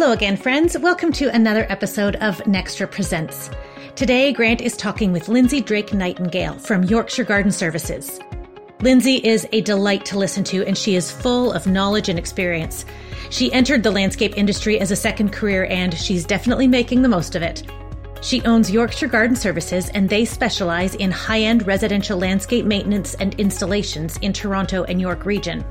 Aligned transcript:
Hello 0.00 0.12
again, 0.12 0.36
friends. 0.36 0.78
Welcome 0.78 1.10
to 1.14 1.28
another 1.34 1.66
episode 1.68 2.14
of 2.20 2.36
Nextra 2.44 2.88
Presents. 2.88 3.50
Today, 3.96 4.32
Grant 4.32 4.60
is 4.60 4.76
talking 4.76 5.10
with 5.10 5.28
Lindsay 5.28 5.60
Drake 5.60 5.92
Nightingale 5.92 6.56
from 6.60 6.84
Yorkshire 6.84 7.24
Garden 7.24 7.50
Services. 7.50 8.20
Lindsay 8.80 9.16
is 9.16 9.48
a 9.50 9.60
delight 9.62 10.04
to 10.04 10.16
listen 10.16 10.44
to, 10.44 10.64
and 10.64 10.78
she 10.78 10.94
is 10.94 11.10
full 11.10 11.50
of 11.50 11.66
knowledge 11.66 12.08
and 12.08 12.16
experience. 12.16 12.84
She 13.30 13.52
entered 13.52 13.82
the 13.82 13.90
landscape 13.90 14.38
industry 14.38 14.78
as 14.78 14.92
a 14.92 14.96
second 14.96 15.32
career, 15.32 15.64
and 15.64 15.92
she's 15.92 16.24
definitely 16.24 16.68
making 16.68 17.02
the 17.02 17.08
most 17.08 17.34
of 17.34 17.42
it. 17.42 17.64
She 18.22 18.40
owns 18.42 18.70
Yorkshire 18.70 19.08
Garden 19.08 19.34
Services, 19.34 19.88
and 19.88 20.08
they 20.08 20.24
specialize 20.24 20.94
in 20.94 21.10
high 21.10 21.40
end 21.40 21.66
residential 21.66 22.16
landscape 22.16 22.64
maintenance 22.64 23.14
and 23.14 23.34
installations 23.34 24.16
in 24.18 24.32
Toronto 24.32 24.84
and 24.84 25.00
York 25.00 25.26
region. 25.26 25.64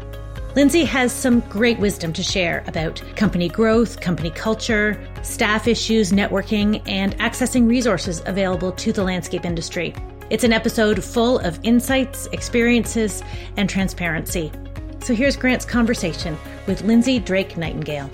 Lindsay 0.58 0.86
has 0.86 1.12
some 1.12 1.42
great 1.42 1.78
wisdom 1.78 2.12
to 2.14 2.24
share 2.24 2.64
about 2.66 3.00
company 3.16 3.48
growth, 3.48 4.02
company 4.02 4.32
culture, 4.32 5.00
staff 5.22 5.68
issues, 5.68 6.12
networking, 6.12 6.82
and 6.88 7.16
accessing 7.20 7.70
resources 7.70 8.24
available 8.26 8.72
to 8.72 8.92
the 8.92 9.04
landscape 9.04 9.46
industry. 9.46 9.94
It's 10.32 10.44
an 10.44 10.54
episode 10.54 11.04
full 11.04 11.38
of 11.38 11.60
insights, 11.62 12.26
experiences, 12.32 13.22
and 13.56 13.70
transparency. 13.70 14.52
So 15.04 15.14
here's 15.14 15.36
Grant's 15.36 15.64
conversation 15.64 16.36
with 16.66 16.82
Lindsay 16.82 17.20
Drake 17.20 17.56
Nightingale. 17.56 18.10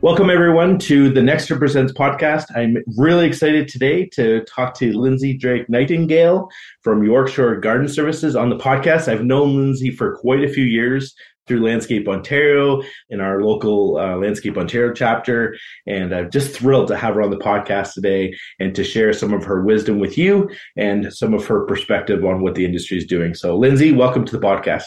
Welcome, 0.00 0.30
everyone, 0.30 0.78
to 0.80 1.10
the 1.10 1.20
Nextra 1.20 1.58
Presents 1.58 1.92
podcast. 1.92 2.44
I'm 2.54 2.76
really 2.96 3.26
excited 3.26 3.66
today 3.66 4.06
to 4.12 4.44
talk 4.44 4.74
to 4.74 4.96
Lindsay 4.96 5.36
Drake 5.36 5.68
Nightingale 5.68 6.48
from 6.82 7.02
Yorkshire 7.02 7.56
Garden 7.56 7.88
Services 7.88 8.36
on 8.36 8.48
the 8.48 8.56
podcast. 8.56 9.08
I've 9.08 9.24
known 9.24 9.56
Lindsay 9.56 9.90
for 9.90 10.16
quite 10.16 10.44
a 10.44 10.48
few 10.48 10.62
years 10.62 11.16
through 11.48 11.64
Landscape 11.64 12.06
Ontario 12.06 12.80
in 13.10 13.20
our 13.20 13.42
local 13.42 13.98
uh, 13.98 14.14
Landscape 14.14 14.56
Ontario 14.56 14.92
chapter. 14.94 15.56
And 15.88 16.14
I'm 16.14 16.30
just 16.30 16.56
thrilled 16.56 16.86
to 16.88 16.96
have 16.96 17.16
her 17.16 17.22
on 17.22 17.30
the 17.30 17.36
podcast 17.36 17.94
today 17.94 18.32
and 18.60 18.76
to 18.76 18.84
share 18.84 19.12
some 19.12 19.32
of 19.32 19.42
her 19.46 19.64
wisdom 19.64 19.98
with 19.98 20.16
you 20.16 20.48
and 20.76 21.12
some 21.12 21.34
of 21.34 21.44
her 21.46 21.66
perspective 21.66 22.24
on 22.24 22.40
what 22.40 22.54
the 22.54 22.64
industry 22.64 22.98
is 22.98 23.04
doing. 23.04 23.34
So, 23.34 23.56
Lindsay, 23.56 23.90
welcome 23.90 24.24
to 24.26 24.38
the 24.38 24.46
podcast. 24.46 24.86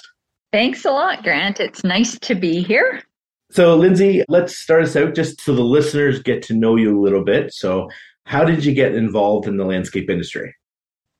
Thanks 0.53 0.85
a 0.85 0.91
lot, 0.91 1.21
Grant. 1.21 1.59
It's 1.59 1.83
nice 1.83 2.17
to 2.19 2.33
be 2.33 2.61
here. 2.63 3.03
So, 3.51 3.75
Lindsay, 3.75 4.23
let's 4.29 4.57
start 4.57 4.83
us 4.83 4.95
out 4.95 5.13
just 5.13 5.41
so 5.41 5.53
the 5.53 5.61
listeners 5.61 6.21
get 6.21 6.41
to 6.43 6.53
know 6.53 6.77
you 6.77 6.97
a 6.97 7.01
little 7.01 7.23
bit. 7.23 7.53
So, 7.53 7.89
how 8.25 8.45
did 8.45 8.63
you 8.63 8.73
get 8.73 8.95
involved 8.95 9.45
in 9.45 9.57
the 9.57 9.65
landscape 9.65 10.09
industry? 10.09 10.55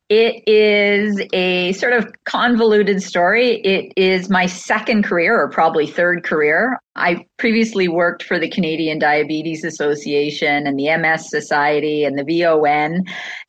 It 0.08 0.44
is 0.46 1.22
a 1.34 1.72
sort 1.74 1.94
of 1.94 2.12
convoluted 2.26 3.02
story. 3.02 3.62
It 3.62 3.94
is 3.96 4.30
my 4.30 4.46
second 4.46 5.04
career, 5.04 5.40
or 5.40 5.50
probably 5.50 5.88
third 5.88 6.24
career. 6.24 6.80
I 6.96 7.26
previously 7.38 7.88
worked 7.88 8.24
for 8.24 8.38
the 8.38 8.50
Canadian 8.50 9.00
Diabetes 9.00 9.64
Association 9.64 10.68
and 10.68 10.78
the 10.78 10.98
MS 10.98 11.30
Society 11.30 12.04
and 12.04 12.18
the 12.18 12.26
VON 12.26 13.04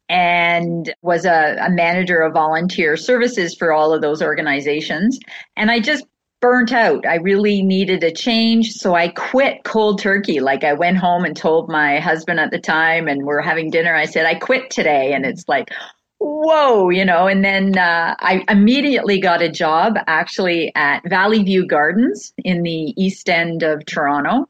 and 0.08 0.94
was 1.02 1.24
a, 1.24 1.56
a, 1.60 1.70
manager 1.70 2.20
of 2.20 2.34
volunteer 2.34 2.96
services 2.96 3.54
for 3.54 3.72
all 3.72 3.92
of 3.92 4.02
those 4.02 4.22
organizations. 4.22 5.18
And 5.56 5.70
I 5.70 5.80
just 5.80 6.04
burnt 6.42 6.72
out. 6.72 7.06
I 7.06 7.14
really 7.14 7.62
needed 7.62 8.04
a 8.04 8.12
change. 8.12 8.72
So 8.72 8.94
I 8.94 9.08
quit 9.08 9.64
cold 9.64 10.00
turkey. 10.00 10.40
Like 10.40 10.64
I 10.64 10.74
went 10.74 10.98
home 10.98 11.24
and 11.24 11.34
told 11.34 11.70
my 11.70 12.00
husband 12.00 12.40
at 12.40 12.50
the 12.50 12.58
time, 12.58 13.08
and 13.08 13.24
we're 13.24 13.40
having 13.40 13.70
dinner. 13.70 13.94
I 13.94 14.04
said, 14.04 14.26
I 14.26 14.34
quit 14.34 14.68
today. 14.68 15.14
And 15.14 15.24
it's 15.24 15.48
like, 15.48 15.70
whoa, 16.18 16.90
you 16.90 17.04
know, 17.04 17.26
and 17.26 17.44
then 17.44 17.78
uh, 17.78 18.16
I 18.18 18.44
immediately 18.48 19.20
got 19.20 19.40
a 19.40 19.48
job 19.48 19.94
actually 20.06 20.72
at 20.74 21.08
Valley 21.08 21.42
View 21.42 21.66
Gardens 21.66 22.34
in 22.38 22.62
the 22.62 22.92
east 23.02 23.28
end 23.28 23.62
of 23.62 23.86
Toronto 23.86 24.48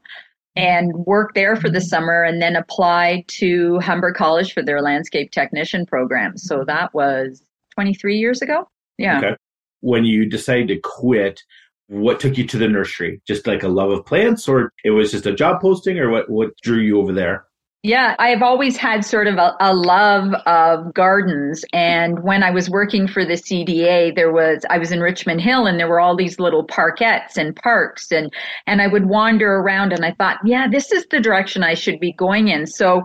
and 0.55 0.93
worked 1.05 1.35
there 1.35 1.55
for 1.55 1.69
the 1.69 1.81
summer 1.81 2.23
and 2.23 2.41
then 2.41 2.55
applied 2.55 3.27
to 3.27 3.79
Humber 3.79 4.13
College 4.13 4.53
for 4.53 4.61
their 4.63 4.81
landscape 4.81 5.31
technician 5.31 5.85
program. 5.85 6.37
So 6.37 6.63
that 6.65 6.93
was 6.93 7.43
23 7.75 8.17
years 8.17 8.41
ago. 8.41 8.67
Yeah. 8.97 9.17
Okay. 9.19 9.35
When 9.81 10.05
you 10.05 10.29
decided 10.29 10.67
to 10.67 10.79
quit, 10.83 11.43
what 11.87 12.19
took 12.19 12.37
you 12.37 12.45
to 12.47 12.57
the 12.57 12.67
nursery? 12.67 13.21
Just 13.27 13.47
like 13.47 13.63
a 13.63 13.67
love 13.67 13.91
of 13.91 14.05
plants, 14.05 14.47
or 14.47 14.71
it 14.83 14.91
was 14.91 15.11
just 15.11 15.25
a 15.25 15.33
job 15.33 15.61
posting, 15.61 15.99
or 15.99 16.09
what, 16.09 16.29
what 16.29 16.49
drew 16.61 16.79
you 16.79 16.99
over 16.99 17.13
there? 17.13 17.45
Yeah, 17.85 18.15
I've 18.17 18.41
always 18.41 18.77
had 18.77 19.03
sort 19.03 19.27
of 19.27 19.35
a, 19.35 19.57
a, 19.59 19.73
love 19.73 20.33
of 20.45 20.93
gardens. 20.93 21.65
And 21.73 22.23
when 22.23 22.41
I 22.41 22.49
was 22.49 22.69
working 22.69 23.09
for 23.09 23.25
the 23.25 23.33
CDA, 23.33 24.15
there 24.15 24.31
was, 24.31 24.63
I 24.69 24.77
was 24.77 24.93
in 24.93 25.01
Richmond 25.01 25.41
Hill 25.41 25.67
and 25.67 25.77
there 25.77 25.89
were 25.89 25.99
all 25.99 26.15
these 26.15 26.39
little 26.39 26.65
parkettes 26.65 27.35
and 27.35 27.53
parks 27.53 28.09
and, 28.09 28.31
and 28.67 28.81
I 28.81 28.87
would 28.87 29.07
wander 29.07 29.55
around 29.55 29.91
and 29.91 30.05
I 30.05 30.13
thought, 30.13 30.37
yeah, 30.45 30.69
this 30.71 30.93
is 30.93 31.05
the 31.11 31.19
direction 31.19 31.61
I 31.61 31.73
should 31.73 31.99
be 31.99 32.13
going 32.13 32.47
in. 32.47 32.67
So 32.67 33.03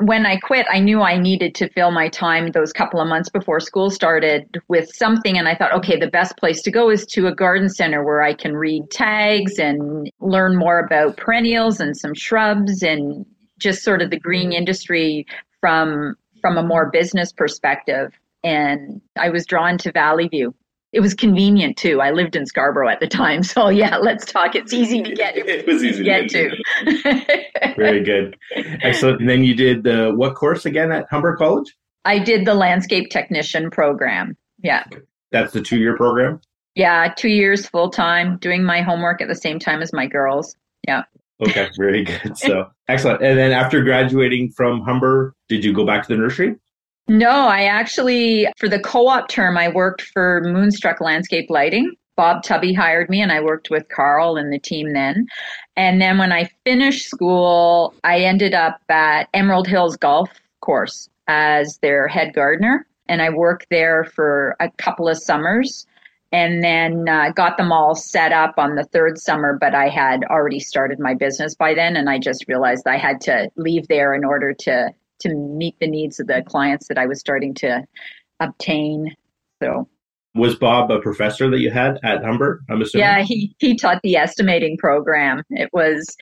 when 0.00 0.24
I 0.24 0.36
quit, 0.36 0.66
I 0.70 0.80
knew 0.80 1.02
I 1.02 1.18
needed 1.18 1.54
to 1.56 1.68
fill 1.70 1.90
my 1.90 2.08
time 2.08 2.52
those 2.52 2.72
couple 2.72 3.00
of 3.00 3.08
months 3.08 3.28
before 3.28 3.60
school 3.60 3.90
started 3.90 4.58
with 4.68 4.88
something. 4.94 5.36
And 5.36 5.46
I 5.46 5.54
thought, 5.54 5.74
okay, 5.74 5.98
the 5.98 6.08
best 6.08 6.36
place 6.38 6.62
to 6.62 6.70
go 6.70 6.90
is 6.90 7.04
to 7.06 7.26
a 7.26 7.34
garden 7.34 7.68
center 7.68 8.02
where 8.02 8.22
I 8.22 8.34
can 8.34 8.56
read 8.56 8.90
tags 8.90 9.58
and 9.58 10.10
learn 10.20 10.56
more 10.56 10.78
about 10.78 11.18
perennials 11.18 11.80
and 11.80 11.96
some 11.96 12.14
shrubs 12.14 12.82
and 12.82 13.26
just 13.58 13.82
sort 13.82 14.00
of 14.00 14.10
the 14.10 14.18
green 14.18 14.52
industry 14.52 15.26
from, 15.60 16.16
from 16.40 16.56
a 16.56 16.62
more 16.62 16.90
business 16.90 17.30
perspective. 17.32 18.18
And 18.42 19.02
I 19.18 19.28
was 19.28 19.44
drawn 19.44 19.76
to 19.78 19.92
Valley 19.92 20.28
View 20.28 20.54
it 20.92 21.00
was 21.00 21.14
convenient 21.14 21.76
too. 21.76 22.00
I 22.00 22.10
lived 22.10 22.34
in 22.34 22.46
Scarborough 22.46 22.88
at 22.88 23.00
the 23.00 23.06
time, 23.06 23.42
so 23.42 23.68
yeah, 23.68 23.96
let's 23.96 24.30
talk. 24.30 24.54
It's 24.54 24.72
easy 24.72 25.02
to 25.02 25.14
get. 25.14 25.36
it 25.36 25.66
was 25.66 25.82
easy 25.82 25.98
to 25.98 26.04
get 26.04 26.28
to. 26.30 27.74
Very 27.76 28.02
good, 28.04 28.36
excellent. 28.82 29.20
And 29.20 29.28
then 29.28 29.44
you 29.44 29.54
did 29.54 29.84
the 29.84 30.12
what 30.14 30.34
course 30.34 30.66
again 30.66 30.92
at 30.92 31.06
Humber 31.10 31.36
College? 31.36 31.76
I 32.04 32.18
did 32.18 32.46
the 32.46 32.54
landscape 32.54 33.10
technician 33.10 33.70
program. 33.70 34.36
Yeah, 34.62 34.84
that's 35.30 35.52
the 35.52 35.62
two-year 35.62 35.96
program. 35.96 36.40
Yeah, 36.74 37.12
two 37.16 37.28
years 37.28 37.66
full 37.66 37.90
time, 37.90 38.38
doing 38.38 38.64
my 38.64 38.80
homework 38.80 39.20
at 39.20 39.28
the 39.28 39.34
same 39.34 39.58
time 39.58 39.82
as 39.82 39.92
my 39.92 40.06
girls. 40.06 40.56
Yeah. 40.86 41.04
Okay, 41.42 41.68
very 41.78 42.04
good. 42.04 42.36
So 42.36 42.70
excellent. 42.88 43.22
And 43.22 43.38
then 43.38 43.52
after 43.52 43.82
graduating 43.82 44.52
from 44.52 44.82
Humber, 44.82 45.34
did 45.48 45.64
you 45.64 45.72
go 45.72 45.84
back 45.84 46.06
to 46.06 46.08
the 46.08 46.20
nursery? 46.20 46.56
No, 47.10 47.48
I 47.48 47.64
actually, 47.64 48.46
for 48.56 48.68
the 48.68 48.78
co 48.78 49.08
op 49.08 49.26
term, 49.28 49.58
I 49.58 49.68
worked 49.68 50.02
for 50.02 50.42
Moonstruck 50.44 51.00
Landscape 51.00 51.50
Lighting. 51.50 51.90
Bob 52.16 52.44
Tubby 52.44 52.72
hired 52.72 53.10
me, 53.10 53.20
and 53.20 53.32
I 53.32 53.40
worked 53.40 53.68
with 53.68 53.88
Carl 53.88 54.36
and 54.36 54.52
the 54.52 54.60
team 54.60 54.92
then. 54.92 55.26
And 55.74 56.00
then 56.00 56.18
when 56.18 56.30
I 56.30 56.48
finished 56.64 57.08
school, 57.08 57.94
I 58.04 58.20
ended 58.20 58.54
up 58.54 58.80
at 58.88 59.28
Emerald 59.34 59.66
Hills 59.66 59.96
Golf 59.96 60.30
Course 60.60 61.08
as 61.26 61.78
their 61.78 62.06
head 62.06 62.32
gardener. 62.32 62.86
And 63.08 63.20
I 63.20 63.30
worked 63.30 63.66
there 63.70 64.04
for 64.04 64.54
a 64.60 64.70
couple 64.78 65.08
of 65.08 65.18
summers 65.18 65.88
and 66.30 66.62
then 66.62 67.08
uh, 67.08 67.32
got 67.32 67.56
them 67.56 67.72
all 67.72 67.96
set 67.96 68.30
up 68.30 68.54
on 68.56 68.76
the 68.76 68.84
third 68.84 69.18
summer 69.18 69.58
but 69.60 69.74
i 69.74 69.88
had 69.88 70.22
already 70.30 70.60
started 70.60 71.00
my 71.00 71.12
business 71.12 71.56
by 71.56 71.74
then 71.74 71.96
and 71.96 72.08
i 72.08 72.20
just 72.20 72.44
realized 72.46 72.86
i 72.86 72.96
had 72.96 73.20
to 73.20 73.50
leave 73.56 73.88
there 73.88 74.14
in 74.14 74.24
order 74.24 74.54
to 74.54 74.94
to 75.20 75.34
meet 75.34 75.76
the 75.80 75.86
needs 75.86 76.20
of 76.20 76.26
the 76.26 76.42
clients 76.46 76.88
that 76.88 76.98
I 76.98 77.06
was 77.06 77.20
starting 77.20 77.54
to 77.54 77.84
obtain. 78.40 79.14
So 79.62 79.88
was 80.34 80.54
Bob 80.54 80.90
a 80.90 81.00
professor 81.00 81.50
that 81.50 81.58
you 81.58 81.70
had 81.70 81.98
at 82.04 82.24
Humber? 82.24 82.62
I'm 82.70 82.80
assuming. 82.80 83.06
Yeah, 83.06 83.22
he 83.22 83.54
he 83.58 83.76
taught 83.76 84.00
the 84.02 84.16
estimating 84.16 84.76
program. 84.78 85.42
It 85.50 85.70
was 85.72 86.16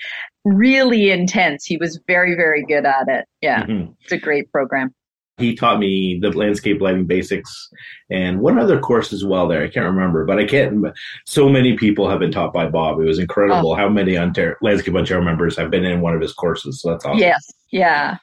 really 0.44 1.10
intense. 1.10 1.64
He 1.64 1.76
was 1.76 2.00
very 2.06 2.34
very 2.34 2.64
good 2.64 2.86
at 2.86 3.08
it. 3.08 3.26
Yeah, 3.42 3.64
mm-hmm. 3.64 3.92
it's 4.00 4.12
a 4.12 4.18
great 4.18 4.50
program. 4.50 4.94
He 5.36 5.54
taught 5.54 5.78
me 5.78 6.18
the 6.20 6.36
landscape 6.36 6.80
lighting 6.80 7.06
basics 7.06 7.68
and 8.10 8.40
one 8.40 8.58
other 8.58 8.80
course 8.80 9.12
as 9.12 9.24
well. 9.24 9.46
There, 9.46 9.62
I 9.62 9.68
can't 9.68 9.86
remember, 9.86 10.24
but 10.24 10.38
I 10.38 10.46
can't. 10.46 10.86
So 11.26 11.48
many 11.48 11.76
people 11.76 12.10
have 12.10 12.18
been 12.18 12.32
taught 12.32 12.52
by 12.52 12.66
Bob. 12.66 12.98
It 12.98 13.04
was 13.04 13.20
incredible 13.20 13.72
oh. 13.72 13.74
how 13.76 13.88
many 13.88 14.18
Ontario, 14.18 14.56
landscape 14.62 14.96
Ontario 14.96 15.22
members 15.22 15.56
have 15.56 15.70
been 15.70 15.84
in 15.84 16.00
one 16.00 16.14
of 16.14 16.20
his 16.20 16.32
courses. 16.32 16.80
So 16.82 16.90
that's 16.90 17.04
awesome. 17.04 17.20
Yes, 17.20 17.52
yeah, 17.70 18.16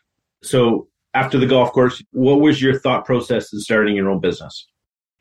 so 0.45 0.87
after 1.13 1.37
the 1.37 1.47
golf 1.47 1.71
course, 1.71 2.03
what 2.11 2.41
was 2.41 2.61
your 2.61 2.79
thought 2.79 3.05
process 3.05 3.51
in 3.53 3.59
starting 3.59 3.95
your 3.95 4.09
own 4.09 4.19
business? 4.19 4.67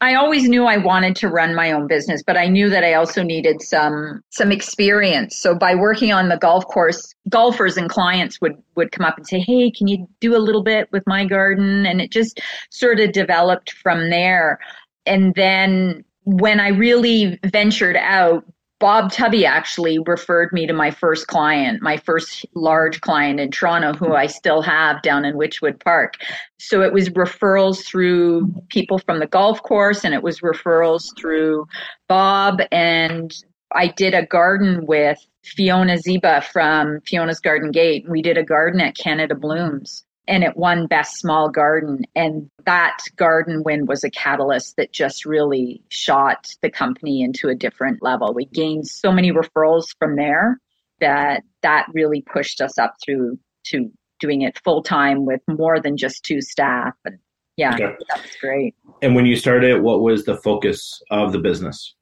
I 0.00 0.16
always 0.16 0.48
knew 0.48 0.66
I 0.66 0.76
wanted 0.76 1.16
to 1.16 1.28
run 1.28 1.54
my 1.54 1.72
own 1.72 1.86
business, 1.86 2.22
but 2.22 2.36
I 2.36 2.46
knew 2.46 2.68
that 2.68 2.84
I 2.84 2.94
also 2.94 3.22
needed 3.22 3.62
some 3.62 4.20
some 4.28 4.52
experience. 4.52 5.38
So 5.40 5.54
by 5.54 5.74
working 5.74 6.12
on 6.12 6.28
the 6.28 6.36
golf 6.36 6.66
course, 6.66 7.14
golfers 7.30 7.76
and 7.76 7.88
clients 7.88 8.40
would 8.40 8.60
would 8.76 8.92
come 8.92 9.06
up 9.06 9.16
and 9.16 9.26
say, 9.26 9.38
"Hey, 9.38 9.70
can 9.70 9.86
you 9.86 10.06
do 10.20 10.36
a 10.36 10.44
little 10.44 10.62
bit 10.62 10.88
with 10.92 11.04
my 11.06 11.24
garden?" 11.24 11.86
And 11.86 12.02
it 12.02 12.10
just 12.10 12.40
sort 12.70 13.00
of 13.00 13.12
developed 13.12 13.72
from 13.82 14.10
there. 14.10 14.58
And 15.06 15.34
then 15.36 16.04
when 16.24 16.60
I 16.60 16.68
really 16.68 17.38
ventured 17.44 17.96
out, 17.96 18.44
Bob 18.80 19.12
Tubby 19.12 19.46
actually 19.46 19.98
referred 20.00 20.52
me 20.52 20.66
to 20.66 20.72
my 20.72 20.90
first 20.90 21.26
client, 21.26 21.80
my 21.80 21.96
first 21.96 22.44
large 22.54 23.00
client 23.00 23.40
in 23.40 23.50
Toronto, 23.50 23.92
who 23.94 24.14
I 24.14 24.26
still 24.26 24.62
have 24.62 25.00
down 25.02 25.24
in 25.24 25.36
Wychwood 25.36 25.82
Park. 25.82 26.14
So 26.58 26.82
it 26.82 26.92
was 26.92 27.08
referrals 27.10 27.84
through 27.84 28.52
people 28.68 28.98
from 28.98 29.20
the 29.20 29.26
golf 29.26 29.62
course 29.62 30.04
and 30.04 30.12
it 30.12 30.22
was 30.22 30.40
referrals 30.40 31.16
through 31.18 31.66
Bob 32.08 32.60
and 32.72 33.32
I 33.74 33.88
did 33.88 34.14
a 34.14 34.26
garden 34.26 34.86
with 34.86 35.18
Fiona 35.44 35.98
Ziba 35.98 36.42
from 36.42 37.00
Fiona's 37.06 37.40
Garden 37.40 37.70
Gate. 37.70 38.04
We 38.08 38.22
did 38.22 38.38
a 38.38 38.44
garden 38.44 38.80
at 38.80 38.96
Canada 38.96 39.34
Blooms 39.34 40.04
and 40.26 40.42
it 40.42 40.56
won 40.56 40.86
Best 40.86 41.18
Small 41.18 41.50
Garden. 41.50 42.04
And 42.14 42.50
that 42.64 42.98
garden 43.16 43.62
win 43.64 43.86
was 43.86 44.04
a 44.04 44.10
catalyst 44.10 44.76
that 44.76 44.92
just 44.92 45.24
really 45.24 45.82
shot 45.88 46.48
the 46.62 46.70
company 46.70 47.22
into 47.22 47.48
a 47.48 47.54
different 47.54 48.02
level. 48.02 48.32
We 48.32 48.46
gained 48.46 48.88
so 48.88 49.12
many 49.12 49.32
referrals 49.32 49.88
from 49.98 50.16
there 50.16 50.58
that 51.00 51.42
that 51.62 51.86
really 51.92 52.22
pushed 52.22 52.60
us 52.60 52.78
up 52.78 52.94
through 53.04 53.38
to 53.64 53.90
doing 54.20 54.42
it 54.42 54.58
full 54.64 54.82
time 54.82 55.26
with 55.26 55.40
more 55.48 55.80
than 55.80 55.96
just 55.96 56.24
two 56.24 56.40
staff. 56.40 56.94
And 57.04 57.18
yeah, 57.56 57.74
okay. 57.74 57.96
that's 58.08 58.36
great. 58.36 58.74
And 59.02 59.14
when 59.14 59.26
you 59.26 59.36
started, 59.36 59.82
what 59.82 60.00
was 60.00 60.24
the 60.24 60.36
focus 60.36 61.02
of 61.10 61.32
the 61.32 61.38
business? 61.38 61.94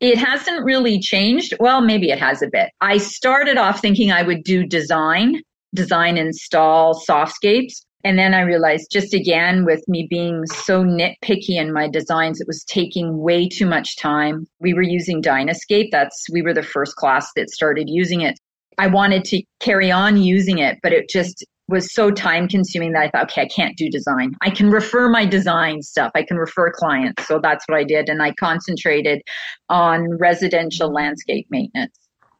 It 0.00 0.16
hasn't 0.16 0.64
really 0.64 1.00
changed. 1.00 1.54
Well, 1.58 1.80
maybe 1.80 2.10
it 2.10 2.18
has 2.18 2.40
a 2.42 2.48
bit. 2.48 2.70
I 2.80 2.98
started 2.98 3.56
off 3.56 3.80
thinking 3.80 4.12
I 4.12 4.22
would 4.22 4.44
do 4.44 4.64
design, 4.64 5.42
design 5.74 6.16
install 6.16 7.00
softscapes. 7.08 7.82
And 8.04 8.18
then 8.18 8.32
I 8.32 8.42
realized 8.42 8.92
just 8.92 9.12
again 9.12 9.64
with 9.64 9.82
me 9.88 10.06
being 10.08 10.46
so 10.46 10.84
nitpicky 10.84 11.56
in 11.56 11.72
my 11.72 11.88
designs, 11.88 12.40
it 12.40 12.46
was 12.46 12.64
taking 12.64 13.18
way 13.18 13.48
too 13.48 13.66
much 13.66 13.96
time. 13.96 14.46
We 14.60 14.72
were 14.72 14.82
using 14.82 15.20
Dynascape. 15.20 15.90
That's, 15.90 16.26
we 16.32 16.42
were 16.42 16.54
the 16.54 16.62
first 16.62 16.94
class 16.96 17.30
that 17.34 17.50
started 17.50 17.88
using 17.88 18.20
it. 18.20 18.38
I 18.78 18.86
wanted 18.86 19.24
to 19.24 19.42
carry 19.58 19.90
on 19.90 20.16
using 20.16 20.58
it, 20.58 20.78
but 20.82 20.92
it 20.92 21.08
just 21.08 21.44
was 21.66 21.92
so 21.92 22.10
time 22.10 22.48
consuming 22.48 22.92
that 22.92 23.02
I 23.02 23.10
thought, 23.10 23.30
okay, 23.30 23.42
I 23.42 23.48
can't 23.48 23.76
do 23.76 23.90
design. 23.90 24.34
I 24.40 24.50
can 24.50 24.70
refer 24.70 25.08
my 25.08 25.26
design 25.26 25.82
stuff. 25.82 26.10
I 26.14 26.22
can 26.22 26.38
refer 26.38 26.72
clients. 26.72 27.26
So 27.26 27.40
that's 27.42 27.64
what 27.68 27.78
I 27.78 27.84
did. 27.84 28.08
And 28.08 28.22
I 28.22 28.32
concentrated 28.34 29.20
on 29.68 30.16
residential 30.18 30.90
landscape 30.92 31.46
maintenance. 31.50 31.97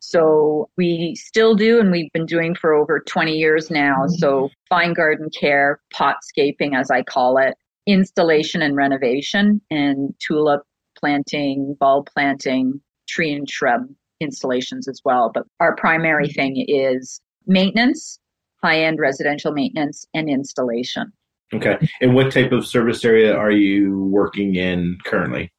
So 0.09 0.71
we 0.79 1.15
still 1.17 1.55
do, 1.55 1.81
and 1.81 1.91
we've 1.91 2.11
been 2.13 2.25
doing 2.25 2.55
for 2.55 2.73
over 2.73 3.01
20 3.01 3.33
years 3.33 3.71
now. 3.71 4.05
Mm-hmm. 4.05 4.15
So 4.15 4.49
fine 4.69 4.95
garden 4.95 5.29
care, 5.39 5.81
potscaping, 5.95 6.75
as 6.75 6.91
I 6.91 7.03
call 7.03 7.37
it, 7.37 7.55
installation 7.87 8.63
and 8.63 8.75
renovation, 8.75 9.61
and 9.71 10.15
tulip 10.19 10.63
planting, 10.99 11.77
bulb 11.79 12.07
planting, 12.07 12.81
tree 13.07 13.35
and 13.35 13.49
shrub 13.49 13.83
installations 14.21 14.89
as 14.89 15.03
well. 15.05 15.31
But 15.33 15.45
our 15.61 15.77
primary 15.77 16.29
mm-hmm. 16.29 16.41
thing 16.41 16.65
is 16.67 17.21
maintenance 17.47 18.19
high 18.63 18.83
end 18.83 18.99
residential 18.99 19.53
maintenance 19.53 20.07
and 20.15 20.29
installation. 20.29 21.13
Okay. 21.55 21.77
And 22.01 22.15
what 22.15 22.33
type 22.33 22.53
of 22.53 22.67
service 22.67 23.05
area 23.05 23.35
are 23.35 23.51
you 23.51 24.05
working 24.11 24.55
in 24.57 24.99
currently? 25.05 25.51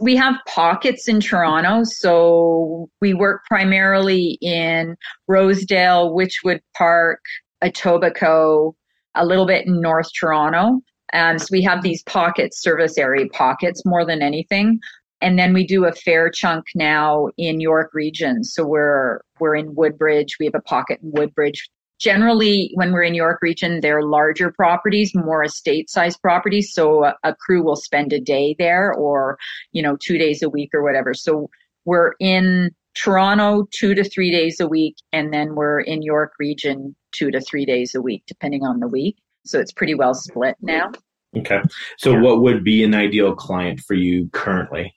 We 0.00 0.16
have 0.16 0.36
pockets 0.46 1.08
in 1.08 1.20
Toronto. 1.20 1.84
So 1.84 2.88
we 3.00 3.14
work 3.14 3.42
primarily 3.46 4.38
in 4.40 4.96
Rosedale, 5.28 6.12
Wychwood 6.12 6.60
Park, 6.76 7.20
Etobicoke, 7.62 8.74
a 9.14 9.26
little 9.26 9.46
bit 9.46 9.66
in 9.66 9.80
North 9.80 10.08
Toronto. 10.18 10.80
And 11.12 11.40
so 11.40 11.48
we 11.50 11.62
have 11.62 11.82
these 11.82 12.02
pockets, 12.04 12.62
service 12.62 12.96
area 12.96 13.26
pockets 13.32 13.82
more 13.84 14.06
than 14.06 14.22
anything. 14.22 14.78
And 15.20 15.38
then 15.38 15.52
we 15.52 15.66
do 15.66 15.84
a 15.84 15.92
fair 15.92 16.30
chunk 16.30 16.64
now 16.74 17.28
in 17.36 17.60
York 17.60 17.90
region. 17.92 18.42
So 18.42 18.64
we're 18.64 19.20
we're 19.38 19.56
in 19.56 19.74
Woodbridge. 19.74 20.36
We 20.38 20.46
have 20.46 20.54
a 20.54 20.62
pocket 20.62 21.00
in 21.02 21.10
Woodbridge 21.12 21.68
generally 22.00 22.70
when 22.74 22.92
we're 22.92 23.02
in 23.02 23.14
York 23.14 23.40
region, 23.42 23.80
they're 23.80 24.02
larger 24.02 24.50
properties, 24.50 25.14
more 25.14 25.44
estate 25.44 25.90
sized 25.90 26.20
properties. 26.22 26.72
So 26.72 27.04
a, 27.04 27.14
a, 27.22 27.34
crew 27.34 27.62
will 27.62 27.76
spend 27.76 28.12
a 28.12 28.20
day 28.20 28.56
there 28.58 28.92
or, 28.92 29.38
you 29.72 29.82
know, 29.82 29.96
two 30.00 30.18
days 30.18 30.42
a 30.42 30.48
week 30.48 30.70
or 30.74 30.82
whatever. 30.82 31.14
So 31.14 31.50
we're 31.84 32.12
in 32.18 32.70
Toronto 32.94 33.68
two 33.70 33.94
to 33.94 34.02
three 34.02 34.30
days 34.30 34.58
a 34.60 34.66
week. 34.66 34.96
And 35.12 35.32
then 35.32 35.54
we're 35.54 35.80
in 35.80 36.02
York 36.02 36.32
region 36.38 36.96
two 37.12 37.30
to 37.30 37.40
three 37.40 37.66
days 37.66 37.94
a 37.94 38.00
week, 38.00 38.24
depending 38.26 38.64
on 38.64 38.80
the 38.80 38.88
week. 38.88 39.16
So 39.44 39.60
it's 39.60 39.72
pretty 39.72 39.94
well 39.94 40.14
split 40.14 40.56
now. 40.60 40.92
Okay. 41.36 41.60
So 41.98 42.12
yeah. 42.12 42.20
what 42.20 42.42
would 42.42 42.64
be 42.64 42.82
an 42.82 42.94
ideal 42.94 43.34
client 43.34 43.80
for 43.80 43.94
you 43.94 44.28
currently? 44.32 44.94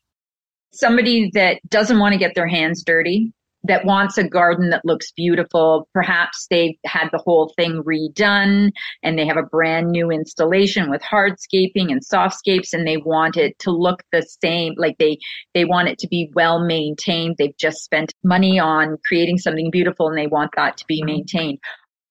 Somebody 0.71 1.29
that 1.33 1.59
doesn't 1.67 1.99
want 1.99 2.13
to 2.13 2.19
get 2.19 2.33
their 2.33 2.47
hands 2.47 2.83
dirty, 2.83 3.31
that 3.65 3.85
wants 3.85 4.17
a 4.17 4.27
garden 4.27 4.69
that 4.69 4.83
looks 4.83 5.11
beautiful. 5.11 5.87
Perhaps 5.93 6.47
they've 6.49 6.75
had 6.85 7.09
the 7.11 7.17
whole 7.17 7.53
thing 7.55 7.81
redone 7.83 8.71
and 9.03 9.17
they 9.17 9.25
have 9.25 9.37
a 9.37 9.43
brand 9.43 9.89
new 9.89 10.11
installation 10.11 10.89
with 10.89 11.01
hardscaping 11.01 11.91
and 11.91 12.01
softscapes 12.05 12.73
and 12.73 12.85
they 12.85 12.97
want 12.97 13.37
it 13.37 13.57
to 13.59 13.71
look 13.71 14.03
the 14.11 14.21
same. 14.43 14.73
Like 14.77 14.97
they, 14.97 15.17
they 15.53 15.63
want 15.65 15.87
it 15.87 15.97
to 15.99 16.07
be 16.07 16.29
well 16.35 16.63
maintained. 16.63 17.35
They've 17.37 17.57
just 17.57 17.83
spent 17.83 18.13
money 18.23 18.59
on 18.59 18.97
creating 19.07 19.37
something 19.37 19.71
beautiful 19.71 20.09
and 20.09 20.17
they 20.17 20.27
want 20.27 20.51
that 20.57 20.77
to 20.77 20.85
be 20.87 20.99
mm-hmm. 20.99 21.07
maintained. 21.07 21.59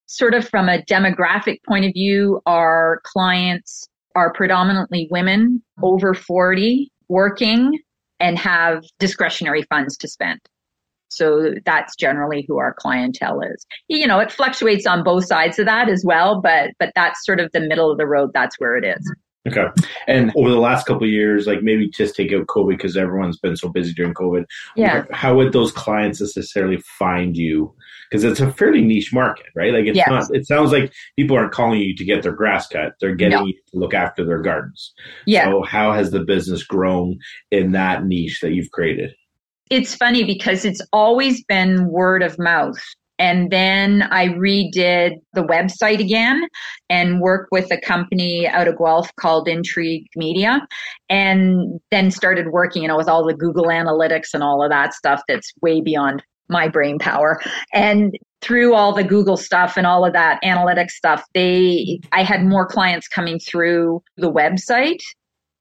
Sort 0.07 0.33
of 0.33 0.47
from 0.47 0.69
a 0.69 0.81
demographic 0.81 1.59
point 1.67 1.85
of 1.85 1.93
view, 1.93 2.41
our 2.45 2.99
clients 3.03 3.87
are 4.15 4.33
predominantly 4.33 5.07
women 5.11 5.63
over 5.81 6.13
40 6.13 6.91
working 7.09 7.79
and 8.19 8.37
have 8.37 8.83
discretionary 8.99 9.63
funds 9.63 9.97
to 9.97 10.07
spend. 10.07 10.39
So 11.15 11.53
that's 11.65 11.95
generally 11.95 12.45
who 12.47 12.57
our 12.57 12.73
clientele 12.73 13.41
is. 13.41 13.65
You 13.87 14.07
know, 14.07 14.19
it 14.19 14.31
fluctuates 14.31 14.85
on 14.85 15.03
both 15.03 15.25
sides 15.25 15.59
of 15.59 15.65
that 15.65 15.89
as 15.89 16.03
well, 16.05 16.41
but 16.41 16.71
but 16.79 16.91
that's 16.95 17.25
sort 17.25 17.39
of 17.39 17.51
the 17.51 17.61
middle 17.61 17.91
of 17.91 17.97
the 17.97 18.07
road. 18.07 18.31
That's 18.33 18.59
where 18.59 18.77
it 18.77 18.85
is. 18.85 19.15
Okay. 19.45 19.65
And 20.07 20.31
over 20.37 20.49
the 20.49 20.59
last 20.59 20.85
couple 20.85 21.03
of 21.03 21.09
years, 21.09 21.47
like 21.47 21.61
maybe 21.61 21.89
just 21.89 22.15
take 22.15 22.31
out 22.31 22.47
COVID 22.47 22.77
because 22.77 22.95
everyone's 22.95 23.39
been 23.39 23.57
so 23.57 23.67
busy 23.67 23.93
during 23.93 24.13
COVID. 24.13 24.45
Yeah. 24.77 25.03
How 25.11 25.35
would 25.35 25.51
those 25.51 25.71
clients 25.71 26.21
necessarily 26.21 26.77
find 26.97 27.35
you? 27.35 27.75
Because 28.09 28.23
it's 28.23 28.39
a 28.39 28.53
fairly 28.53 28.81
niche 28.81 29.11
market, 29.11 29.47
right? 29.53 29.73
Like 29.73 29.85
it's 29.85 29.97
yes. 29.97 30.07
not, 30.09 30.33
it 30.33 30.47
sounds 30.47 30.71
like 30.71 30.93
people 31.17 31.35
aren't 31.35 31.51
calling 31.51 31.81
you 31.81 31.93
to 31.93 32.05
get 32.05 32.23
their 32.23 32.31
grass 32.31 32.67
cut. 32.67 32.93
They're 33.01 33.15
getting 33.15 33.39
no. 33.39 33.45
you 33.45 33.53
to 33.53 33.79
look 33.79 33.93
after 33.93 34.23
their 34.23 34.41
gardens. 34.41 34.93
Yeah. 35.25 35.45
So 35.45 35.63
how 35.63 35.91
has 35.91 36.11
the 36.11 36.23
business 36.23 36.63
grown 36.63 37.19
in 37.51 37.73
that 37.73 38.05
niche 38.05 38.39
that 38.41 38.53
you've 38.53 38.71
created? 38.71 39.13
It's 39.69 39.95
funny 39.95 40.23
because 40.23 40.65
it's 40.65 40.81
always 40.91 41.43
been 41.45 41.87
word 41.87 42.21
of 42.21 42.37
mouth. 42.37 42.77
And 43.19 43.51
then 43.51 44.03
I 44.11 44.29
redid 44.29 45.13
the 45.33 45.43
website 45.43 45.99
again 45.99 46.47
and 46.89 47.21
worked 47.21 47.49
with 47.51 47.71
a 47.71 47.79
company 47.79 48.47
out 48.47 48.67
of 48.67 48.77
Guelph 48.77 49.15
called 49.17 49.47
Intrigue 49.47 50.07
Media 50.15 50.67
and 51.09 51.79
then 51.91 52.11
started 52.11 52.47
working, 52.51 52.81
you 52.81 52.87
know, 52.87 52.97
with 52.97 53.07
all 53.07 53.25
the 53.25 53.35
Google 53.35 53.65
Analytics 53.65 54.33
and 54.33 54.41
all 54.43 54.63
of 54.63 54.71
that 54.71 54.93
stuff 54.93 55.21
that's 55.27 55.53
way 55.61 55.79
beyond 55.79 56.23
my 56.49 56.67
brain 56.67 56.99
power. 56.99 57.39
And 57.71 58.17
through 58.41 58.73
all 58.73 58.93
the 58.93 59.03
Google 59.03 59.37
stuff 59.37 59.77
and 59.77 59.87
all 59.87 60.05
of 60.05 60.13
that 60.13 60.41
analytics 60.43 60.91
stuff, 60.91 61.23
they 61.33 61.99
I 62.11 62.23
had 62.23 62.43
more 62.43 62.67
clients 62.67 63.07
coming 63.07 63.39
through 63.39 64.03
the 64.17 64.31
website 64.31 65.01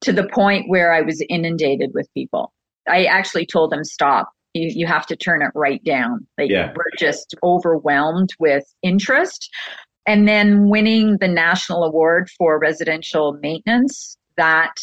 to 0.00 0.12
the 0.12 0.26
point 0.28 0.68
where 0.68 0.92
I 0.92 1.02
was 1.02 1.22
inundated 1.28 1.92
with 1.94 2.08
people. 2.14 2.52
I 2.88 3.04
actually 3.04 3.46
told 3.46 3.70
them 3.70 3.84
stop. 3.84 4.30
You, 4.54 4.68
you 4.68 4.86
have 4.86 5.06
to 5.06 5.16
turn 5.16 5.42
it 5.42 5.50
right 5.54 5.82
down. 5.84 6.26
Like 6.38 6.50
yeah. 6.50 6.72
we're 6.76 6.96
just 6.98 7.34
overwhelmed 7.42 8.30
with 8.38 8.64
interest. 8.82 9.48
And 10.06 10.26
then 10.26 10.68
winning 10.68 11.18
the 11.18 11.28
national 11.28 11.84
award 11.84 12.28
for 12.36 12.58
residential 12.58 13.38
maintenance, 13.40 14.16
that 14.36 14.74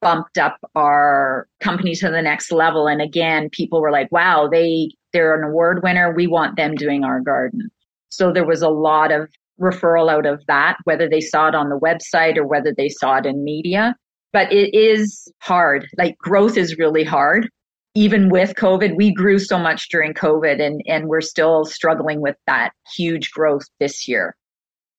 bumped 0.00 0.38
up 0.38 0.58
our 0.74 1.48
company 1.60 1.94
to 1.96 2.10
the 2.10 2.22
next 2.22 2.52
level. 2.52 2.86
And 2.86 3.00
again, 3.00 3.50
people 3.50 3.80
were 3.80 3.90
like, 3.90 4.10
wow, 4.12 4.48
they, 4.50 4.90
they're 5.12 5.34
an 5.34 5.48
award 5.48 5.82
winner. 5.82 6.12
We 6.14 6.26
want 6.26 6.56
them 6.56 6.74
doing 6.74 7.04
our 7.04 7.20
garden. 7.20 7.70
So 8.08 8.32
there 8.32 8.46
was 8.46 8.62
a 8.62 8.68
lot 8.68 9.12
of 9.12 9.28
referral 9.60 10.10
out 10.10 10.26
of 10.26 10.44
that, 10.46 10.76
whether 10.84 11.08
they 11.08 11.20
saw 11.20 11.48
it 11.48 11.54
on 11.54 11.68
the 11.68 11.78
website 11.78 12.36
or 12.36 12.46
whether 12.46 12.72
they 12.76 12.88
saw 12.88 13.16
it 13.16 13.26
in 13.26 13.44
media 13.44 13.94
but 14.38 14.52
it 14.52 14.72
is 14.72 15.28
hard. 15.40 15.88
Like 15.98 16.16
growth 16.18 16.56
is 16.56 16.78
really 16.78 17.02
hard. 17.02 17.50
Even 17.96 18.28
with 18.28 18.54
COVID, 18.54 18.94
we 18.94 19.12
grew 19.12 19.40
so 19.40 19.58
much 19.58 19.88
during 19.88 20.14
COVID 20.14 20.64
and, 20.64 20.80
and 20.86 21.08
we're 21.08 21.20
still 21.20 21.64
struggling 21.64 22.20
with 22.20 22.36
that 22.46 22.70
huge 22.94 23.32
growth 23.32 23.64
this 23.80 24.06
year. 24.06 24.36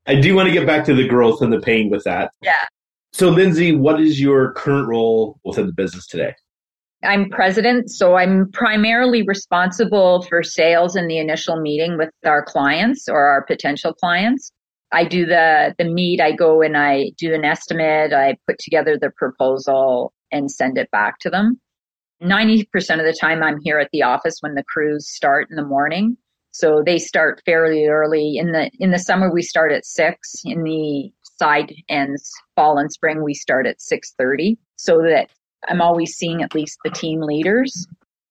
I 0.08 0.16
do 0.16 0.36
want 0.36 0.48
to 0.48 0.54
get 0.54 0.68
back 0.68 0.84
to 0.88 0.94
the 0.94 1.08
growth 1.08 1.42
and 1.42 1.54
the 1.54 1.62
pain 1.62 1.90
with 1.90 2.04
that. 2.04 2.32
Yeah. 2.42 2.66
So, 3.14 3.30
Lindsay, 3.30 3.74
what 3.74 4.02
is 4.02 4.20
your 4.20 4.52
current 4.56 4.90
role 4.90 5.40
within 5.46 5.68
the 5.68 5.74
business 5.74 6.06
today? 6.06 6.36
I'm 7.06 7.30
president, 7.30 7.90
so 7.90 8.16
I'm 8.16 8.52
primarily 8.52 9.22
responsible 9.22 10.24
for 10.24 10.44
sales 10.44 10.98
in 10.98 11.08
the 11.08 11.18
initial 11.18 11.62
meeting 11.62 11.98
with 11.98 12.10
our 12.26 12.44
clients 12.44 13.08
or 13.08 13.22
our 13.22 13.46
potential 13.46 13.94
clients. 13.94 14.52
I 14.92 15.04
do 15.04 15.26
the 15.26 15.76
the 15.78 15.86
meet. 15.86 16.20
I 16.22 16.32
go 16.32 16.62
and 16.62 16.78
I 16.78 17.12
do 17.18 17.34
an 17.34 17.46
estimate. 17.46 18.14
I 18.14 18.38
put 18.48 18.58
together 18.60 18.98
the 18.98 19.12
proposal 19.12 20.14
and 20.32 20.50
send 20.52 20.78
it 20.78 20.90
back 20.92 21.20
to 21.20 21.30
them. 21.30 21.60
Ninety 22.22 22.66
percent 22.66 23.00
of 23.00 23.08
the 23.08 23.18
time, 23.20 23.44
I'm 23.44 23.60
here 23.62 23.80
at 23.80 23.90
the 23.92 24.04
office 24.04 24.38
when 24.42 24.56
the 24.56 24.64
crews 24.64 25.10
start 25.10 25.48
in 25.50 25.56
the 25.56 25.66
morning. 25.66 26.18
So 26.52 26.82
they 26.86 26.98
start 26.98 27.42
fairly 27.46 27.86
early. 27.86 28.38
In 28.38 28.52
the 28.52 28.70
in 28.80 28.92
the 28.92 29.00
summer, 29.00 29.32
we 29.32 29.42
start 29.42 29.72
at 29.72 29.86
six. 29.86 30.42
In 30.44 30.64
the 30.64 31.12
side 31.24 31.74
ends, 31.88 32.30
fall 32.56 32.80
and 32.80 32.92
spring, 32.92 33.24
we 33.24 33.34
start 33.34 33.68
at 33.68 33.82
six 33.82 34.14
thirty. 34.18 34.58
So 34.76 35.02
that 35.04 35.30
I'm 35.68 35.82
always 35.82 36.16
seeing 36.16 36.42
at 36.42 36.56
least 36.56 36.80
the 36.84 36.92
team 36.92 37.22
leaders 37.22 37.88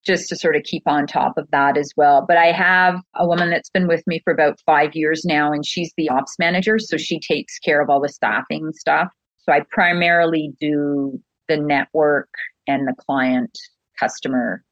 just 0.09 0.29
to 0.31 0.37
sort 0.37 0.57
of 0.57 0.63
keep 0.63 0.83
on 0.87 1.07
top 1.07 1.37
of 1.37 1.47
that 1.53 1.77
as 1.77 1.93
well. 1.97 2.25
But 2.27 2.39
I 2.39 2.51
have 2.51 2.97
a 3.15 3.27
woman 3.27 3.51
that's 3.51 3.69
been 3.69 3.87
with 3.87 4.03
me 4.07 4.21
for 4.25 4.33
about 4.33 4.59
five 4.65 4.95
years 4.95 5.25
now, 5.25 5.53
and 5.53 5.65
she's 5.65 5.93
the 5.97 6.09
ops 6.09 6.35
manager. 6.39 6.79
So 6.79 6.97
she 6.97 7.21
takes 7.21 7.59
care 7.59 7.83
of 7.83 7.91
all 7.91 8.01
the 8.01 8.09
staffing 8.09 8.73
stuff. 8.73 9.09
So 9.37 9.53
I 9.53 9.61
primarily 9.71 10.53
do 10.59 11.21
the 11.49 11.59
network 11.59 12.31
and 12.67 12.89
the 12.89 12.95
client 12.99 13.57
customer 14.01 14.65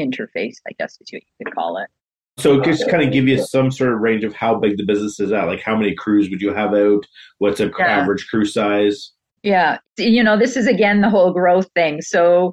interface, 0.00 0.54
I 0.68 0.72
guess 0.78 0.92
is 0.92 1.08
what 1.12 1.22
you 1.22 1.44
could 1.44 1.54
call 1.54 1.76
it. 1.78 1.88
So 2.36 2.60
just 2.60 2.88
kind 2.88 3.02
of 3.02 3.12
give 3.12 3.28
you 3.28 3.38
some 3.38 3.70
sort 3.70 3.92
of 3.92 4.00
range 4.00 4.24
of 4.24 4.34
how 4.34 4.56
big 4.56 4.76
the 4.76 4.84
business 4.84 5.20
is 5.20 5.32
at. 5.32 5.46
Like 5.46 5.60
how 5.60 5.76
many 5.76 5.94
crews 5.94 6.30
would 6.30 6.40
you 6.40 6.52
have 6.52 6.74
out? 6.74 7.06
What's 7.38 7.60
a 7.60 7.70
yeah. 7.78 7.86
average 7.86 8.26
crew 8.28 8.44
size? 8.44 9.12
Yeah. 9.44 9.78
You 9.98 10.24
know, 10.24 10.36
this 10.36 10.56
is 10.56 10.66
again 10.66 11.00
the 11.00 11.10
whole 11.10 11.32
growth 11.32 11.68
thing. 11.74 12.00
So 12.00 12.52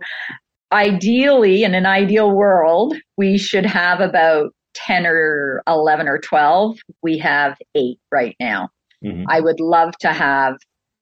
ideally, 0.71 1.63
in 1.63 1.75
an 1.75 1.85
ideal 1.85 2.31
world, 2.31 2.95
we 3.17 3.37
should 3.37 3.65
have 3.65 3.99
about 3.99 4.53
10 4.73 5.05
or 5.05 5.61
11 5.67 6.07
or 6.07 6.17
12. 6.19 6.77
We 7.01 7.17
have 7.17 7.57
eight 7.75 7.99
right 8.11 8.35
now. 8.39 8.69
Mm-hmm. 9.03 9.25
I 9.27 9.41
would 9.41 9.59
love 9.59 9.97
to 9.99 10.13
have 10.13 10.55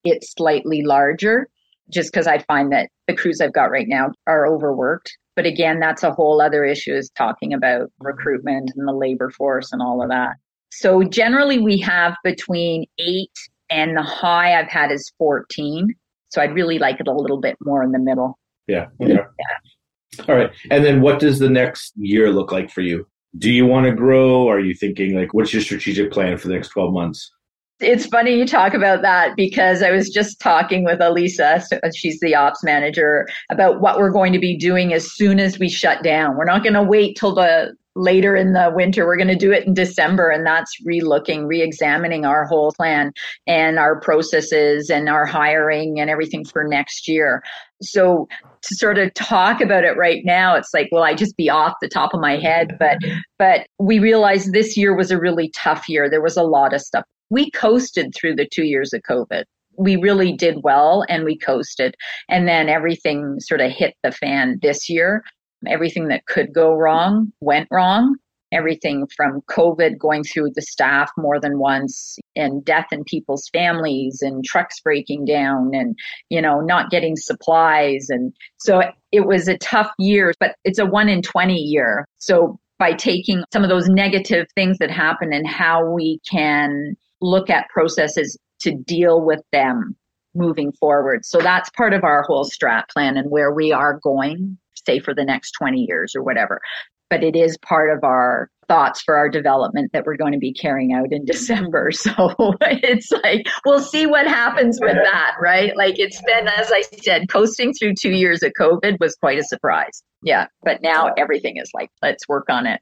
it 0.04 0.24
slightly 0.24 0.84
larger 0.84 1.48
just 1.90 2.12
because 2.12 2.28
I 2.28 2.40
find 2.40 2.72
that 2.72 2.90
the 3.08 3.16
crews 3.16 3.42
I've 3.42 3.54
got 3.54 3.72
right 3.72 3.88
now 3.88 4.12
are 4.28 4.48
overworked. 4.48 5.16
But 5.36 5.46
again, 5.46 5.80
that's 5.80 6.04
a 6.04 6.12
whole 6.12 6.42
other 6.42 6.64
issue 6.66 6.94
is 6.94 7.10
talking 7.12 7.54
about 7.54 7.92
recruitment 8.00 8.72
and 8.76 8.88
the 8.88 8.94
labor 8.94 9.30
force 9.30 9.72
and 9.72 9.82
all 9.82 10.02
of 10.02 10.10
that. 10.10 10.36
So 10.72 11.04
generally 11.04 11.60
we 11.60 11.80
have 11.80 12.16
between 12.24 12.86
eight 13.00 13.32
and 13.70 13.96
the 13.96 14.04
high 14.04 14.60
I've 14.60 14.70
had 14.70 14.92
is 14.92 15.12
14. 15.18 15.94
So 16.30 16.42
I'd 16.42 16.54
really 16.54 16.78
like 16.78 17.00
it 17.00 17.08
a 17.08 17.14
little 17.14 17.40
bit 17.40 17.58
more 17.62 17.84
in 17.84 17.92
the 17.92 18.00
middle. 18.00 18.38
Yeah. 18.70 18.88
Okay. 19.02 19.14
yeah. 19.14 20.26
All 20.28 20.36
right. 20.36 20.52
And 20.70 20.86
then 20.86 21.02
what 21.02 21.20
does 21.20 21.40
the 21.40 21.50
next 21.50 21.94
year 21.98 22.32
look 22.32 22.52
like 22.52 22.70
for 22.70 22.82
you? 22.82 23.08
Do 23.38 23.52
you 23.52 23.66
want 23.66 23.86
to 23.86 23.92
grow? 23.92 24.48
Are 24.48 24.60
you 24.60 24.74
thinking 24.74 25.16
like 25.16 25.34
what's 25.34 25.54
your 25.54 25.62
strategic 25.62 26.12
plan 26.12 26.38
for 26.38 26.48
the 26.48 26.54
next 26.54 26.70
12 26.70 26.94
months? 26.94 27.32
It's 27.80 28.06
funny 28.06 28.38
you 28.38 28.46
talk 28.46 28.74
about 28.74 29.02
that 29.04 29.38
because 29.38 29.82
I 29.82 29.92
was 29.92 30.10
just 30.10 30.42
talking 30.42 30.84
with 30.84 31.00
Elisa, 31.00 31.64
she's 31.96 32.20
the 32.20 32.36
ops 32.36 32.62
manager, 32.62 33.26
about 33.50 33.80
what 33.80 33.98
we're 33.98 34.12
going 34.12 34.34
to 34.34 34.40
be 34.40 34.58
doing 34.58 34.94
as 34.94 35.10
soon 35.10 35.40
as 35.40 35.58
we 35.60 35.70
shut 35.70 36.04
down. 36.04 36.36
We're 36.36 36.44
not 36.44 36.62
going 36.62 36.74
to 36.74 36.84
wait 36.84 37.16
till 37.16 37.34
the 37.34 37.74
later 38.00 38.36
in 38.36 38.53
the 38.53 38.72
winter. 38.74 39.06
We're 39.06 39.18
going 39.18 39.27
to 39.27 39.36
do 39.36 39.51
it 39.51 39.68
in 39.68 39.74
December, 39.74 40.29
and 40.29 40.46
that's 40.46 40.72
relooking, 40.88 41.48
re-examining 41.48 42.25
our 42.25 42.46
whole 42.46 42.72
plan 42.72 43.12
and 43.46 43.77
our 43.77 44.00
processes 44.00 44.89
and 44.89 45.10
our 45.10 45.25
hiring 45.25 46.00
and 46.00 46.10
everything 46.10 46.46
for 46.46 46.63
next 46.63 47.08
year. 47.08 47.44
So 47.82 48.27
to 48.62 48.75
sort 48.75 48.98
of 48.98 49.13
talk 49.13 49.62
about 49.62 49.84
it 49.84 49.98
right 49.98 50.22
now, 50.25 50.56
it's 50.56 50.74
like, 50.74 50.89
well, 50.91 51.03
I 51.03 51.13
just 51.13 51.38
be 51.38 51.50
off 51.50 51.75
the 51.82 51.88
top 51.88 52.13
of 52.13 52.20
my 52.20 52.38
head, 52.38 52.77
but 52.79 52.98
but 53.38 53.68
we 53.79 54.00
realized 54.00 54.51
this 54.51 54.75
year 54.75 54.96
was 54.96 55.12
a 55.12 55.20
really 55.20 55.50
tough 55.56 55.88
year. 55.88 56.10
There 56.10 56.22
was 56.22 56.38
a 56.38 56.44
lot 56.44 56.74
of 56.74 56.82
stuff 56.82 57.06
we 57.29 57.51
coasted 57.51 58.13
through 58.15 58.36
the 58.36 58.48
two 58.48 58.65
years 58.65 58.94
of 58.94 59.01
COVID. 59.01 59.44
We 59.77 59.96
really 59.96 60.34
did 60.34 60.60
well 60.63 61.06
and 61.08 61.24
we 61.24 61.38
coasted. 61.38 61.96
And 62.27 62.48
then 62.48 62.68
everything 62.68 63.39
sort 63.39 63.62
of 63.62 63.72
hit 63.72 63.96
the 64.03 64.12
fan 64.12 64.60
this 64.62 64.89
year. 64.89 65.24
Everything 65.68 66.08
that 66.08 66.25
could 66.25 66.54
go 66.54 66.74
wrong 66.74 67.32
went 67.42 67.68
wrong. 67.72 68.16
Everything 68.51 69.08
from 69.16 69.42
COVID 69.50 70.00
going 70.00 70.24
through 70.24 70.51
the 70.56 70.62
staff 70.62 71.12
more 71.18 71.39
than 71.39 71.60
once 71.60 72.18
and 72.36 72.66
death 72.66 72.88
in 72.92 73.04
people's 73.04 73.48
families 73.54 74.20
and 74.22 74.44
trucks 74.44 74.80
breaking 74.80 75.25
down 75.25 75.70
and, 75.74 75.96
you 76.30 76.42
know, 76.42 76.60
not 76.60 76.89
getting 76.89 77.16
supplies. 77.16 78.08
And 78.10 78.34
so 78.58 78.82
it 79.12 79.28
was 79.28 79.48
a 79.48 79.58
tough 79.60 79.92
year, 80.00 80.34
but 80.39 80.56
it's 80.63 80.80
a 80.80 80.86
one 80.86 81.10
in 81.10 81.22
20 81.22 81.54
year. 81.54 82.08
So 82.18 82.60
by 82.80 82.94
taking 82.94 83.44
some 83.54 83.63
of 83.63 83.70
those 83.70 83.88
negative 83.88 84.48
things 84.56 84.80
that 84.80 84.89
happen 84.89 85.32
and 85.32 85.46
how 85.46 85.86
we 85.86 86.20
can 86.30 86.96
look 87.22 87.51
at 87.51 87.70
processes 87.70 88.36
to 88.62 88.74
deal 88.74 89.22
with 89.24 89.42
them 89.51 89.96
moving 90.34 90.72
forward. 90.72 91.25
So 91.25 91.39
that's 91.39 91.70
part 91.72 91.94
of 91.94 92.04
our 92.04 92.24
whole 92.24 92.46
strat 92.46 92.88
plan 92.89 93.18
and 93.18 93.30
where 93.30 93.54
we 93.54 93.72
are 93.72 94.00
going, 94.01 94.58
say 94.86 95.00
for 95.00 95.13
the 95.13 95.24
next 95.24 95.51
20 95.51 95.86
years 95.88 96.13
or 96.15 96.24
whatever. 96.24 96.62
But 97.09 97.24
it 97.24 97.36
is 97.36 97.57
part 97.57 97.95
of 97.95 98.03
our 98.03 98.50
thoughts 98.67 99.01
for 99.01 99.17
our 99.17 99.29
development 99.29 99.91
that 99.93 100.05
we're 100.05 100.15
going 100.15 100.31
to 100.31 100.38
be 100.38 100.53
carrying 100.53 100.93
out 100.93 101.12
in 101.12 101.25
December. 101.25 101.91
So 101.91 102.12
it's 102.62 103.12
like, 103.24 103.48
we'll 103.65 103.81
see 103.81 104.05
what 104.05 104.27
happens 104.27 104.79
with 104.81 104.95
that, 104.95 105.36
right? 105.41 105.75
Like 105.75 106.00
it's 106.00 106.21
been, 106.21 106.48
as 106.48 106.71
I 106.71 106.81
said, 107.03 107.29
coasting 107.29 107.74
through 107.74 107.95
two 107.95 108.12
years 108.12 108.43
of 108.43 108.53
COVID 108.59 108.98
was 109.00 109.15
quite 109.15 109.39
a 109.39 109.43
surprise. 109.43 110.03
Yeah. 110.21 110.48
But 110.63 110.81
now 110.81 111.13
everything 111.17 111.57
is 111.57 111.71
like, 111.74 111.89
let's 112.01 112.27
work 112.27 112.45
on 112.50 112.67
it. 112.67 112.81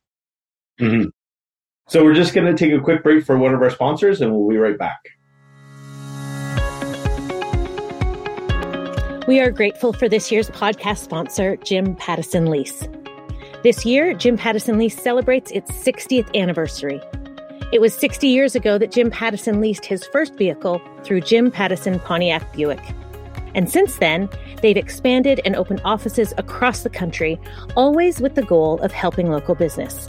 Mm-hmm. 0.80 1.08
So 1.88 2.04
we're 2.04 2.14
just 2.14 2.34
going 2.34 2.54
to 2.54 2.54
take 2.54 2.78
a 2.78 2.84
quick 2.84 3.02
break 3.02 3.26
for 3.26 3.38
one 3.38 3.54
of 3.54 3.62
our 3.62 3.70
sponsors 3.70 4.20
and 4.20 4.32
we'll 4.32 4.50
be 4.50 4.58
right 4.58 4.78
back. 4.78 5.00
We 9.28 9.42
are 9.42 9.52
grateful 9.52 9.92
for 9.92 10.08
this 10.08 10.32
year's 10.32 10.50
podcast 10.52 11.00
sponsor, 11.00 11.58
Jim 11.58 11.98
Pattison 11.98 12.46
Lease. 12.46 12.88
This 13.62 13.86
year, 13.86 14.14
Jim 14.14 14.38
Pattison 14.38 14.78
Lease 14.78 14.98
celebrates 14.98 15.52
its 15.52 15.70
60th 15.70 16.34
anniversary. 16.34 17.02
It 17.74 17.82
was 17.82 17.94
60 17.94 18.26
years 18.26 18.56
ago 18.56 18.78
that 18.78 18.90
Jim 18.90 19.12
Pattison 19.12 19.60
leased 19.60 19.84
his 19.84 20.06
first 20.14 20.36
vehicle 20.36 20.82
through 21.04 21.22
Jim 21.22 21.52
Pattison 21.52 22.00
Pontiac 22.00 22.54
Buick. 22.54 22.80
And 23.54 23.70
since 23.70 23.98
then, 23.98 24.30
they've 24.62 24.78
expanded 24.78 25.42
and 25.44 25.58
opened 25.58 25.82
offices 25.84 26.34
across 26.38 26.84
the 26.84 26.90
country, 26.90 27.38
always 27.76 28.22
with 28.22 28.36
the 28.36 28.44
goal 28.44 28.80
of 28.82 28.94
helping 28.94 29.30
local 29.30 29.56
business. 29.56 30.08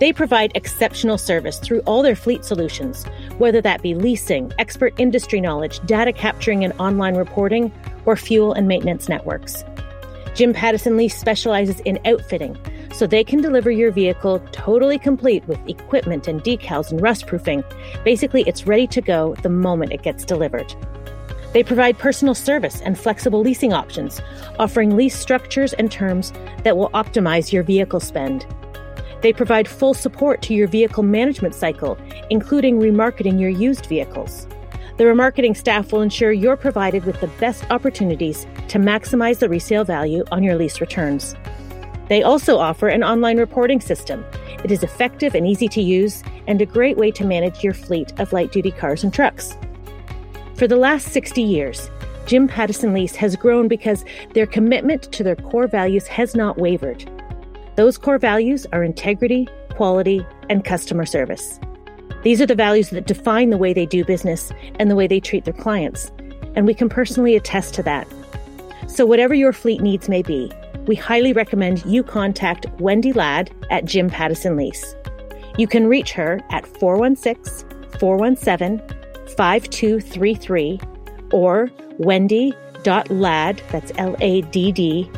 They 0.00 0.14
provide 0.14 0.52
exceptional 0.54 1.18
service 1.18 1.58
through 1.58 1.80
all 1.80 2.02
their 2.02 2.16
fleet 2.16 2.46
solutions, 2.46 3.04
whether 3.36 3.60
that 3.60 3.82
be 3.82 3.94
leasing, 3.94 4.50
expert 4.58 4.94
industry 4.96 5.42
knowledge, 5.42 5.78
data 5.84 6.10
capturing 6.10 6.64
and 6.64 6.72
online 6.80 7.16
reporting, 7.16 7.70
or 8.06 8.16
fuel 8.16 8.52
and 8.52 8.68
maintenance 8.68 9.08
networks. 9.08 9.64
Jim 10.34 10.52
Pattison 10.52 10.96
Lease 10.96 11.18
specializes 11.18 11.80
in 11.80 11.98
outfitting, 12.04 12.56
so 12.92 13.06
they 13.06 13.24
can 13.24 13.40
deliver 13.40 13.70
your 13.70 13.90
vehicle 13.90 14.38
totally 14.52 14.98
complete 14.98 15.46
with 15.46 15.58
equipment 15.68 16.28
and 16.28 16.42
decals 16.42 16.90
and 16.90 17.00
rust 17.00 17.26
proofing. 17.26 17.64
Basically, 18.04 18.42
it's 18.46 18.66
ready 18.66 18.86
to 18.86 19.00
go 19.00 19.34
the 19.42 19.48
moment 19.48 19.92
it 19.92 20.02
gets 20.02 20.24
delivered. 20.24 20.74
They 21.52 21.64
provide 21.64 21.98
personal 21.98 22.34
service 22.34 22.80
and 22.80 22.98
flexible 22.98 23.40
leasing 23.40 23.72
options, 23.72 24.20
offering 24.58 24.96
lease 24.96 25.18
structures 25.18 25.72
and 25.72 25.90
terms 25.90 26.32
that 26.62 26.76
will 26.76 26.90
optimize 26.90 27.52
your 27.52 27.64
vehicle 27.64 28.00
spend. 28.00 28.46
They 29.22 29.32
provide 29.32 29.68
full 29.68 29.94
support 29.94 30.42
to 30.42 30.54
your 30.54 30.68
vehicle 30.68 31.02
management 31.02 31.54
cycle, 31.54 31.98
including 32.30 32.78
remarketing 32.78 33.40
your 33.40 33.50
used 33.50 33.86
vehicles. 33.86 34.46
The 35.00 35.06
remarketing 35.06 35.56
staff 35.56 35.92
will 35.92 36.02
ensure 36.02 36.30
you're 36.30 36.58
provided 36.58 37.06
with 37.06 37.22
the 37.22 37.28
best 37.40 37.64
opportunities 37.70 38.46
to 38.68 38.78
maximize 38.78 39.38
the 39.38 39.48
resale 39.48 39.82
value 39.82 40.24
on 40.30 40.42
your 40.42 40.56
lease 40.56 40.78
returns. 40.78 41.34
They 42.10 42.22
also 42.22 42.58
offer 42.58 42.86
an 42.88 43.02
online 43.02 43.38
reporting 43.38 43.80
system. 43.80 44.22
It 44.62 44.70
is 44.70 44.82
effective 44.82 45.34
and 45.34 45.46
easy 45.46 45.68
to 45.68 45.80
use 45.80 46.22
and 46.46 46.60
a 46.60 46.66
great 46.66 46.98
way 46.98 47.10
to 47.12 47.24
manage 47.24 47.64
your 47.64 47.72
fleet 47.72 48.12
of 48.20 48.34
light 48.34 48.52
duty 48.52 48.72
cars 48.72 49.02
and 49.02 49.10
trucks. 49.10 49.56
For 50.56 50.68
the 50.68 50.76
last 50.76 51.08
60 51.08 51.40
years, 51.40 51.90
Jim 52.26 52.46
Pattison 52.46 52.92
Lease 52.92 53.16
has 53.16 53.36
grown 53.36 53.68
because 53.68 54.04
their 54.34 54.44
commitment 54.44 55.10
to 55.12 55.22
their 55.24 55.36
core 55.36 55.66
values 55.66 56.08
has 56.08 56.34
not 56.34 56.58
wavered. 56.58 57.10
Those 57.76 57.96
core 57.96 58.18
values 58.18 58.66
are 58.74 58.84
integrity, 58.84 59.48
quality, 59.70 60.26
and 60.50 60.62
customer 60.62 61.06
service. 61.06 61.58
These 62.22 62.40
are 62.40 62.46
the 62.46 62.54
values 62.54 62.90
that 62.90 63.06
define 63.06 63.50
the 63.50 63.56
way 63.56 63.72
they 63.72 63.86
do 63.86 64.04
business 64.04 64.52
and 64.78 64.90
the 64.90 64.96
way 64.96 65.06
they 65.06 65.20
treat 65.20 65.44
their 65.44 65.54
clients, 65.54 66.12
and 66.54 66.66
we 66.66 66.74
can 66.74 66.88
personally 66.88 67.34
attest 67.34 67.74
to 67.74 67.82
that. 67.84 68.06
So, 68.88 69.06
whatever 69.06 69.34
your 69.34 69.52
fleet 69.52 69.80
needs 69.80 70.08
may 70.08 70.22
be, 70.22 70.52
we 70.86 70.94
highly 70.96 71.32
recommend 71.32 71.84
you 71.86 72.02
contact 72.02 72.66
Wendy 72.80 73.12
Ladd 73.12 73.50
at 73.70 73.84
Jim 73.84 74.10
Pattison 74.10 74.56
Lease. 74.56 74.94
You 75.56 75.66
can 75.66 75.86
reach 75.86 76.12
her 76.12 76.40
at 76.50 76.66
416 76.66 77.68
417 77.98 78.80
5233 79.36 80.80
or 81.32 81.70
wendy.ladd, 81.98 83.62
that's 83.70 83.92
L 83.96 84.16
A 84.20 84.42
D 84.42 84.72
D, 84.72 85.10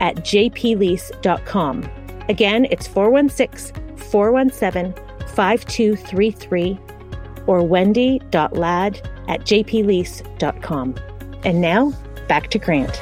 at 0.00 0.16
jplease.com. 0.16 1.90
Again, 2.28 2.66
it's 2.70 2.86
416 2.86 3.96
417 3.96 4.94
5233 5.30 6.78
or 7.46 7.62
wendy.ladd 7.62 9.08
at 9.28 9.40
jplease.com. 9.40 10.96
And 11.44 11.60
now, 11.60 11.92
back 12.28 12.50
to 12.50 12.58
Grant. 12.58 13.00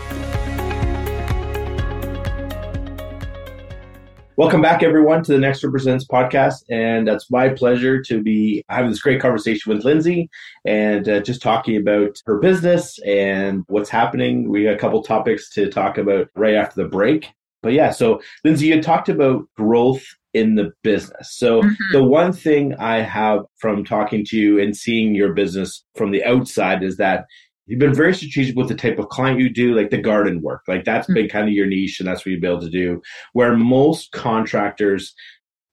Welcome 4.38 4.62
back, 4.62 4.84
everyone, 4.84 5.24
to 5.24 5.32
the 5.32 5.38
Nextra 5.38 5.68
Presents 5.68 6.06
podcast. 6.06 6.62
And 6.70 7.08
it's 7.08 7.28
my 7.28 7.48
pleasure 7.48 8.00
to 8.04 8.22
be 8.22 8.64
having 8.68 8.90
this 8.90 9.00
great 9.00 9.20
conversation 9.20 9.74
with 9.74 9.84
Lindsay 9.84 10.30
and 10.64 11.08
uh, 11.08 11.18
just 11.18 11.42
talking 11.42 11.76
about 11.76 12.22
her 12.24 12.38
business 12.38 13.00
and 13.04 13.64
what's 13.66 13.90
happening. 13.90 14.48
We 14.48 14.62
got 14.62 14.74
a 14.74 14.78
couple 14.78 15.02
topics 15.02 15.50
to 15.54 15.68
talk 15.68 15.98
about 15.98 16.28
right 16.36 16.54
after 16.54 16.80
the 16.80 16.88
break. 16.88 17.32
But 17.64 17.72
yeah, 17.72 17.90
so 17.90 18.22
Lindsay, 18.44 18.68
you 18.68 18.80
talked 18.80 19.08
about 19.08 19.44
growth 19.56 20.06
in 20.34 20.54
the 20.54 20.72
business. 20.82 21.36
So 21.36 21.62
mm-hmm. 21.62 21.92
the 21.92 22.04
one 22.04 22.32
thing 22.32 22.74
I 22.76 22.96
have 23.00 23.40
from 23.58 23.84
talking 23.84 24.24
to 24.26 24.36
you 24.36 24.60
and 24.60 24.76
seeing 24.76 25.14
your 25.14 25.32
business 25.32 25.84
from 25.94 26.10
the 26.10 26.24
outside 26.24 26.82
is 26.82 26.96
that 26.98 27.24
you've 27.66 27.78
been 27.78 27.94
very 27.94 28.14
strategic 28.14 28.56
with 28.56 28.68
the 28.68 28.74
type 28.74 28.98
of 28.98 29.08
client 29.08 29.40
you 29.40 29.50
do, 29.50 29.74
like 29.74 29.90
the 29.90 29.98
garden 29.98 30.42
work. 30.42 30.62
Like 30.68 30.84
that's 30.84 31.06
mm-hmm. 31.06 31.14
been 31.14 31.28
kind 31.28 31.48
of 31.48 31.54
your 31.54 31.66
niche 31.66 32.00
and 32.00 32.08
that's 32.08 32.20
what 32.20 32.32
you've 32.32 32.40
been 32.40 32.50
able 32.50 32.60
to 32.60 32.70
do. 32.70 33.00
Where 33.32 33.56
most 33.56 34.12
contractors 34.12 35.14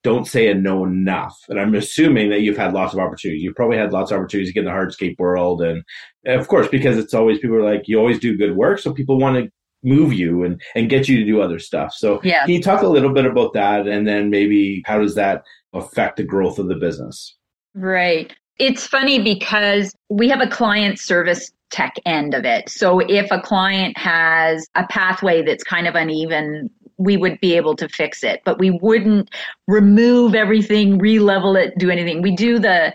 don't 0.04 0.28
say 0.28 0.48
a 0.50 0.54
no 0.54 0.86
enough. 0.86 1.36
And 1.50 1.60
I'm 1.60 1.74
assuming 1.74 2.30
that 2.30 2.42
you've 2.42 2.58
had 2.58 2.74
lots 2.74 2.94
of 2.94 3.00
opportunities. 3.00 3.42
You've 3.42 3.56
probably 3.56 3.78
had 3.78 3.92
lots 3.92 4.12
of 4.12 4.20
opportunities 4.20 4.50
to 4.50 4.54
get 4.54 4.60
in 4.60 4.66
the 4.66 4.72
hardscape 4.72 5.18
world. 5.18 5.64
And, 5.64 5.84
and 6.26 6.40
of 6.40 6.48
course, 6.48 6.68
because 6.68 7.00
it's 7.00 7.16
always 7.16 7.40
people 7.40 7.56
are 7.56 7.64
like, 7.64 7.88
you 7.88 7.98
always 7.98 8.20
do 8.20 8.38
good 8.38 8.56
work. 8.56 8.78
So 8.78 8.94
people 8.94 9.18
want 9.18 9.44
to 9.44 9.52
move 9.86 10.14
you 10.14 10.44
and, 10.44 10.62
and 10.76 10.90
get 10.90 11.08
you 11.08 11.18
to 11.18 11.26
do 11.26 11.42
other 11.42 11.60
stuff. 11.60 11.94
So 11.94 12.20
yeah. 12.24 12.46
can 12.46 12.56
you 12.56 12.62
talk 12.62 12.82
a 12.82 12.88
little 12.88 13.14
bit 13.14 13.26
about 13.26 13.54
that? 13.54 13.88
And 13.88 14.08
then 14.08 14.30
maybe 14.30 14.84
how 14.86 15.00
does 15.00 15.16
that 15.16 15.44
affect 15.74 16.18
the 16.18 16.24
growth 16.24 16.60
of 16.60 16.68
the 16.68 16.76
business? 16.76 17.36
Right. 17.74 18.34
It's 18.58 18.88
funny 18.88 19.22
because 19.22 19.94
we 20.10 20.30
have 20.30 20.42
a 20.42 20.48
client 20.48 21.00
service 21.00 21.52
tech 21.70 21.96
end 22.06 22.34
of 22.34 22.46
it. 22.46 22.70
So 22.70 23.00
if 23.00 23.30
a 23.32 23.42
client 23.42 23.98
has 23.98 24.68
a 24.76 24.86
pathway 24.88 25.44
that's 25.44 25.64
kind 25.64 25.88
of 25.88 25.96
uneven, 25.96 26.70
we 26.98 27.18
would 27.18 27.40
be 27.42 27.56
able 27.56 27.76
to 27.76 27.90
fix 27.90 28.24
it, 28.24 28.42
but 28.46 28.58
we 28.58 28.72
wouldn't 28.82 29.30
remove 29.68 30.36
everything, 30.36 30.98
re-level 30.98 31.58
it, 31.58 31.78
do 31.78 31.90
anything. 31.90 32.22
We 32.22 32.34
do 32.34 32.58
the 32.58 32.94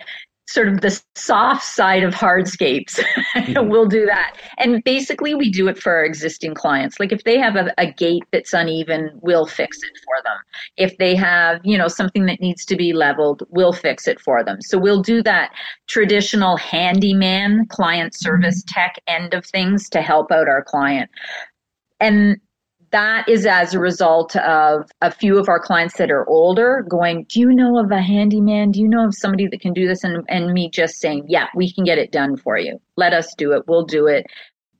sort 0.50 0.66
of 0.66 0.80
the 0.80 1.00
soft 1.14 1.62
side 1.62 2.02
of 2.02 2.12
hardscapes. 2.12 2.98
Mm-hmm. 3.36 3.68
we'll 3.68 3.86
do 3.86 4.04
that. 4.06 4.36
And 4.58 4.82
basically 4.82 5.34
we 5.34 5.48
do 5.50 5.68
it 5.68 5.78
for 5.78 5.94
our 5.94 6.04
existing 6.04 6.54
clients. 6.54 6.98
Like 6.98 7.12
if 7.12 7.22
they 7.22 7.38
have 7.38 7.54
a, 7.54 7.72
a, 7.78 7.92
gate 7.92 8.24
that's 8.32 8.52
uneven, 8.52 9.10
we'll 9.22 9.46
fix 9.46 9.78
it 9.78 10.00
for 10.04 10.14
them. 10.24 10.36
If 10.76 10.98
they 10.98 11.14
have, 11.14 11.60
you 11.62 11.78
know, 11.78 11.86
something 11.86 12.26
that 12.26 12.40
needs 12.40 12.64
to 12.64 12.76
be 12.76 12.92
leveled, 12.92 13.44
we'll 13.50 13.72
fix 13.72 14.08
it 14.08 14.20
for 14.20 14.42
them. 14.42 14.60
So 14.60 14.76
we'll 14.76 15.02
do 15.02 15.22
that 15.22 15.52
traditional 15.86 16.56
handyman 16.56 17.66
client 17.68 18.14
service 18.16 18.64
mm-hmm. 18.64 18.80
tech 18.80 18.96
end 19.06 19.34
of 19.34 19.46
things 19.46 19.88
to 19.90 20.02
help 20.02 20.32
out 20.32 20.48
our 20.48 20.64
client. 20.64 21.10
And 22.00 22.40
that 22.92 23.28
is 23.28 23.46
as 23.46 23.74
a 23.74 23.78
result 23.78 24.34
of 24.36 24.90
a 25.00 25.10
few 25.10 25.38
of 25.38 25.48
our 25.48 25.60
clients 25.60 25.96
that 25.98 26.10
are 26.10 26.28
older 26.28 26.84
going, 26.88 27.26
Do 27.28 27.40
you 27.40 27.52
know 27.52 27.78
of 27.78 27.90
a 27.90 28.00
handyman? 28.00 28.72
Do 28.72 28.80
you 28.80 28.88
know 28.88 29.04
of 29.06 29.14
somebody 29.14 29.46
that 29.46 29.60
can 29.60 29.72
do 29.72 29.86
this? 29.86 30.02
And, 30.02 30.24
and 30.28 30.52
me 30.52 30.70
just 30.70 30.96
saying, 30.96 31.24
Yeah, 31.28 31.46
we 31.54 31.72
can 31.72 31.84
get 31.84 31.98
it 31.98 32.12
done 32.12 32.36
for 32.36 32.58
you. 32.58 32.80
Let 32.96 33.12
us 33.12 33.34
do 33.36 33.52
it. 33.52 33.64
We'll 33.68 33.84
do 33.84 34.06
it. 34.06 34.26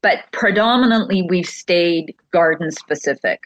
But 0.02 0.25
predominantly, 0.33 1.23
we've 1.29 1.47
stayed 1.47 2.14
garden 2.33 2.71
specific. 2.71 3.40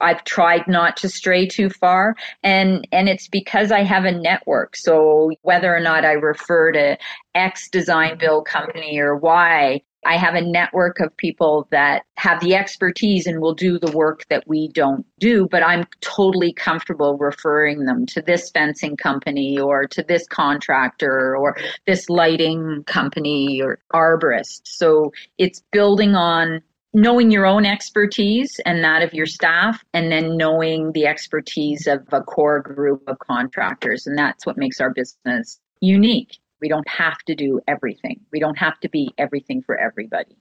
I've 0.00 0.24
tried 0.24 0.66
not 0.66 0.96
to 0.98 1.08
stray 1.08 1.46
too 1.46 1.68
far 1.68 2.16
and 2.42 2.86
and 2.90 3.08
it's 3.08 3.28
because 3.28 3.70
I 3.70 3.82
have 3.82 4.04
a 4.04 4.12
network. 4.12 4.76
So 4.76 5.32
whether 5.42 5.74
or 5.74 5.80
not 5.80 6.04
I 6.04 6.12
refer 6.12 6.72
to 6.72 6.96
X 7.34 7.68
design 7.68 8.16
build 8.18 8.46
company 8.46 8.98
or 8.98 9.16
Y, 9.16 9.82
I 10.06 10.16
have 10.16 10.34
a 10.34 10.40
network 10.40 10.98
of 11.00 11.14
people 11.16 11.68
that 11.70 12.04
have 12.16 12.40
the 12.40 12.54
expertise 12.54 13.26
and 13.26 13.40
will 13.40 13.54
do 13.54 13.78
the 13.78 13.90
work 13.92 14.24
that 14.30 14.46
we 14.46 14.68
don't 14.68 15.04
do, 15.18 15.46
but 15.50 15.62
I'm 15.62 15.84
totally 16.00 16.52
comfortable 16.52 17.18
referring 17.18 17.84
them 17.84 18.06
to 18.06 18.22
this 18.22 18.50
fencing 18.50 18.96
company 18.96 19.58
or 19.58 19.86
to 19.88 20.02
this 20.02 20.26
contractor 20.26 21.36
or 21.36 21.56
this 21.86 22.08
lighting 22.08 22.82
company 22.84 23.60
or 23.60 23.78
arborist. 23.92 24.62
So 24.64 25.12
it's 25.36 25.62
building 25.70 26.14
on 26.14 26.62
knowing 26.92 27.30
your 27.30 27.46
own 27.46 27.66
expertise 27.66 28.58
and 28.64 28.82
that 28.82 29.02
of 29.02 29.14
your 29.14 29.26
staff 29.26 29.84
and 29.92 30.10
then 30.10 30.36
knowing 30.36 30.92
the 30.92 31.06
expertise 31.06 31.86
of 31.86 32.00
a 32.12 32.22
core 32.22 32.60
group 32.60 33.02
of 33.06 33.18
contractors 33.20 34.06
and 34.06 34.18
that's 34.18 34.44
what 34.44 34.56
makes 34.56 34.80
our 34.80 34.90
business 34.90 35.60
unique 35.80 36.38
we 36.60 36.68
don't 36.68 36.88
have 36.88 37.18
to 37.26 37.34
do 37.34 37.60
everything. 37.66 38.20
We 38.32 38.40
don't 38.40 38.58
have 38.58 38.78
to 38.80 38.88
be 38.88 39.12
everything 39.18 39.62
for 39.62 39.76
everybody. 39.76 40.36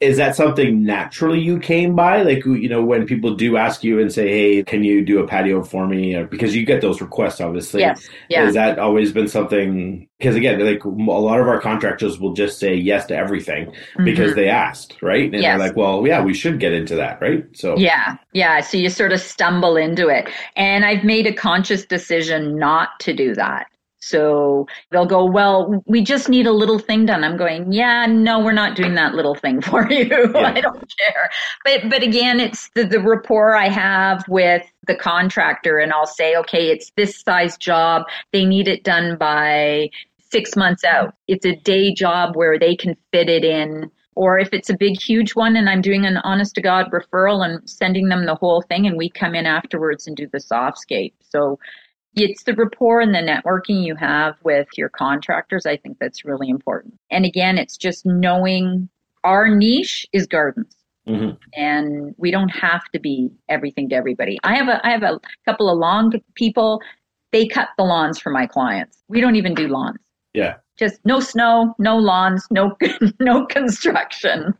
Is 0.00 0.16
that 0.18 0.36
something 0.36 0.84
naturally 0.84 1.40
you 1.40 1.58
came 1.58 1.96
by? 1.96 2.22
Like, 2.22 2.44
you 2.44 2.68
know, 2.68 2.84
when 2.84 3.04
people 3.04 3.34
do 3.34 3.56
ask 3.56 3.82
you 3.82 3.98
and 3.98 4.12
say, 4.12 4.28
hey, 4.28 4.62
can 4.62 4.84
you 4.84 5.04
do 5.04 5.18
a 5.18 5.26
patio 5.26 5.64
for 5.64 5.88
me? 5.88 6.22
Because 6.22 6.54
you 6.54 6.64
get 6.64 6.80
those 6.82 7.00
requests, 7.00 7.40
obviously. 7.40 7.80
Yes. 7.80 8.08
Yeah. 8.28 8.44
Has 8.44 8.54
that 8.54 8.78
always 8.78 9.12
been 9.12 9.26
something? 9.26 10.08
Because 10.20 10.36
again, 10.36 10.64
like 10.64 10.84
a 10.84 10.88
lot 10.88 11.40
of 11.40 11.48
our 11.48 11.60
contractors 11.60 12.20
will 12.20 12.32
just 12.32 12.60
say 12.60 12.76
yes 12.76 13.06
to 13.06 13.16
everything 13.16 13.72
mm-hmm. 13.72 14.04
because 14.04 14.36
they 14.36 14.48
asked, 14.48 15.02
right? 15.02 15.32
And 15.32 15.42
yes. 15.42 15.58
they're 15.58 15.66
like, 15.66 15.76
well, 15.76 16.06
yeah, 16.06 16.22
we 16.22 16.32
should 16.32 16.60
get 16.60 16.72
into 16.72 16.94
that, 16.94 17.20
right? 17.20 17.44
So, 17.56 17.76
yeah. 17.76 18.18
Yeah. 18.34 18.60
So 18.60 18.76
you 18.76 18.90
sort 18.90 19.12
of 19.12 19.20
stumble 19.20 19.76
into 19.76 20.06
it. 20.06 20.28
And 20.54 20.84
I've 20.84 21.02
made 21.02 21.26
a 21.26 21.32
conscious 21.32 21.84
decision 21.84 22.56
not 22.56 23.00
to 23.00 23.12
do 23.12 23.34
that. 23.34 23.66
So 24.08 24.66
they'll 24.90 25.06
go, 25.06 25.24
well, 25.24 25.82
we 25.86 26.02
just 26.02 26.28
need 26.28 26.46
a 26.46 26.52
little 26.52 26.78
thing 26.78 27.04
done. 27.06 27.24
I'm 27.24 27.36
going, 27.36 27.72
yeah, 27.72 28.06
no, 28.06 28.40
we're 28.40 28.52
not 28.52 28.74
doing 28.74 28.94
that 28.94 29.14
little 29.14 29.34
thing 29.34 29.60
for 29.70 29.90
you. 29.90 30.30
Yeah. 30.34 30.52
I 30.54 30.60
don't 30.60 30.92
care. 30.98 31.30
But, 31.64 31.90
but 31.90 32.02
again, 32.02 32.40
it's 32.40 32.70
the, 32.74 32.84
the 32.84 33.00
rapport 33.00 33.54
I 33.54 33.68
have 33.68 34.24
with 34.28 34.62
the 34.86 34.94
contractor 34.94 35.78
and 35.78 35.92
I'll 35.92 36.06
say, 36.06 36.36
okay, 36.36 36.68
it's 36.70 36.90
this 36.96 37.20
size 37.20 37.58
job. 37.58 38.04
They 38.32 38.44
need 38.44 38.66
it 38.66 38.82
done 38.82 39.16
by 39.18 39.90
six 40.30 40.56
months 40.56 40.84
out. 40.84 41.14
It's 41.26 41.44
a 41.44 41.56
day 41.56 41.92
job 41.92 42.34
where 42.34 42.58
they 42.58 42.76
can 42.76 42.96
fit 43.12 43.28
it 43.28 43.44
in 43.44 43.90
or 44.14 44.36
if 44.36 44.48
it's 44.52 44.68
a 44.68 44.76
big 44.76 45.00
huge 45.00 45.36
one 45.36 45.54
and 45.54 45.70
i'm 45.70 45.80
doing 45.80 46.04
an 46.04 46.16
honest 46.18 46.56
to 46.56 46.60
god 46.60 46.90
referral 46.90 47.44
and 47.44 47.70
sending 47.70 48.08
them 48.08 48.26
the 48.26 48.34
whole 48.34 48.62
thing 48.62 48.84
and 48.84 48.98
we 48.98 49.08
come 49.08 49.34
in 49.34 49.46
afterwards 49.46 50.08
and 50.08 50.16
do 50.16 50.26
the 50.32 50.38
softscape 50.38 51.12
so 51.20 51.56
it's 52.14 52.44
the 52.44 52.54
rapport 52.54 53.00
and 53.00 53.14
the 53.14 53.18
networking 53.18 53.84
you 53.84 53.94
have 53.96 54.36
with 54.42 54.68
your 54.76 54.88
contractors. 54.88 55.66
I 55.66 55.76
think 55.76 55.98
that's 56.00 56.24
really 56.24 56.48
important. 56.48 56.94
And 57.10 57.24
again, 57.24 57.58
it's 57.58 57.76
just 57.76 58.04
knowing 58.06 58.88
our 59.24 59.48
niche 59.48 60.06
is 60.12 60.26
gardens. 60.26 60.74
Mm-hmm. 61.06 61.36
And 61.54 62.14
we 62.18 62.30
don't 62.30 62.50
have 62.50 62.84
to 62.92 63.00
be 63.00 63.30
everything 63.48 63.88
to 63.88 63.94
everybody. 63.94 64.38
I 64.44 64.56
have 64.56 64.68
a 64.68 64.86
I 64.86 64.90
have 64.90 65.02
a 65.02 65.18
couple 65.46 65.70
of 65.70 65.78
lawn 65.78 66.12
people. 66.34 66.82
They 67.32 67.46
cut 67.46 67.68
the 67.78 67.84
lawns 67.84 68.18
for 68.18 68.30
my 68.30 68.46
clients. 68.46 69.02
We 69.08 69.20
don't 69.20 69.36
even 69.36 69.54
do 69.54 69.68
lawns. 69.68 69.98
Yeah. 70.34 70.56
Just 70.78 71.00
no 71.04 71.20
snow, 71.20 71.74
no 71.78 71.96
lawns, 71.96 72.46
no 72.50 72.76
no 73.20 73.46
construction. 73.46 74.52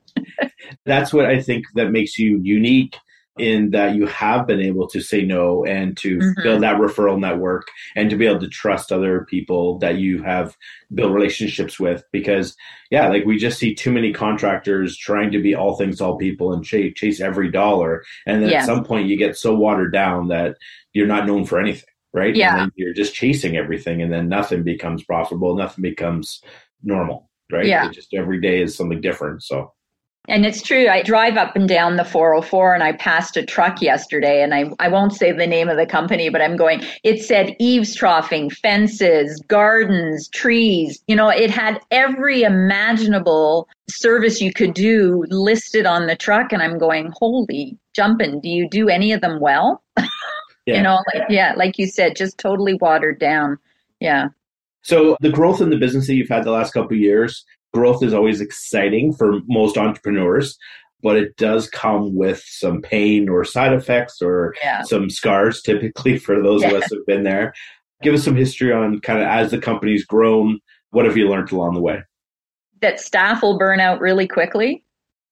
That's 0.87 1.13
what 1.13 1.27
I 1.27 1.41
think 1.43 1.67
that 1.75 1.91
makes 1.91 2.19
you 2.19 2.41
unique 2.43 2.97
in 3.41 3.71
that 3.71 3.95
you 3.95 4.07
have 4.07 4.47
been 4.47 4.61
able 4.61 4.89
to 4.89 5.01
say 5.01 5.25
no 5.25 5.65
and 5.65 5.97
to 5.97 6.17
mm-hmm. 6.17 6.43
build 6.43 6.63
that 6.63 6.77
referral 6.77 7.19
network 7.19 7.69
and 7.97 8.11
to 8.11 8.17
be 8.17 8.27
able 8.27 8.41
to 8.41 8.49
trust 8.49 8.93
other 8.93 9.25
people 9.25 9.79
that 9.79 9.97
you 9.97 10.23
have 10.23 10.57
built 10.95 11.13
relationships 11.13 11.79
with 11.79 12.03
because 12.13 12.57
yeah 12.91 13.09
like 13.09 13.25
we 13.25 13.39
just 13.39 13.59
see 13.59 13.75
too 13.75 13.93
many 13.93 14.13
contractors 14.13 14.97
trying 14.97 15.31
to 15.31 15.43
be 15.43 15.55
all 15.55 15.77
things 15.77 16.01
all 16.01 16.17
people 16.17 16.53
and 16.53 16.65
chase, 16.65 16.95
chase 16.95 17.21
every 17.21 17.51
dollar. 17.51 18.03
And 18.27 18.43
then 18.43 18.53
at 18.53 18.67
some 18.67 18.85
point 18.85 19.09
you 19.09 19.17
get 19.17 19.37
so 19.37 19.55
watered 19.55 19.93
down 19.93 20.29
that 20.29 20.57
you're 20.93 21.07
not 21.07 21.27
known 21.27 21.45
for 21.45 21.61
anything 21.61 21.89
right? 22.15 22.35
Yeah. 22.35 22.67
you're 22.75 22.95
just 22.95 23.15
chasing 23.15 23.57
everything 23.57 24.01
and 24.01 24.13
then 24.13 24.29
nothing 24.29 24.63
becomes 24.63 25.05
profitable 25.05 25.57
nothing 25.57 25.83
becomes 25.83 26.43
normal 26.83 27.29
right? 27.51 27.67
Yeah. 27.67 27.89
It 27.89 27.95
just 27.95 28.13
every 28.15 28.41
day 28.41 28.61
is 28.61 28.77
something 28.77 29.01
different 29.01 29.43
so 29.43 29.73
and 30.29 30.45
it's 30.45 30.61
true. 30.61 30.89
I 30.89 31.03
drive 31.03 31.39
up 31.39 31.57
and 31.57 31.67
down 31.67 31.97
the 31.97 32.05
404 32.05 32.75
and 32.75 32.83
I 32.83 32.93
passed 32.93 33.37
a 33.39 33.45
truck 33.45 33.81
yesterday 33.81 34.43
and 34.43 34.55
I, 34.55 34.71
I 34.79 34.89
won't 34.89 35.15
say 35.15 35.33
the 35.33 35.47
name 35.47 35.71
of 35.71 35.79
the 35.79 35.87
company, 35.87 36.29
but 36.29 36.43
I'm 36.43 36.57
going, 36.57 36.83
it 37.03 37.23
said 37.23 37.57
eavestroughing, 37.59 38.53
fences, 38.53 39.43
gardens, 39.49 40.29
trees. 40.29 41.03
You 41.09 41.17
know, 41.17 41.31
it 41.31 41.51
had 41.51 41.81
every 41.91 42.43
imaginable 42.43 43.69
service 43.89 44.43
you 44.43 44.53
could 44.53 44.75
do 44.75 45.25
listed 45.31 45.87
on 45.87 46.07
the 46.07 46.17
truck. 46.17 46.53
And 46.53 46.63
I'm 46.63 46.79
going, 46.79 47.11
holy 47.19 47.79
jumping, 47.95 48.41
do 48.41 48.51
you 48.51 48.69
do 48.69 48.91
any 48.91 49.13
of 49.13 49.21
them 49.21 49.41
well? 49.41 49.83
Yeah. 50.67 50.77
you 50.77 50.83
know, 50.83 51.03
like, 51.15 51.23
yeah, 51.31 51.55
like 51.57 51.79
you 51.79 51.87
said, 51.87 52.15
just 52.15 52.37
totally 52.37 52.75
watered 52.75 53.19
down. 53.19 53.57
Yeah. 54.01 54.29
So 54.83 55.17
the 55.21 55.31
growth 55.31 55.63
in 55.63 55.71
the 55.71 55.79
business 55.79 56.07
that 56.09 56.15
you've 56.15 56.29
had 56.29 56.45
the 56.45 56.51
last 56.51 56.75
couple 56.75 56.93
of 56.93 57.01
years, 57.01 57.47
growth 57.73 58.03
is 58.03 58.15
always 58.15 58.41
exciting 58.41 59.13
for 59.13 59.41
most 59.47 59.77
entrepreneurs 59.77 60.59
but 61.03 61.17
it 61.17 61.37
does 61.37 61.69
come 61.71 62.17
with 62.17 62.43
some 62.45 62.83
pain 62.83 63.29
or 63.29 63.45
side 63.45 63.73
effects 63.73 64.21
or 64.21 64.55
yeah. 64.63 64.83
some 64.83 65.09
scars 65.09 65.63
typically 65.63 66.19
for 66.19 66.43
those 66.43 66.63
yeah. 66.63 66.71
of 66.71 66.83
us 66.83 66.91
who've 66.91 67.07
been 67.07 67.25
there 67.25 67.53
give 68.03 68.15
us 68.15 68.25
some 68.25 68.37
history 68.37 68.73
on 68.73 69.01
kind 69.01 69.21
of 69.21 69.27
as 69.27 69.51
the 69.51 69.59
company's 69.59 70.05
grown 70.05 70.59
what 70.91 71.05
have 71.05 71.17
you 71.17 71.29
learned 71.29 71.51
along 71.53 71.75
the 71.75 71.81
way 71.81 72.03
that 72.81 73.01
staff 73.01 73.43
will 73.43 73.59
burn 73.59 73.81
out 73.81 74.01
really 74.01 74.27
quickly 74.27 74.85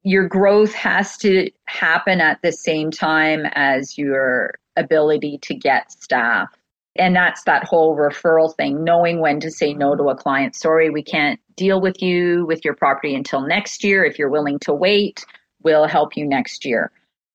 your 0.03 0.29
growth 0.29 0.73
has 0.73 1.17
to 1.17 1.51
happen 1.67 2.21
at 2.21 2.41
the 2.43 2.53
same 2.53 2.91
time 2.93 3.47
as 3.55 3.99
your 3.99 4.55
ability 4.77 5.39
to 5.39 5.55
get 5.55 5.91
staff 5.91 6.49
and 6.99 7.15
that's 7.15 7.45
that 7.45 7.65
whole 7.65 7.97
referral 7.97 8.55
thing, 8.57 8.85
knowing 8.85 9.21
when 9.21 9.41
to 9.41 9.51
say 9.51 9.75
no 9.75 9.95
to 9.97 10.05
a 10.05 10.17
client. 10.17 10.55
Sorry, 10.55 10.91
we 10.91 11.03
can't 11.03 11.41
deal 11.57 11.81
with 11.81 12.03
you 12.03 12.47
with 12.47 12.65
your 12.65 12.75
property 12.75 13.15
until 13.15 13.41
next 13.41 13.85
year. 13.85 14.05
If 14.05 14.19
you're 14.19 14.31
willing 14.31 14.59
to 14.61 14.73
wait, 14.73 15.25
we'll 15.63 15.87
help 15.87 16.17
you 16.17 16.27
next 16.27 16.65
year. 16.65 16.93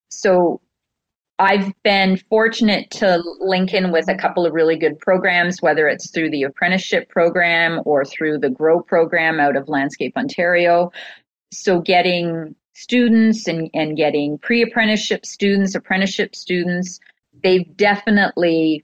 So 0.10 0.62
I've 1.40 1.74
been 1.84 2.18
fortunate 2.30 2.92
to 2.92 3.24
link 3.40 3.74
in 3.74 3.92
with 3.92 4.08
a 4.10 4.16
couple 4.16 4.46
of 4.46 4.54
really 4.54 4.78
good 4.78 5.00
programs, 5.00 5.62
whether 5.62 5.88
it's 5.88 6.12
through 6.12 6.30
the 6.30 6.44
apprenticeship 6.44 7.10
program 7.10 7.82
or 7.86 8.06
through 8.06 8.38
the 8.38 8.50
GROW 8.50 8.84
program 8.84 9.40
out 9.40 9.56
of 9.56 9.68
Landscape 9.68 10.16
Ontario. 10.16 10.92
So 11.52 11.82
getting 11.82 12.56
students 12.74 13.48
and, 13.48 13.72
and 13.74 13.98
getting 13.98 14.38
pre-apprenticeship 14.38 15.26
students, 15.26 15.74
apprenticeship 15.74 16.36
students, 16.36 17.00
they've 17.44 17.76
definitely 17.76 18.84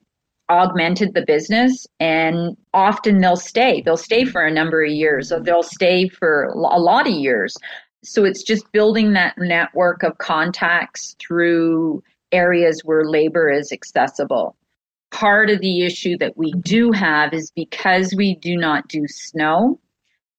augmented 0.50 1.14
the 1.14 1.26
business 1.26 1.86
and 2.00 2.56
often 2.74 3.20
they'll 3.20 3.36
stay. 3.36 3.82
They'll 3.82 3.98
stay 3.98 4.26
for 4.26 4.46
a 4.46 4.54
number 4.54 4.84
of 4.84 4.92
years 4.92 5.32
or 5.32 5.42
they'll 5.42 5.64
stay 5.64 6.08
for 6.08 6.46
a 6.46 6.80
lot 6.80 7.08
of 7.08 7.14
years. 7.14 7.56
So 8.04 8.24
it's 8.24 8.44
just 8.44 8.72
building 8.72 9.14
that 9.14 9.38
network 9.38 10.04
of 10.04 10.18
contacts 10.20 11.16
through 11.20 12.02
areas 12.32 12.82
where 12.84 13.06
labor 13.06 13.50
is 13.50 13.72
accessible. 13.72 14.56
Part 15.12 15.50
of 15.50 15.60
the 15.60 15.84
issue 15.84 16.18
that 16.18 16.38
we 16.38 16.52
do 16.62 16.92
have 16.92 17.34
is 17.34 17.52
because 17.52 18.14
we 18.16 18.36
do 18.36 18.58
not 18.58 18.88
do 18.88 19.08
snow, 19.08 19.80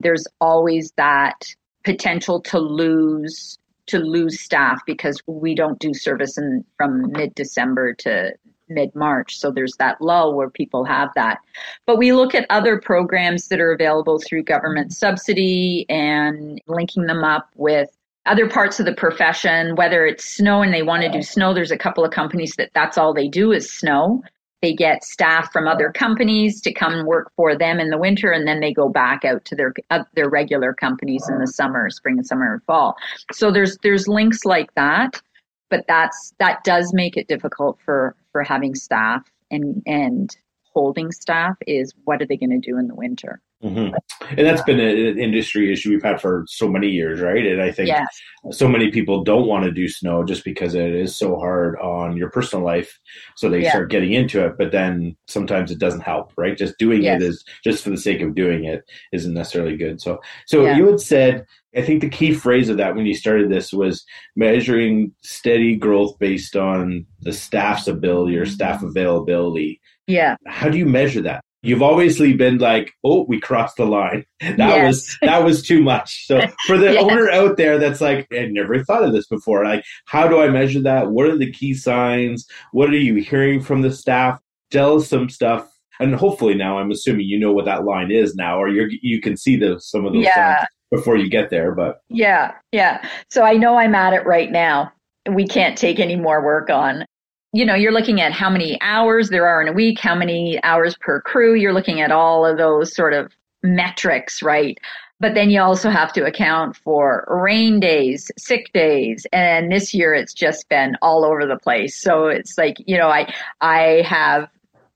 there's 0.01 0.27
always 0.41 0.93
that 0.97 1.55
potential 1.85 2.41
to 2.43 2.59
lose 2.59 3.59
to 3.87 3.99
lose 3.99 4.41
staff 4.41 4.81
because 4.87 5.19
we 5.27 5.55
don't 5.55 5.79
do 5.79 5.95
service 5.95 6.37
in, 6.37 6.63
from 6.77 7.11
mid 7.13 7.35
December 7.35 7.95
to 7.95 8.33
mid 8.69 8.95
March. 8.95 9.39
So 9.39 9.51
there's 9.51 9.75
that 9.79 10.01
lull 10.01 10.35
where 10.35 10.51
people 10.51 10.85
have 10.85 11.11
that. 11.15 11.39
But 11.87 11.99
we 11.99 12.13
look 12.13 12.35
at 12.35 12.47
other 12.51 12.81
programs 12.81 13.49
that 13.49 13.61
are 13.61 13.73
available 13.73 14.19
through 14.19 14.45
government 14.45 14.93
subsidy 14.93 15.87
and 15.89 16.61
linking 16.67 17.07
them 17.07 17.25
up 17.25 17.49
with 17.57 17.91
other 18.29 18.49
parts 18.49 18.79
of 18.79 18.87
the 18.87 18.95
profession, 18.95 19.75
whether 19.75 20.07
it's 20.07 20.25
snow 20.25 20.63
and 20.63 20.73
they 20.73 20.83
want 20.83 21.03
to 21.03 21.11
do 21.11 21.23
snow, 21.23 21.55
there's 21.55 21.71
a 21.71 21.79
couple 21.79 22.05
of 22.05 22.11
companies 22.11 22.55
that 22.59 22.71
that's 22.75 22.99
all 22.99 23.15
they 23.15 23.29
do 23.29 23.53
is 23.53 23.73
snow. 23.73 24.23
They 24.61 24.75
get 24.75 25.05
staff 25.05 25.53
from 25.53 25.69
other 25.69 25.93
companies 25.93 26.61
to 26.63 26.73
come 26.73 27.07
work 27.07 27.33
for 27.37 27.57
them 27.57 27.79
in 27.79 27.91
the 27.91 27.99
winter, 27.99 28.33
and 28.33 28.47
then 28.47 28.59
they 28.59 28.73
go 28.73 28.89
back 28.89 29.25
out 29.25 29.45
to 29.47 29.55
their 29.55 29.73
uh, 29.91 30.03
their 30.15 30.29
regular 30.29 30.75
companies 30.75 31.29
in 31.29 31.39
the 31.39 31.47
summer, 31.47 31.89
spring 31.91 32.19
and 32.19 32.27
summer 32.27 32.55
and 32.55 32.63
fall. 32.65 32.97
So 33.33 33.53
there's 33.53 33.79
there's 33.79 34.09
links 34.09 34.45
like 34.45 34.75
that, 34.75 35.23
but 35.71 35.85
that's 35.89 36.35
that 36.39 36.65
does 36.65 36.93
make 36.93 37.17
it 37.17 37.29
difficult 37.29 37.79
for 37.85 38.17
for 38.33 38.43
having 38.43 38.75
staff 38.75 39.31
and 39.51 39.83
and 39.87 40.37
holding 40.73 41.11
staff 41.13 41.57
is 41.67 41.93
what 42.05 42.23
are 42.23 42.27
they 42.27 42.37
going 42.37 42.51
to 42.51 42.59
do 42.59 42.79
in 42.79 42.89
the 42.89 42.95
winter. 42.95 43.41
Mm-hmm. 43.63 43.93
And 44.37 44.47
that's 44.47 44.63
been 44.63 44.79
an 44.79 45.19
industry 45.19 45.73
issue 45.73 45.91
we've 45.91 46.03
had 46.03 46.21
for 46.21 46.45
so 46.47 46.69
many 46.69 46.89
years, 46.89 47.21
right? 47.21 47.45
And 47.45 47.61
I 47.61 47.73
think 47.73 47.89
yes. 47.89 48.07
so 48.53 48.69
many 48.69 48.91
people 48.91 49.25
don't 49.25 49.49
want 49.49 49.65
to 49.65 49.73
do 49.73 49.89
snow 49.89 50.23
just 50.23 50.45
because 50.45 50.75
it 50.75 50.95
is 50.95 51.17
so 51.17 51.37
hard 51.37 51.77
on 51.81 52.17
your 52.17 52.31
personal 52.31 52.65
life. 52.65 52.99
So 53.37 53.49
they 53.49 53.63
yeah. 53.63 53.71
start 53.71 53.91
getting 53.91 54.13
into 54.13 54.45
it, 54.45 54.57
but 54.59 54.71
then 54.71 55.17
sometimes 55.27 55.73
it 55.73 55.81
doesn't 55.81 56.03
help, 56.03 56.33
right? 56.37 56.57
Just 56.57 56.79
doing 56.79 57.03
yes. 57.03 57.21
it 57.21 57.27
is 57.27 57.45
just 57.65 57.83
for 57.83 57.91
the 57.91 57.97
sake 57.97 58.21
of 58.21 58.37
doing 58.37 58.65
it 58.65 58.85
isn't 59.13 59.35
necessarily 59.35 59.77
good. 59.77 60.01
So, 60.01 60.21
so 60.47 60.65
yeah. 60.65 60.77
you 60.77 60.87
had 60.87 61.01
said, 61.01 61.45
I 61.77 61.83
think 61.83 62.01
the 62.01 62.09
key 62.09 62.35
phrase 62.35 62.69
of 62.69 62.77
that 62.77 62.95
when 62.95 63.07
you 63.07 63.15
started 63.15 63.51
this 63.51 63.73
was 63.73 64.05
measuring 64.37 65.13
steady 65.23 65.75
growth 65.75 66.17
based 66.21 66.55
on 66.55 67.07
the 67.23 67.33
staff's 67.33 67.89
ability 67.89 68.37
or 68.37 68.47
staff 68.47 68.85
availability. 68.85 69.81
Yeah. 70.07 70.37
How 70.47 70.69
do 70.69 70.79
you 70.79 70.87
measure 70.87 71.23
that? 71.23 71.45
You've 71.69 71.83
obviously 71.83 72.33
been 72.33 72.59
like, 72.59 72.95
oh, 73.05 73.25
we 73.29 73.41
crossed 73.41 73.77
the 73.77 73.87
line. 73.87 74.25
That 74.41 74.59
yes. 74.59 74.87
was 74.87 75.19
that 75.23 75.45
was 75.45 75.63
too 75.63 75.83
much. 75.83 76.27
So 76.27 76.41
for 76.67 76.79
the 76.79 76.95
yes. 76.95 77.03
owner 77.03 77.31
out 77.31 77.57
there 77.57 77.79
that's 77.79 78.01
like, 78.01 78.27
I 78.33 78.47
never 78.47 78.83
thought 78.85 79.05
of 79.05 79.13
this 79.13 79.27
before. 79.27 79.65
Like, 79.65 79.85
how 80.07 80.27
do 80.27 80.41
I 80.41 80.49
measure 80.49 80.81
that? 80.83 81.11
What 81.11 81.27
are 81.27 81.37
the 81.37 81.51
key 81.51 81.75
signs? 81.75 82.47
What 82.73 82.91
are 82.91 82.97
you 82.97 83.17
hearing 83.17 83.61
from 83.61 83.83
the 83.83 83.93
staff? 83.93 84.41
Tell 84.71 84.97
us 84.97 85.09
some 85.09 85.29
stuff. 85.29 85.69
And 86.01 86.15
hopefully 86.15 86.55
now 86.55 86.79
I'm 86.79 86.91
assuming 86.91 87.27
you 87.27 87.39
know 87.39 87.53
what 87.53 87.65
that 87.65 87.85
line 87.85 88.11
is 88.11 88.37
now, 88.37 88.61
or 88.61 88.69
you 88.69 88.89
you 89.03 89.21
can 89.21 89.37
see 89.37 89.57
the 89.57 89.81
some 89.81 90.07
of 90.07 90.13
those 90.13 90.25
yeah. 90.25 90.59
signs 90.59 90.69
before 90.91 91.17
you 91.17 91.29
get 91.29 91.51
there. 91.51 91.75
But 91.75 92.01
yeah, 92.09 92.53
yeah. 92.73 93.05
So 93.31 93.43
I 93.43 93.55
know 93.55 93.77
I'm 93.77 93.95
at 93.95 94.13
it 94.13 94.25
right 94.25 94.51
now. 94.51 94.93
We 95.31 95.47
can't 95.47 95.77
take 95.77 95.99
any 95.99 96.17
more 96.17 96.43
work 96.45 96.71
on 96.71 97.05
you 97.53 97.65
know, 97.65 97.75
you're 97.75 97.93
looking 97.93 98.21
at 98.21 98.33
how 98.33 98.51
many 98.51 98.79
hours 98.81 99.31
there 99.31 99.47
are 99.47 99.63
in 99.63 99.69
a 99.69 99.73
week, 99.73 99.99
how 99.99 100.15
many 100.15 100.63
hours 100.63 100.97
per 101.01 101.21
crew. 101.21 101.55
You're 101.55 101.73
looking 101.73 102.01
at 102.01 102.13
all 102.13 102.45
of 102.45 102.59
those 102.59 102.95
sort 102.95 103.15
of 103.15 103.33
metrics, 103.63 104.43
right? 104.43 104.79
But 105.21 105.35
then 105.35 105.51
you 105.51 105.61
also 105.61 105.91
have 105.91 106.13
to 106.13 106.25
account 106.25 106.77
for 106.77 107.27
rain 107.29 107.81
days, 107.81 108.31
sick 108.39 108.73
days, 108.73 109.27
and 109.33 109.73
this 109.73 109.93
year 109.93 110.15
it's 110.15 110.33
just 110.33 110.69
been 110.69 110.97
all 111.03 111.25
over 111.25 111.45
the 111.47 111.57
place. 111.57 112.01
So 112.01 112.27
it's 112.27 112.57
like, 112.57 112.77
you 112.87 112.97
know, 112.97 113.09
I 113.09 113.33
I 113.61 114.03
have 114.07 114.49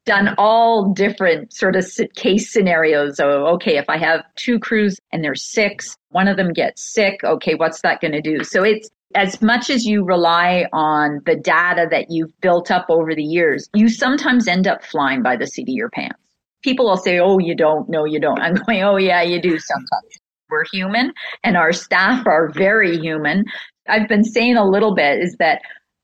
done 0.04 0.34
all 0.38 0.92
different 0.92 1.52
sort 1.52 1.76
of 1.76 1.86
case 2.14 2.52
scenarios. 2.52 3.16
So, 3.16 3.46
okay, 3.54 3.78
if 3.78 3.88
I 3.88 3.98
have 3.98 4.24
two 4.36 4.58
crews 4.58 5.00
and 5.12 5.24
there's 5.24 5.42
six, 5.42 5.96
one 6.10 6.28
of 6.28 6.36
them 6.36 6.52
gets 6.52 6.82
sick, 6.82 7.22
okay, 7.24 7.54
what's 7.54 7.80
that 7.82 8.00
going 8.00 8.12
to 8.12 8.20
do? 8.20 8.44
So 8.44 8.62
it's 8.64 8.90
as 9.14 9.40
much 9.42 9.70
as 9.70 9.84
you 9.84 10.04
rely 10.04 10.66
on 10.72 11.20
the 11.26 11.36
data 11.36 11.86
that 11.90 12.06
you've 12.10 12.38
built 12.40 12.70
up 12.70 12.86
over 12.88 13.14
the 13.14 13.22
years, 13.22 13.68
you 13.74 13.88
sometimes 13.88 14.48
end 14.48 14.66
up 14.66 14.84
flying 14.84 15.22
by 15.22 15.36
the 15.36 15.46
seat 15.46 15.68
of 15.68 15.74
your 15.74 15.90
pants. 15.90 16.18
People 16.62 16.86
will 16.86 16.96
say, 16.96 17.18
Oh, 17.18 17.38
you 17.38 17.56
don't. 17.56 17.88
No, 17.88 18.04
you 18.04 18.20
don't. 18.20 18.40
I'm 18.40 18.54
going, 18.54 18.82
Oh, 18.82 18.96
yeah, 18.96 19.22
you 19.22 19.40
do 19.40 19.58
sometimes. 19.58 20.18
We're 20.48 20.64
human 20.70 21.12
and 21.44 21.56
our 21.56 21.72
staff 21.72 22.26
are 22.26 22.50
very 22.54 22.98
human. 22.98 23.44
I've 23.88 24.08
been 24.08 24.24
saying 24.24 24.56
a 24.56 24.68
little 24.68 24.94
bit 24.94 25.18
is 25.18 25.36
that 25.38 25.62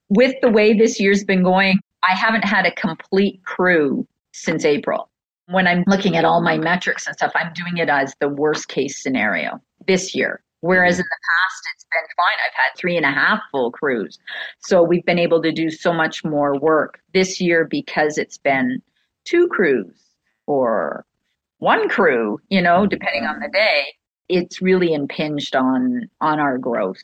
with 0.08 0.34
the 0.40 0.50
way 0.50 0.72
this 0.72 0.98
year's 0.98 1.22
been 1.22 1.42
going, 1.42 1.78
I 2.08 2.14
haven't 2.14 2.44
had 2.44 2.64
a 2.64 2.72
complete 2.72 3.42
crew 3.44 4.06
since 4.32 4.64
April. 4.64 5.10
When 5.46 5.66
I'm 5.66 5.84
looking 5.86 6.16
at 6.16 6.24
all 6.24 6.42
my 6.42 6.58
metrics 6.58 7.06
and 7.06 7.14
stuff, 7.16 7.32
I'm 7.34 7.52
doing 7.52 7.76
it 7.76 7.88
as 7.88 8.14
the 8.20 8.28
worst 8.28 8.68
case 8.68 9.02
scenario 9.02 9.60
this 9.86 10.14
year. 10.14 10.42
Whereas 10.60 10.94
mm-hmm. 10.94 11.00
in 11.00 11.06
the 11.06 11.18
past, 11.28 11.62
it's 11.74 11.86
been 11.92 12.08
fine. 12.16 12.36
I've 12.44 12.54
had 12.54 12.76
three 12.76 12.96
and 12.96 13.06
a 13.06 13.10
half 13.10 13.40
full 13.52 13.70
crews. 13.70 14.18
So 14.60 14.82
we've 14.82 15.04
been 15.04 15.18
able 15.18 15.40
to 15.42 15.52
do 15.52 15.70
so 15.70 15.92
much 15.92 16.24
more 16.24 16.58
work 16.58 17.00
this 17.14 17.40
year 17.40 17.64
because 17.64 18.18
it's 18.18 18.38
been 18.38 18.82
two 19.24 19.48
crews 19.48 19.94
or 20.46 21.04
one 21.58 21.88
crew, 21.88 22.40
you 22.48 22.62
know, 22.62 22.86
depending 22.86 23.24
on 23.24 23.40
the 23.40 23.48
day. 23.48 23.84
It's 24.28 24.60
really 24.60 24.92
impinged 24.92 25.56
on 25.56 26.08
on 26.20 26.38
our 26.38 26.58
growth. 26.58 27.02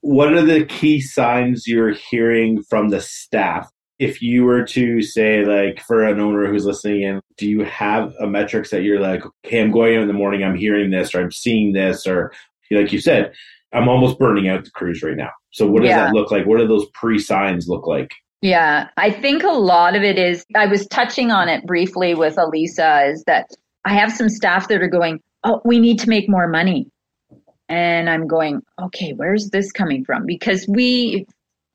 What 0.00 0.32
are 0.34 0.42
the 0.42 0.64
key 0.64 1.00
signs 1.00 1.66
you're 1.66 1.94
hearing 1.94 2.62
from 2.62 2.88
the 2.88 3.00
staff? 3.00 3.70
If 3.98 4.20
you 4.20 4.44
were 4.44 4.64
to 4.64 5.00
say, 5.00 5.44
like, 5.44 5.80
for 5.80 6.04
an 6.04 6.18
owner 6.18 6.46
who's 6.46 6.66
listening 6.66 7.02
in, 7.02 7.20
do 7.36 7.48
you 7.48 7.62
have 7.62 8.12
a 8.18 8.26
metrics 8.26 8.70
that 8.70 8.82
you're 8.82 8.98
like, 8.98 9.22
okay, 9.46 9.60
I'm 9.60 9.70
going 9.70 9.94
in 9.94 10.08
the 10.08 10.12
morning, 10.12 10.42
I'm 10.42 10.56
hearing 10.56 10.90
this, 10.90 11.14
or 11.14 11.20
I'm 11.20 11.30
seeing 11.30 11.72
this, 11.72 12.04
or 12.04 12.32
like 12.76 12.92
you 12.92 13.00
said, 13.00 13.32
I'm 13.72 13.88
almost 13.88 14.18
burning 14.18 14.48
out 14.48 14.64
the 14.64 14.70
crews 14.70 15.02
right 15.02 15.16
now. 15.16 15.30
So 15.50 15.66
what 15.66 15.82
does 15.82 15.90
yeah. 15.90 16.04
that 16.04 16.14
look 16.14 16.30
like? 16.30 16.46
What 16.46 16.58
do 16.58 16.66
those 16.66 16.86
pre 16.94 17.18
signs 17.18 17.68
look 17.68 17.86
like? 17.86 18.10
Yeah, 18.42 18.88
I 18.96 19.10
think 19.10 19.44
a 19.44 19.52
lot 19.52 19.94
of 19.94 20.02
it 20.02 20.18
is, 20.18 20.44
I 20.56 20.66
was 20.66 20.86
touching 20.88 21.30
on 21.30 21.48
it 21.48 21.64
briefly 21.64 22.14
with 22.14 22.36
Elisa, 22.38 23.04
is 23.06 23.22
that 23.24 23.50
I 23.84 23.94
have 23.94 24.12
some 24.12 24.28
staff 24.28 24.68
that 24.68 24.82
are 24.82 24.88
going, 24.88 25.20
oh, 25.44 25.60
we 25.64 25.78
need 25.78 26.00
to 26.00 26.08
make 26.08 26.28
more 26.28 26.48
money. 26.48 26.90
And 27.68 28.10
I'm 28.10 28.26
going, 28.26 28.62
okay, 28.80 29.12
where's 29.12 29.50
this 29.50 29.70
coming 29.70 30.04
from? 30.04 30.26
Because 30.26 30.66
we, 30.68 31.26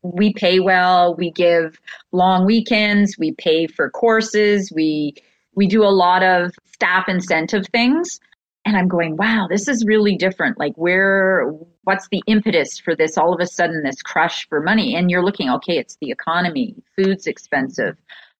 we 0.03 0.33
pay 0.33 0.59
well, 0.59 1.15
we 1.15 1.31
give 1.31 1.79
long 2.11 2.45
weekends, 2.45 3.17
we 3.17 3.31
pay 3.31 3.67
for 3.67 3.89
courses, 3.89 4.71
we, 4.75 5.15
we 5.55 5.67
do 5.67 5.83
a 5.83 5.89
lot 5.89 6.21
of 6.21 6.51
staff 6.73 7.07
incentive 7.07 7.65
things 7.71 8.19
and 8.67 8.75
I'm 8.75 8.89
going, 8.89 9.15
wow, 9.15 9.47
this 9.49 9.69
is 9.69 9.85
really 9.85 10.17
different. 10.17 10.59
Like, 10.59 10.73
where, 10.75 11.53
what's 11.85 12.09
the 12.11 12.21
impetus 12.27 12.77
for 12.77 12.97
this 12.97 13.17
all 13.17 13.33
of 13.33 13.39
a 13.39 13.47
sudden, 13.47 13.81
this 13.81 14.01
crush 14.01 14.45
for 14.49 14.59
money? 14.59 14.93
And 14.93 15.09
you're 15.09 15.23
looking, 15.23 15.49
okay, 15.49 15.77
it's 15.77 15.95
the 16.01 16.11
economy, 16.11 16.75
food's 16.93 17.27
expensive. 17.27 17.95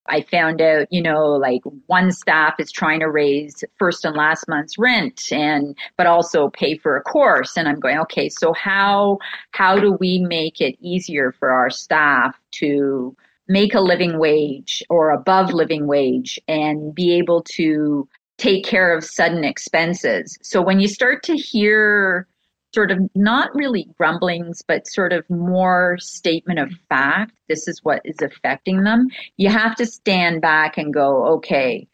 I 0.09 0.23
found 0.23 0.61
out, 0.61 0.87
you 0.91 1.01
know, 1.01 1.27
like 1.27 1.61
one 1.85 2.11
staff 2.11 2.55
is 2.59 2.73
trying 2.73 2.99
to 2.99 3.09
raise 3.09 3.63
first 3.79 4.03
and 4.03 4.17
last 4.17 4.49
month's 4.49 4.77
rent 4.77 5.31
and, 5.31 5.77
but 5.97 6.07
also 6.07 6.49
pay 6.49 6.77
for 6.77 6.97
a 6.97 7.03
course. 7.03 7.55
And 7.55 7.65
I'm 7.65 7.79
going, 7.79 7.97
okay, 7.99 8.27
so 8.27 8.51
how, 8.51 9.19
how 9.51 9.79
do 9.79 9.93
we 9.97 10.19
make 10.19 10.59
it 10.59 10.75
easier 10.81 11.31
for 11.39 11.51
our 11.51 11.69
staff 11.69 12.37
to 12.59 13.15
make 13.47 13.73
a 13.73 13.79
living 13.79 14.19
wage 14.19 14.83
or 14.89 15.11
above 15.11 15.53
living 15.53 15.87
wage 15.87 16.37
and 16.49 16.93
be 16.93 17.13
able 17.13 17.43
to 17.55 18.09
take 18.37 18.65
care 18.65 18.95
of 18.95 19.03
sudden 19.03 19.43
expenses. 19.43 20.37
So 20.41 20.61
when 20.61 20.79
you 20.79 20.87
start 20.87 21.23
to 21.23 21.35
hear 21.35 22.27
sort 22.73 22.91
of 22.91 22.99
not 23.15 23.49
really 23.55 23.87
grumblings, 23.97 24.61
but 24.61 24.87
sort 24.87 25.13
of 25.13 25.27
more 25.29 25.97
statement 25.99 26.59
of 26.59 26.71
fact, 26.89 27.31
this 27.47 27.67
is 27.67 27.83
what 27.83 28.01
is 28.05 28.21
affecting 28.21 28.83
them, 28.83 29.07
you 29.37 29.49
have 29.49 29.75
to 29.75 29.85
stand 29.85 30.41
back 30.41 30.77
and 30.77 30.93
go, 30.93 31.25
okay, 31.25 31.87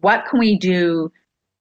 what 0.00 0.24
can 0.26 0.38
we 0.38 0.56
do 0.56 1.12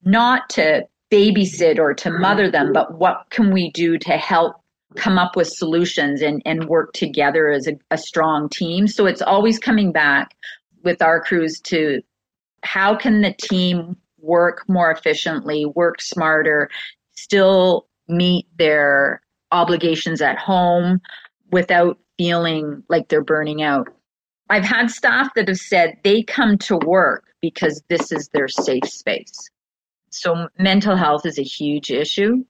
not 0.04 0.50
to 0.50 0.88
babysit 1.12 1.80
or 1.80 1.94
to 1.94 2.12
mother 2.12 2.50
them, 2.50 2.72
but 2.72 2.98
what 2.98 3.26
can 3.32 3.52
we 3.52 3.72
do 3.72 3.98
to 3.98 4.12
help 4.12 4.56
come 4.96 5.18
up 5.18 5.36
with 5.36 5.48
solutions 5.48 6.22
and, 6.22 6.42
and 6.46 6.66
work 6.66 6.94
together 6.94 7.50
as 7.50 7.68
a, 7.68 7.74
a 7.92 7.98
strong 7.98 8.50
team. 8.50 8.88
So 8.88 9.06
it's 9.06 9.22
always 9.22 9.60
coming 9.60 9.92
back 9.92 10.36
with 10.84 11.02
our 11.02 11.22
crews 11.22 11.60
to 11.66 12.02
how 12.64 12.96
can 12.96 13.22
the 13.22 13.34
team 13.34 13.98
work 14.22 14.68
more 14.68 14.92
efficiently, 14.92 15.66
work 15.66 16.02
smarter, 16.02 16.70
still 17.16 17.88
meet 18.08 18.48
their 18.58 19.22
obligations 19.52 20.22
at 20.22 20.38
home 20.38 21.00
without 21.52 21.98
feeling 22.18 22.84
like 22.90 23.08
they're 23.08 23.24
burning 23.24 23.62
out. 23.62 23.88
I've 24.50 24.66
had 24.66 24.90
staff 24.90 25.34
that 25.36 25.48
have 25.48 25.58
said 25.58 25.98
they 26.04 26.24
come 26.24 26.58
to 26.60 26.78
work 26.78 27.26
because 27.42 27.82
this 27.90 28.12
is 28.12 28.30
their 28.30 28.48
safe 28.48 28.86
space. 28.86 29.50
So 30.12 30.48
mental 30.58 30.96
health 30.96 31.26
is 31.26 31.38
a 31.38 31.44
huge 31.44 31.92
issue. 31.92 32.44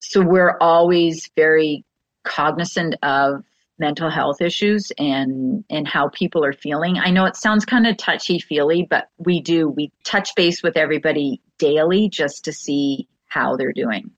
So 0.00 0.20
we're 0.22 0.56
always 0.60 1.30
very 1.36 1.84
cognizant 2.24 2.94
of 3.02 3.42
mental 3.82 4.08
health 4.08 4.40
issues 4.40 4.90
and 4.96 5.64
and 5.68 5.86
how 5.86 6.08
people 6.08 6.42
are 6.44 6.54
feeling. 6.54 6.98
I 6.98 7.10
know 7.10 7.26
it 7.26 7.36
sounds 7.36 7.66
kind 7.66 7.86
of 7.86 7.98
touchy 7.98 8.38
feely, 8.38 8.86
but 8.88 9.08
we 9.18 9.42
do. 9.42 9.68
We 9.68 9.92
touch 10.04 10.30
base 10.36 10.62
with 10.62 10.78
everybody 10.78 11.42
daily 11.58 12.08
just 12.08 12.44
to 12.46 12.52
see 12.52 13.08
how 13.26 13.56
they're 13.56 13.72
doing. 13.72 14.12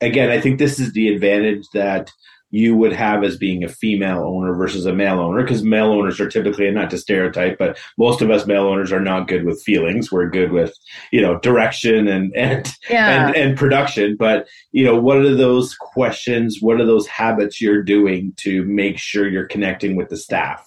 Again, 0.00 0.30
I 0.30 0.40
think 0.40 0.58
this 0.58 0.78
is 0.78 0.92
the 0.92 1.08
advantage 1.08 1.64
that 1.74 2.12
you 2.56 2.74
would 2.74 2.92
have 2.92 3.22
as 3.22 3.36
being 3.36 3.62
a 3.62 3.68
female 3.68 4.24
owner 4.24 4.54
versus 4.54 4.86
a 4.86 4.92
male 4.94 5.20
owner 5.20 5.42
because 5.42 5.62
male 5.62 5.92
owners 5.92 6.18
are 6.18 6.28
typically 6.28 6.70
not 6.70 6.88
to 6.88 6.96
stereotype 6.96 7.58
but 7.58 7.78
most 7.98 8.22
of 8.22 8.30
us 8.30 8.46
male 8.46 8.64
owners 8.64 8.92
are 8.92 9.00
not 9.00 9.28
good 9.28 9.44
with 9.44 9.62
feelings. 9.62 10.10
We're 10.10 10.30
good 10.30 10.52
with 10.52 10.74
you 11.12 11.20
know 11.20 11.38
direction 11.40 12.08
and 12.08 12.34
and 12.34 12.66
yeah. 12.88 13.26
and, 13.26 13.36
and 13.36 13.58
production. 13.58 14.16
But 14.16 14.48
you 14.72 14.84
know 14.84 14.98
what 14.98 15.18
are 15.18 15.34
those 15.34 15.74
questions? 15.74 16.58
What 16.60 16.80
are 16.80 16.86
those 16.86 17.06
habits 17.06 17.60
you're 17.60 17.82
doing 17.82 18.32
to 18.38 18.64
make 18.64 18.98
sure 18.98 19.28
you're 19.28 19.46
connecting 19.46 19.94
with 19.94 20.08
the 20.08 20.16
staff? 20.16 20.66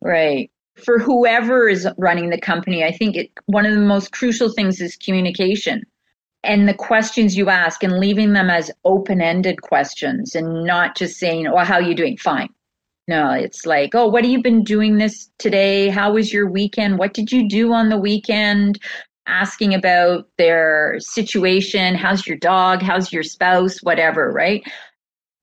Right. 0.00 0.50
For 0.82 0.98
whoever 0.98 1.68
is 1.68 1.86
running 1.98 2.30
the 2.30 2.40
company 2.40 2.82
i 2.84 2.90
think 2.90 3.14
it, 3.14 3.30
one 3.44 3.66
of 3.66 3.74
the 3.74 3.80
most 3.82 4.12
crucial 4.12 4.48
things 4.48 4.80
is 4.80 4.96
communication 4.96 5.82
and 6.42 6.68
the 6.68 6.74
questions 6.74 7.36
you 7.36 7.50
ask 7.50 7.82
and 7.82 7.98
leaving 7.98 8.32
them 8.32 8.50
as 8.50 8.70
open-ended 8.84 9.62
questions 9.62 10.34
and 10.34 10.64
not 10.64 10.96
just 10.96 11.18
saying, 11.18 11.46
"Oh, 11.46 11.58
how 11.58 11.74
are 11.74 11.82
you 11.82 11.94
doing?" 11.94 12.16
Fine. 12.16 12.48
No, 13.08 13.32
it's 13.32 13.66
like, 13.66 13.94
"Oh, 13.94 14.08
what 14.08 14.24
have 14.24 14.30
you 14.30 14.42
been 14.42 14.62
doing 14.62 14.98
this 14.98 15.30
today? 15.38 15.88
How 15.88 16.12
was 16.12 16.32
your 16.32 16.48
weekend? 16.48 16.98
What 16.98 17.14
did 17.14 17.32
you 17.32 17.48
do 17.48 17.72
on 17.72 17.88
the 17.88 17.98
weekend?" 17.98 18.78
Asking 19.26 19.74
about 19.74 20.26
their 20.38 20.96
situation, 20.98 21.94
how's 21.94 22.26
your 22.26 22.38
dog, 22.38 22.82
how's 22.82 23.12
your 23.12 23.22
spouse, 23.22 23.78
whatever, 23.82 24.30
right? 24.32 24.62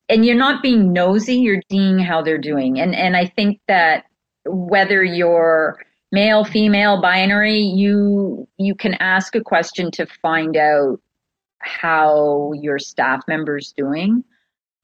And 0.10 0.25
you're 0.25 0.36
not 0.36 0.62
being 0.63 0.93
nosy, 0.93 1.36
you're 1.36 1.62
seeing 1.71 1.99
how 1.99 2.21
they're 2.21 2.38
doing. 2.38 2.79
And 2.79 2.95
and 2.95 3.15
I 3.15 3.27
think 3.27 3.60
that 3.67 4.05
whether 4.45 5.03
you're 5.03 5.77
male 6.12 6.46
female 6.46 7.02
binary 7.02 7.60
you 7.60 8.48
you 8.58 8.74
can 8.74 8.93
ask 8.96 9.36
a 9.36 9.41
question 9.41 9.91
to 9.91 10.06
find 10.22 10.56
out 10.56 11.00
how 11.60 12.52
your 12.62 12.80
staff 12.80 13.22
members 13.28 13.74
doing. 13.76 14.24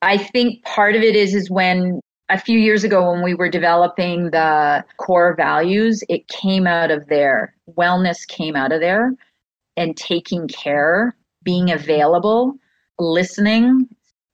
I 0.02 0.18
think 0.18 0.64
part 0.64 0.96
of 0.96 1.02
it 1.02 1.16
is 1.16 1.34
is 1.34 1.50
when 1.50 2.02
a 2.30 2.38
few 2.38 2.60
years 2.60 2.84
ago 2.84 3.12
when 3.12 3.24
we 3.24 3.36
were 3.36 3.50
developing 3.50 4.32
the 4.32 4.84
core 4.98 5.36
values 5.36 6.04
it 6.10 6.28
came 6.28 6.68
out 6.68 6.92
of 6.92 7.08
there. 7.08 7.56
Wellness 7.78 8.28
came 8.28 8.56
out 8.56 8.72
of 8.72 8.82
there 8.82 9.14
and 9.78 9.96
taking 9.96 10.48
care 10.48 11.16
being 11.44 11.72
available 11.72 12.56
listening. 13.00 13.88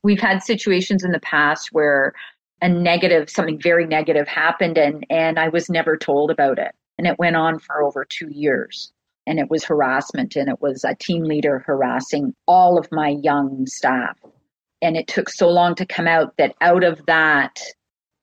We've 0.04 0.20
had 0.20 0.44
situations 0.44 1.04
in 1.04 1.12
the 1.12 1.20
past 1.20 1.70
where 1.72 2.14
a 2.62 2.70
negative 2.70 3.30
something 3.30 3.60
very 3.62 3.86
negative 3.86 4.28
happened 4.28 4.78
and 4.78 5.06
and 5.10 5.40
I 5.40 5.50
was 5.50 5.70
never 5.70 5.98
told 5.98 6.32
about 6.32 6.58
it 6.60 6.74
and 7.00 7.08
it 7.08 7.18
went 7.18 7.38
on 7.38 7.58
for 7.58 7.82
over 7.82 8.06
two 8.06 8.28
years. 8.30 8.92
And 9.26 9.40
it 9.40 9.50
was 9.50 9.64
harassment, 9.64 10.36
and 10.36 10.50
it 10.50 10.60
was 10.60 10.84
a 10.84 10.96
team 10.96 11.24
leader 11.24 11.60
harassing 11.60 12.36
all 12.46 12.78
of 12.78 12.92
my 12.92 13.10
young 13.24 13.66
staff. 13.68 14.18
And 14.82 14.98
it 14.98 15.08
took 15.08 15.30
so 15.30 15.48
long 15.48 15.76
to 15.76 15.86
come 15.86 16.08
out 16.08 16.36
that 16.38 16.56
out 16.60 16.84
of 16.84 17.06
that, 17.06 17.58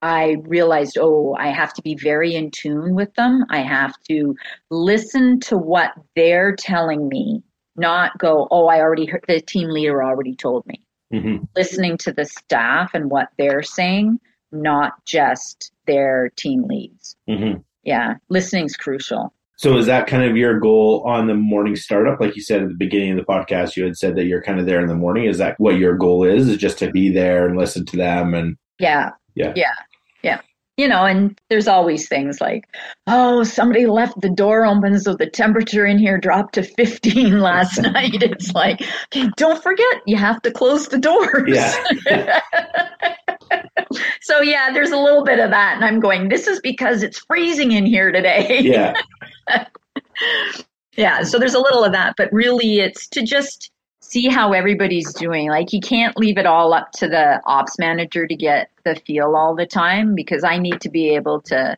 I 0.02 0.36
realized, 0.42 0.98
oh, 1.00 1.34
I 1.38 1.48
have 1.48 1.72
to 1.74 1.82
be 1.82 1.94
very 1.94 2.34
in 2.34 2.50
tune 2.50 2.94
with 2.94 3.14
them. 3.14 3.46
I 3.48 3.60
have 3.60 3.94
to 4.10 4.34
listen 4.70 5.40
to 5.40 5.56
what 5.56 5.92
they're 6.14 6.54
telling 6.54 7.08
me, 7.08 7.42
not 7.76 8.18
go, 8.18 8.46
oh, 8.50 8.66
I 8.66 8.80
already 8.80 9.06
heard 9.06 9.24
the 9.26 9.40
team 9.40 9.70
leader 9.70 10.04
already 10.04 10.34
told 10.34 10.66
me. 10.66 10.82
Mm-hmm. 11.14 11.44
Listening 11.56 11.96
to 11.98 12.12
the 12.12 12.26
staff 12.26 12.90
and 12.92 13.10
what 13.10 13.28
they're 13.38 13.62
saying, 13.62 14.18
not 14.52 15.02
just 15.06 15.72
their 15.86 16.30
team 16.36 16.64
leads. 16.64 17.16
Mm-hmm 17.26 17.60
yeah, 17.86 18.14
listening 18.28 18.66
is 18.66 18.76
crucial. 18.76 19.32
So 19.58 19.78
is 19.78 19.86
that 19.86 20.06
kind 20.06 20.22
of 20.22 20.36
your 20.36 20.60
goal 20.60 21.02
on 21.06 21.28
the 21.28 21.34
morning 21.34 21.76
startup? 21.76 22.20
Like 22.20 22.36
you 22.36 22.42
said 22.42 22.62
at 22.62 22.68
the 22.68 22.74
beginning 22.74 23.12
of 23.12 23.16
the 23.16 23.24
podcast, 23.24 23.74
you 23.74 23.84
had 23.84 23.96
said 23.96 24.14
that 24.16 24.26
you're 24.26 24.42
kind 24.42 24.60
of 24.60 24.66
there 24.66 24.82
in 24.82 24.88
the 24.88 24.94
morning. 24.94 25.24
Is 25.24 25.38
that 25.38 25.58
what 25.58 25.78
your 25.78 25.96
goal 25.96 26.24
is? 26.24 26.48
Is 26.48 26.58
just 26.58 26.78
to 26.80 26.90
be 26.90 27.10
there 27.10 27.48
and 27.48 27.56
listen 27.56 27.86
to 27.86 27.96
them 27.96 28.34
and 28.34 28.58
Yeah. 28.78 29.12
Yeah. 29.34 29.54
Yeah. 29.56 29.72
Yeah. 30.22 30.40
You 30.76 30.88
know, 30.88 31.06
and 31.06 31.40
there's 31.48 31.68
always 31.68 32.06
things 32.06 32.38
like, 32.38 32.64
oh, 33.06 33.44
somebody 33.44 33.86
left 33.86 34.20
the 34.20 34.28
door 34.28 34.66
open 34.66 35.00
so 35.00 35.14
the 35.14 35.30
temperature 35.30 35.86
in 35.86 35.98
here 35.98 36.18
dropped 36.18 36.56
to 36.56 36.62
15 36.62 37.40
last 37.40 37.78
night. 37.80 38.22
It's 38.22 38.52
like, 38.52 38.82
okay, 39.06 39.30
don't 39.38 39.62
forget, 39.62 40.02
you 40.04 40.16
have 40.16 40.42
to 40.42 40.50
close 40.50 40.88
the 40.88 40.98
doors. 40.98 41.48
Yeah. 42.06 42.40
so 44.20 44.40
yeah, 44.40 44.72
there's 44.72 44.90
a 44.90 44.98
little 44.98 45.24
bit 45.24 45.38
of 45.38 45.50
that, 45.50 45.76
and 45.76 45.84
I'm 45.84 46.00
going. 46.00 46.28
This 46.28 46.46
is 46.46 46.60
because 46.60 47.02
it's 47.02 47.18
freezing 47.18 47.72
in 47.72 47.86
here 47.86 48.12
today. 48.12 48.60
Yeah. 48.60 48.94
yeah. 50.96 51.22
So 51.22 51.38
there's 51.38 51.54
a 51.54 51.60
little 51.60 51.84
of 51.84 51.92
that, 51.92 52.14
but 52.16 52.32
really, 52.32 52.80
it's 52.80 53.06
to 53.08 53.24
just 53.24 53.70
see 54.00 54.28
how 54.28 54.52
everybody's 54.52 55.12
doing. 55.14 55.48
Like 55.48 55.72
you 55.72 55.80
can't 55.80 56.16
leave 56.16 56.38
it 56.38 56.46
all 56.46 56.72
up 56.72 56.92
to 56.92 57.08
the 57.08 57.40
ops 57.44 57.78
manager 57.78 58.26
to 58.26 58.36
get 58.36 58.70
the 58.84 58.96
feel 58.96 59.34
all 59.36 59.54
the 59.54 59.66
time 59.66 60.14
because 60.14 60.44
I 60.44 60.58
need 60.58 60.80
to 60.82 60.90
be 60.90 61.14
able 61.14 61.40
to 61.42 61.76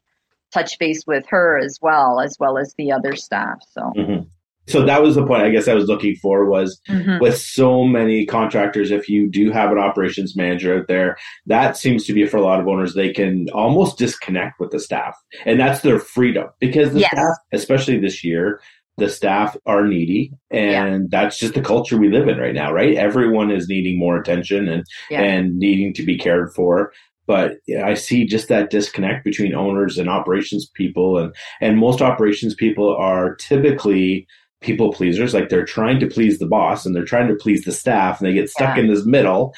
touch 0.53 0.79
base 0.79 1.05
with 1.07 1.27
her 1.29 1.59
as 1.59 1.79
well 1.81 2.21
as 2.21 2.37
well 2.39 2.59
as 2.59 2.75
the 2.75 2.93
other 2.93 3.17
staff. 3.17 3.59
So. 3.71 3.93
Mm-hmm 3.97 4.25
so 4.69 4.85
that 4.85 5.03
was 5.03 5.15
the 5.15 5.27
point 5.27 5.43
i 5.43 5.51
guess 5.51 5.69
i 5.69 5.75
was 5.75 5.87
looking 5.87 6.15
for 6.17 6.45
was 6.45 6.81
mm-hmm. 6.89 7.19
with 7.21 7.37
so 7.37 7.85
many 7.85 8.25
contractors 8.27 8.91
if 8.91 9.09
you 9.09 9.29
do 9.29 9.51
have 9.51 9.73
an 9.73 9.79
operations 9.79 10.37
manager 10.37 10.79
out 10.79 10.89
there 10.89 11.17
that 11.47 11.77
seems 11.77 12.05
to 12.05 12.13
be 12.13 12.27
for 12.27 12.37
a 12.37 12.43
lot 12.43 12.61
of 12.61 12.69
owners 12.69 12.95
they 12.95 13.13
can 13.13 13.47
almost 13.53 13.99
disconnect 13.99 14.61
with 14.61 14.71
the 14.71 14.81
staff 14.81 15.17
and 15.47 15.59
that's 15.59 15.81
their 15.81 15.99
freedom 15.99 16.47
because 16.61 16.93
the 16.93 17.01
yes. 17.01 17.11
staff 17.11 17.37
especially 17.53 17.99
this 17.99 18.23
year 18.23 18.61
the 18.99 19.09
staff 19.09 19.57
are 19.65 19.87
needy 19.87 20.33
and 20.51 21.03
yeah. 21.03 21.21
that's 21.21 21.39
just 21.39 21.55
the 21.55 21.63
culture 21.63 21.97
we 21.97 22.11
live 22.11 22.29
in 22.29 22.39
right 22.39 22.55
now 22.55 22.73
right 22.73 22.97
everyone 22.97 23.51
is 23.51 23.69
needing 23.69 23.99
more 23.99 24.19
attention 24.19 24.69
and 24.69 24.85
yeah. 25.11 25.21
and 25.21 25.57
needing 25.59 25.95
to 25.95 26.03
be 26.03 26.19
cared 26.19 26.53
for 26.53 26.93
but 27.29 27.59
I 27.85 27.93
see 27.93 28.25
just 28.25 28.49
that 28.49 28.71
disconnect 28.71 29.23
between 29.23 29.55
owners 29.55 29.99
and 29.99 30.09
operations 30.09 30.69
people 30.75 31.19
and 31.19 31.33
and 31.61 31.79
most 31.79 32.01
operations 32.03 32.55
people 32.55 32.97
are 32.97 33.37
typically 33.37 34.27
people 34.61 34.93
pleasers 34.93 35.35
like 35.35 35.49
they're 35.49 35.65
trying 35.65 36.01
to 36.01 36.07
please 36.07 36.39
the 36.39 36.47
boss 36.47 36.85
and 36.85 36.95
they're 36.95 37.05
trying 37.05 37.29
to 37.29 37.35
please 37.35 37.65
the 37.65 37.73
staff 37.73 38.21
and 38.21 38.29
they 38.29 38.35
get 38.35 38.51
stuck 38.51 38.77
yeah. 38.77 38.83
in 38.83 38.89
this 38.89 39.07
middle 39.07 39.55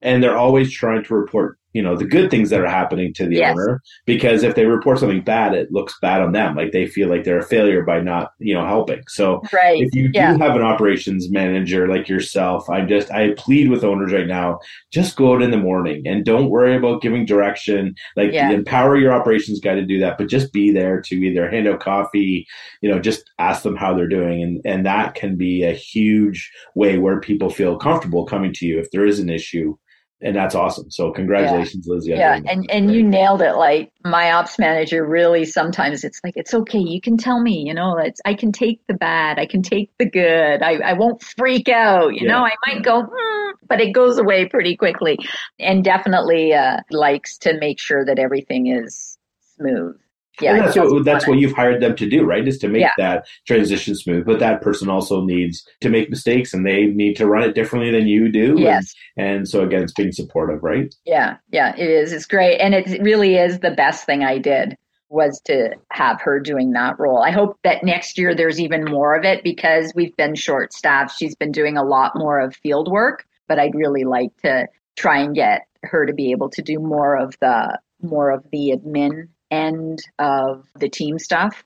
and 0.00 0.22
they're 0.22 0.38
always 0.38 0.72
trying 0.72 1.04
to 1.04 1.14
report 1.14 1.58
you 1.78 1.84
know 1.84 1.96
the 1.96 2.04
good 2.04 2.28
things 2.28 2.50
that 2.50 2.60
are 2.60 2.66
happening 2.66 3.14
to 3.14 3.24
the 3.28 3.36
yes. 3.36 3.52
owner 3.52 3.80
because 4.04 4.42
if 4.42 4.56
they 4.56 4.66
report 4.66 4.98
something 4.98 5.20
bad 5.20 5.54
it 5.54 5.70
looks 5.70 5.96
bad 6.02 6.20
on 6.20 6.32
them 6.32 6.56
like 6.56 6.72
they 6.72 6.88
feel 6.88 7.08
like 7.08 7.22
they're 7.22 7.38
a 7.38 7.46
failure 7.46 7.84
by 7.84 8.00
not 8.00 8.32
you 8.40 8.52
know 8.52 8.66
helping 8.66 9.00
so 9.06 9.40
right. 9.52 9.80
if 9.80 9.94
you 9.94 10.10
yeah. 10.12 10.32
do 10.32 10.42
have 10.42 10.56
an 10.56 10.62
operations 10.62 11.30
manager 11.30 11.86
like 11.86 12.08
yourself 12.08 12.68
i 12.68 12.80
just 12.84 13.12
i 13.12 13.30
plead 13.34 13.70
with 13.70 13.84
owners 13.84 14.12
right 14.12 14.26
now 14.26 14.58
just 14.92 15.14
go 15.14 15.32
out 15.32 15.40
in 15.40 15.52
the 15.52 15.56
morning 15.56 16.02
and 16.04 16.24
don't 16.24 16.50
worry 16.50 16.76
about 16.76 17.00
giving 17.00 17.24
direction 17.24 17.94
like 18.16 18.32
yeah. 18.32 18.50
empower 18.50 18.96
your 18.96 19.12
operations 19.12 19.60
guy 19.60 19.76
to 19.76 19.86
do 19.86 20.00
that 20.00 20.18
but 20.18 20.28
just 20.28 20.52
be 20.52 20.72
there 20.72 21.00
to 21.00 21.14
either 21.14 21.48
hand 21.48 21.68
out 21.68 21.78
coffee 21.78 22.44
you 22.80 22.90
know 22.90 22.98
just 22.98 23.30
ask 23.38 23.62
them 23.62 23.76
how 23.76 23.94
they're 23.94 24.08
doing 24.08 24.42
and 24.42 24.60
and 24.64 24.84
that 24.84 25.14
can 25.14 25.36
be 25.36 25.62
a 25.62 25.72
huge 25.72 26.50
way 26.74 26.98
where 26.98 27.20
people 27.20 27.50
feel 27.50 27.78
comfortable 27.78 28.26
coming 28.26 28.52
to 28.52 28.66
you 28.66 28.80
if 28.80 28.90
there 28.90 29.06
is 29.06 29.20
an 29.20 29.30
issue 29.30 29.76
and 30.20 30.34
that's 30.34 30.54
awesome. 30.54 30.90
So 30.90 31.12
congratulations, 31.12 31.86
yeah. 31.86 31.94
Lizzie. 31.94 32.10
Yeah, 32.10 32.40
and 32.46 32.68
and 32.70 32.92
you 32.92 33.02
nailed 33.02 33.40
it. 33.40 33.54
Like 33.54 33.92
my 34.04 34.32
ops 34.32 34.58
manager, 34.58 35.06
really. 35.06 35.44
Sometimes 35.44 36.02
it's 36.02 36.20
like 36.24 36.36
it's 36.36 36.54
okay. 36.54 36.78
You 36.78 37.00
can 37.00 37.16
tell 37.16 37.40
me. 37.40 37.62
You 37.66 37.74
know, 37.74 37.96
it's 37.98 38.20
I 38.24 38.34
can 38.34 38.50
take 38.50 38.84
the 38.88 38.94
bad. 38.94 39.38
I 39.38 39.46
can 39.46 39.62
take 39.62 39.90
the 39.98 40.06
good. 40.06 40.62
I 40.62 40.78
I 40.78 40.92
won't 40.94 41.22
freak 41.22 41.68
out. 41.68 42.14
You 42.14 42.26
yeah. 42.26 42.32
know, 42.32 42.44
I 42.44 42.54
might 42.66 42.82
go, 42.82 43.04
hmm, 43.08 43.50
but 43.68 43.80
it 43.80 43.92
goes 43.92 44.18
away 44.18 44.46
pretty 44.46 44.76
quickly. 44.76 45.18
And 45.60 45.84
definitely 45.84 46.52
uh, 46.52 46.78
likes 46.90 47.38
to 47.38 47.56
make 47.58 47.78
sure 47.78 48.04
that 48.04 48.18
everything 48.18 48.66
is 48.66 49.18
smooth. 49.56 49.96
Yeah, 50.40 50.54
and 50.54 50.60
that's 50.64 50.76
what 50.76 51.04
that's 51.04 51.26
what 51.26 51.38
you've 51.38 51.52
hired 51.52 51.82
them 51.82 51.96
to 51.96 52.08
do, 52.08 52.24
right? 52.24 52.46
Is 52.46 52.58
to 52.58 52.68
make 52.68 52.82
Yeah. 52.82 52.90
that 52.98 53.26
transition 53.46 53.94
smooth. 53.94 54.24
But 54.26 54.38
that 54.38 54.60
person 54.62 54.88
also 54.88 55.24
needs 55.24 55.66
to 55.80 55.88
make 55.88 56.10
mistakes, 56.10 56.54
and 56.54 56.66
they 56.66 56.86
need 56.86 57.14
to 57.16 57.26
run 57.26 57.42
it 57.42 57.54
differently 57.54 57.90
than 57.90 58.06
you 58.06 58.30
do. 58.30 58.50
and- 58.50 58.58
Yes. 58.60 58.94
And, 59.16 59.48
so 59.48 59.62
again, 59.62 59.82
it's 59.82 59.92
being 59.94 60.12
supportive, 60.12 60.62
right? 60.62 60.94
Yeah, 61.04 61.36
yeah, 61.50 61.74
it 61.76 61.88
is. 61.90 62.12
It's 62.12 62.26
great. 62.26 62.58
And 62.58 62.74
it 62.74 63.00
really 63.02 63.36
is 63.36 63.58
the 63.60 63.72
best 63.72 64.04
thing 64.06 64.22
I 64.22 64.38
did 64.38 64.76
was 65.10 65.40
to 65.46 65.70
have 65.90 66.20
her 66.20 66.38
doing 66.38 66.72
that 66.72 66.98
role. 66.98 67.22
I 67.22 67.30
hope 67.30 67.56
that 67.64 67.82
next 67.82 68.18
year 68.18 68.34
there's 68.34 68.60
even 68.60 68.84
more 68.84 69.16
of 69.16 69.24
it 69.24 69.42
because 69.42 69.90
we've 69.96 70.14
been 70.16 70.34
short 70.34 70.72
staffed. 70.72 71.16
She's 71.18 71.34
been 71.34 71.50
doing 71.52 71.76
a 71.76 71.82
lot 71.82 72.12
more 72.14 72.38
of 72.38 72.54
field 72.56 72.90
work, 72.90 73.24
but 73.48 73.58
I'd 73.58 73.74
really 73.74 74.04
like 74.04 74.36
to 74.44 74.68
try 74.96 75.18
and 75.18 75.34
get 75.34 75.62
her 75.82 76.04
to 76.06 76.12
be 76.12 76.30
able 76.30 76.50
to 76.50 76.60
do 76.62 76.78
more 76.78 77.16
of 77.16 77.34
the 77.40 77.78
more 78.02 78.30
of 78.30 78.44
the 78.52 78.74
admin 78.76 79.28
end 79.50 80.00
of 80.18 80.66
the 80.76 80.88
team 80.88 81.18
stuff. 81.18 81.64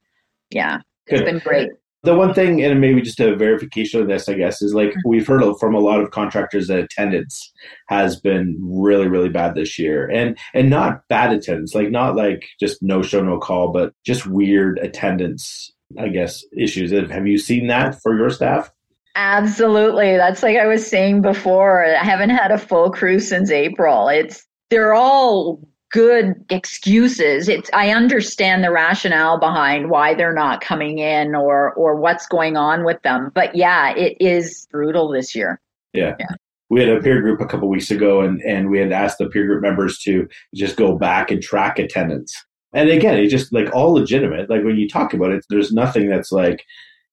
Yeah. 0.50 0.78
It's 1.06 1.20
Good. 1.20 1.26
been 1.26 1.38
great. 1.38 1.70
The 2.04 2.16
one 2.16 2.34
thing, 2.34 2.60
and 2.64 2.80
maybe 2.80 3.00
just 3.00 3.20
a 3.20 3.36
verification 3.36 4.00
of 4.00 4.08
this, 4.08 4.28
I 4.28 4.34
guess, 4.34 4.60
is 4.60 4.74
like 4.74 4.88
mm-hmm. 4.88 5.08
we've 5.08 5.26
heard 5.26 5.44
from 5.60 5.74
a 5.76 5.80
lot 5.80 6.00
of 6.00 6.10
contractors 6.10 6.66
that 6.66 6.80
attendance 6.80 7.52
has 7.86 8.18
been 8.18 8.58
really, 8.60 9.06
really 9.06 9.28
bad 9.28 9.54
this 9.54 9.78
year, 9.78 10.10
and 10.10 10.36
and 10.52 10.68
not 10.68 11.06
bad 11.08 11.32
attendance, 11.32 11.76
like 11.76 11.92
not 11.92 12.16
like 12.16 12.44
just 12.58 12.82
no 12.82 13.02
show, 13.02 13.22
no 13.22 13.38
call, 13.38 13.70
but 13.70 13.92
just 14.04 14.26
weird 14.26 14.80
attendance, 14.80 15.70
I 15.96 16.08
guess, 16.08 16.44
issues. 16.56 16.90
Have 16.90 17.26
you 17.28 17.38
seen 17.38 17.68
that 17.68 18.02
for 18.02 18.16
your 18.16 18.30
staff? 18.30 18.72
Absolutely. 19.14 20.16
That's 20.16 20.42
like 20.42 20.56
I 20.56 20.66
was 20.66 20.84
saying 20.84 21.22
before. 21.22 21.84
I 21.84 22.02
haven't 22.02 22.30
had 22.30 22.50
a 22.50 22.58
full 22.58 22.90
crew 22.90 23.20
since 23.20 23.52
April. 23.52 24.08
It's 24.08 24.44
they're 24.70 24.94
all 24.94 25.60
good 25.92 26.34
excuses. 26.50 27.48
It's 27.48 27.70
I 27.72 27.90
understand 27.90 28.64
the 28.64 28.72
rationale 28.72 29.38
behind 29.38 29.90
why 29.90 30.14
they're 30.14 30.34
not 30.34 30.60
coming 30.60 30.98
in 30.98 31.34
or 31.34 31.72
or 31.74 31.94
what's 31.96 32.26
going 32.26 32.56
on 32.56 32.84
with 32.84 33.00
them. 33.02 33.30
But 33.34 33.54
yeah, 33.54 33.94
it 33.94 34.16
is 34.18 34.66
brutal 34.72 35.10
this 35.10 35.34
year. 35.34 35.60
Yeah. 35.92 36.16
Yeah. 36.18 36.34
We 36.70 36.80
had 36.80 36.88
a 36.88 37.00
peer 37.00 37.20
group 37.20 37.40
a 37.42 37.46
couple 37.46 37.68
weeks 37.68 37.90
ago, 37.90 38.22
and, 38.22 38.40
and 38.40 38.70
we 38.70 38.78
had 38.78 38.92
asked 38.92 39.18
the 39.18 39.28
peer 39.28 39.46
group 39.46 39.60
members 39.60 39.98
to 40.00 40.26
just 40.54 40.76
go 40.76 40.96
back 40.96 41.30
and 41.30 41.42
track 41.42 41.78
attendance. 41.78 42.34
And 42.72 42.88
again, 42.88 43.18
it's 43.18 43.30
just 43.30 43.52
like 43.52 43.68
all 43.74 43.92
legitimate. 43.92 44.48
Like 44.48 44.64
when 44.64 44.76
you 44.76 44.88
talk 44.88 45.12
about 45.12 45.32
it, 45.32 45.44
there's 45.50 45.70
nothing 45.70 46.08
that's 46.08 46.32
like, 46.32 46.64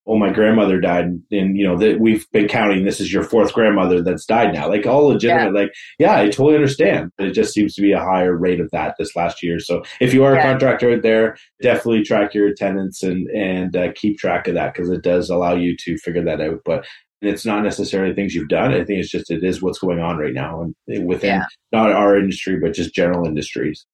oh, 0.09 0.17
my 0.17 0.31
grandmother 0.31 0.81
died, 0.81 1.05
and 1.31 1.57
you 1.57 1.65
know 1.65 1.77
that 1.77 1.99
we've 1.99 2.29
been 2.31 2.47
counting. 2.47 2.83
This 2.83 2.99
is 2.99 3.13
your 3.13 3.23
fourth 3.23 3.53
grandmother 3.53 4.01
that's 4.01 4.25
died 4.25 4.53
now. 4.53 4.67
Like 4.67 4.85
all 4.85 5.07
legitimate. 5.07 5.53
Like 5.53 5.71
yeah, 5.99 6.15
I 6.17 6.25
totally 6.25 6.55
understand. 6.55 7.11
But 7.17 7.27
it 7.27 7.33
just 7.33 7.53
seems 7.53 7.75
to 7.75 7.81
be 7.81 7.91
a 7.91 7.99
higher 7.99 8.35
rate 8.35 8.59
of 8.59 8.69
that 8.71 8.95
this 8.97 9.15
last 9.15 9.43
year. 9.43 9.59
So 9.59 9.83
if 10.01 10.13
you 10.13 10.23
are 10.23 10.33
a 10.35 10.41
contractor 10.41 10.91
out 10.91 11.03
there, 11.03 11.37
definitely 11.61 12.03
track 12.03 12.33
your 12.33 12.47
attendance 12.47 13.03
and 13.03 13.27
and 13.29 13.75
uh, 13.75 13.91
keep 13.95 14.17
track 14.17 14.47
of 14.47 14.55
that 14.55 14.73
because 14.73 14.89
it 14.89 15.03
does 15.03 15.29
allow 15.29 15.53
you 15.55 15.75
to 15.77 15.97
figure 15.97 16.23
that 16.25 16.41
out. 16.41 16.59
But 16.65 16.85
it's 17.21 17.45
not 17.45 17.63
necessarily 17.63 18.15
things 18.15 18.33
you've 18.33 18.47
done. 18.47 18.71
I 18.73 18.85
think 18.85 18.99
it's 18.99 19.11
just 19.11 19.29
it 19.29 19.43
is 19.43 19.61
what's 19.61 19.79
going 19.79 19.99
on 19.99 20.17
right 20.17 20.33
now 20.33 20.61
and 20.87 21.05
within 21.05 21.35
Yeah. 21.35 21.43
not 21.71 21.91
our 21.91 22.17
industry, 22.17 22.57
but 22.59 22.73
just 22.73 22.95
general 22.95 23.27
industries. 23.27 23.85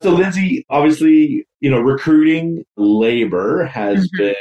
So 0.00 0.10
Lindsay, 0.10 0.64
obviously, 0.70 1.46
you 1.60 1.70
know, 1.70 1.80
recruiting 1.80 2.64
labor 2.76 3.64
has 3.64 4.08
Mhm. 4.12 4.18
been 4.18 4.34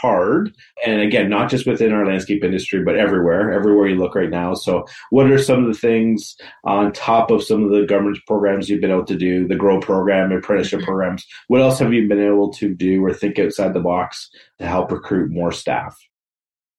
hard. 0.00 0.52
And 0.84 1.00
again, 1.00 1.30
not 1.30 1.48
just 1.48 1.66
within 1.66 1.92
our 1.92 2.04
landscape 2.04 2.42
industry, 2.42 2.82
but 2.82 2.96
everywhere, 2.96 3.52
everywhere 3.52 3.86
you 3.86 3.96
look 3.96 4.14
right 4.14 4.28
now. 4.28 4.54
So 4.54 4.84
what 5.10 5.30
are 5.30 5.38
some 5.38 5.64
of 5.64 5.72
the 5.72 5.78
things 5.78 6.36
on 6.64 6.92
top 6.92 7.30
of 7.30 7.44
some 7.44 7.62
of 7.64 7.70
the 7.70 7.86
government 7.86 8.18
programs 8.26 8.68
you've 8.68 8.80
been 8.80 8.90
able 8.90 9.04
to 9.04 9.16
do, 9.16 9.46
the 9.46 9.54
GROW 9.54 9.80
program, 9.80 10.32
apprenticeship 10.32 10.80
Mhm. 10.80 10.84
programs? 10.84 11.26
What 11.46 11.60
else 11.60 11.78
have 11.78 11.92
you 11.92 12.08
been 12.08 12.20
able 12.22 12.50
to 12.54 12.74
do 12.74 13.04
or 13.04 13.12
think 13.14 13.38
outside 13.38 13.72
the 13.72 13.80
box 13.80 14.30
to 14.58 14.66
help 14.66 14.90
recruit 14.90 15.30
more 15.30 15.52
staff? 15.52 15.96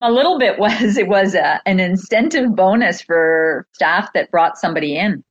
A 0.01 0.11
little 0.11 0.37
bit 0.37 0.59
was 0.59 0.97
it 0.97 1.07
was 1.07 1.35
a, 1.35 1.61
an 1.65 1.79
incentive 1.79 2.53
bonus 2.55 3.01
for 3.01 3.65
staff 3.71 4.11
that 4.13 4.29
brought 4.29 4.57
somebody 4.57 4.97
in. 4.97 5.23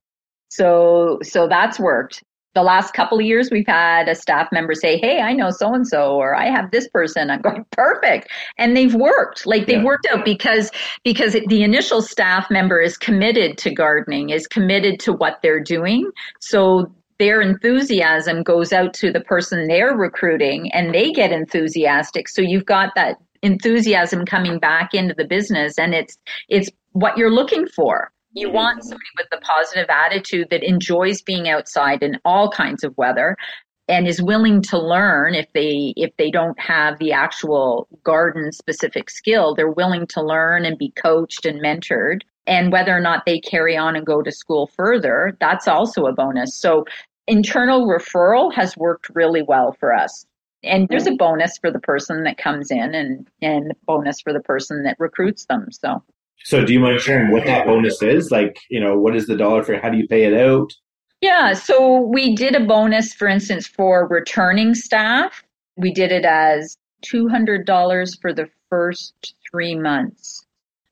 So 0.48 1.18
so 1.22 1.46
that's 1.48 1.78
worked. 1.78 2.24
The 2.54 2.62
last 2.62 2.94
couple 2.94 3.18
of 3.18 3.24
years 3.24 3.50
we've 3.50 3.66
had 3.66 4.08
a 4.08 4.14
staff 4.14 4.48
member 4.52 4.74
say, 4.74 4.98
"Hey, 4.98 5.20
I 5.20 5.32
know 5.32 5.50
so 5.50 5.74
and 5.74 5.86
so 5.86 6.14
or 6.14 6.34
I 6.36 6.46
have 6.50 6.70
this 6.70 6.88
person." 6.88 7.30
I'm 7.30 7.40
going, 7.40 7.64
"Perfect." 7.72 8.28
And 8.58 8.76
they've 8.76 8.94
worked. 8.94 9.46
Like 9.46 9.66
they've 9.66 9.78
Yeah. 9.78 9.84
worked 9.84 10.06
out 10.12 10.24
because 10.24 10.70
because 11.04 11.32
the 11.48 11.62
initial 11.62 12.00
staff 12.00 12.50
member 12.50 12.80
is 12.80 12.96
committed 12.96 13.58
to 13.58 13.70
gardening, 13.74 14.30
is 14.30 14.46
committed 14.46 15.00
to 15.00 15.12
what 15.12 15.38
they're 15.42 15.60
doing. 15.62 16.10
So 16.40 16.92
their 17.18 17.40
enthusiasm 17.40 18.42
goes 18.42 18.72
out 18.72 18.92
to 18.94 19.12
the 19.12 19.20
person 19.20 19.66
they're 19.68 19.94
recruiting 19.96 20.72
and 20.72 20.94
they 20.94 21.12
get 21.12 21.32
enthusiastic. 21.32 22.28
So 22.28 22.42
you've 22.42 22.66
got 22.66 22.94
that 22.96 23.16
enthusiasm 23.42 24.24
coming 24.24 24.58
back 24.58 24.94
into 24.94 25.14
the 25.14 25.24
business 25.24 25.78
and 25.78 25.94
it's 25.94 26.16
it's 26.48 26.70
what 26.92 27.16
you're 27.18 27.30
looking 27.30 27.66
for. 27.66 28.10
You 28.34 28.48
mm-hmm. 28.48 28.56
want 28.56 28.82
somebody 28.82 29.04
with 29.16 29.28
a 29.32 29.40
positive 29.40 29.86
attitude 29.88 30.48
that 30.50 30.62
enjoys 30.62 31.22
being 31.22 31.48
outside 31.48 32.02
in 32.02 32.18
all 32.24 32.50
kinds 32.50 32.84
of 32.84 32.96
weather 32.98 33.36
and 33.88 34.08
is 34.08 34.22
willing 34.22 34.62
to 34.62 34.78
learn 34.78 35.34
if 35.34 35.46
they 35.52 35.92
if 35.96 36.10
they 36.16 36.30
don't 36.30 36.58
have 36.58 36.98
the 36.98 37.12
actual 37.12 37.86
garden 38.02 38.50
specific 38.50 39.10
skill, 39.10 39.54
they're 39.54 39.70
willing 39.70 40.06
to 40.08 40.22
learn 40.22 40.64
and 40.64 40.78
be 40.78 40.90
coached 40.90 41.46
and 41.46 41.60
mentored. 41.60 42.22
And 42.46 42.72
whether 42.72 42.94
or 42.94 43.00
not 43.00 43.24
they 43.24 43.40
carry 43.40 43.76
on 43.76 43.96
and 43.96 44.04
go 44.04 44.20
to 44.20 44.32
school 44.32 44.66
further, 44.66 45.36
that's 45.40 45.68
also 45.68 46.06
a 46.06 46.12
bonus. 46.12 46.56
So 46.56 46.84
internal 47.26 47.86
referral 47.86 48.52
has 48.52 48.76
worked 48.76 49.08
really 49.14 49.42
well 49.42 49.76
for 49.78 49.94
us. 49.94 50.26
And 50.62 50.88
there's 50.88 51.06
a 51.06 51.10
mm-hmm. 51.10 51.16
bonus 51.16 51.58
for 51.58 51.70
the 51.70 51.78
person 51.78 52.24
that 52.24 52.38
comes 52.38 52.70
in 52.70 52.94
and 52.94 53.28
and 53.42 53.74
bonus 53.86 54.20
for 54.20 54.32
the 54.32 54.40
person 54.40 54.82
that 54.84 54.96
recruits 54.98 55.44
them. 55.46 55.68
So 55.70 56.02
So 56.44 56.64
do 56.64 56.72
you 56.72 56.80
mind 56.80 57.00
sharing 57.00 57.30
what 57.30 57.46
that 57.46 57.66
bonus 57.66 58.02
is? 58.02 58.30
Like, 58.30 58.58
you 58.68 58.80
know, 58.80 58.98
what 58.98 59.16
is 59.16 59.26
the 59.26 59.36
dollar 59.36 59.62
for 59.62 59.78
how 59.78 59.88
do 59.88 59.96
you 59.96 60.06
pay 60.06 60.24
it 60.24 60.34
out? 60.34 60.72
Yeah, 61.20 61.54
so 61.54 62.02
we 62.02 62.34
did 62.34 62.54
a 62.54 62.60
bonus, 62.60 63.14
for 63.14 63.26
instance, 63.26 63.66
for 63.66 64.06
returning 64.08 64.74
staff. 64.74 65.42
We 65.76 65.90
did 65.90 66.12
it 66.12 66.26
as 66.26 66.76
$200 67.06 68.20
for 68.20 68.34
the 68.34 68.48
first 68.68 69.34
three 69.50 69.74
months. 69.74 70.44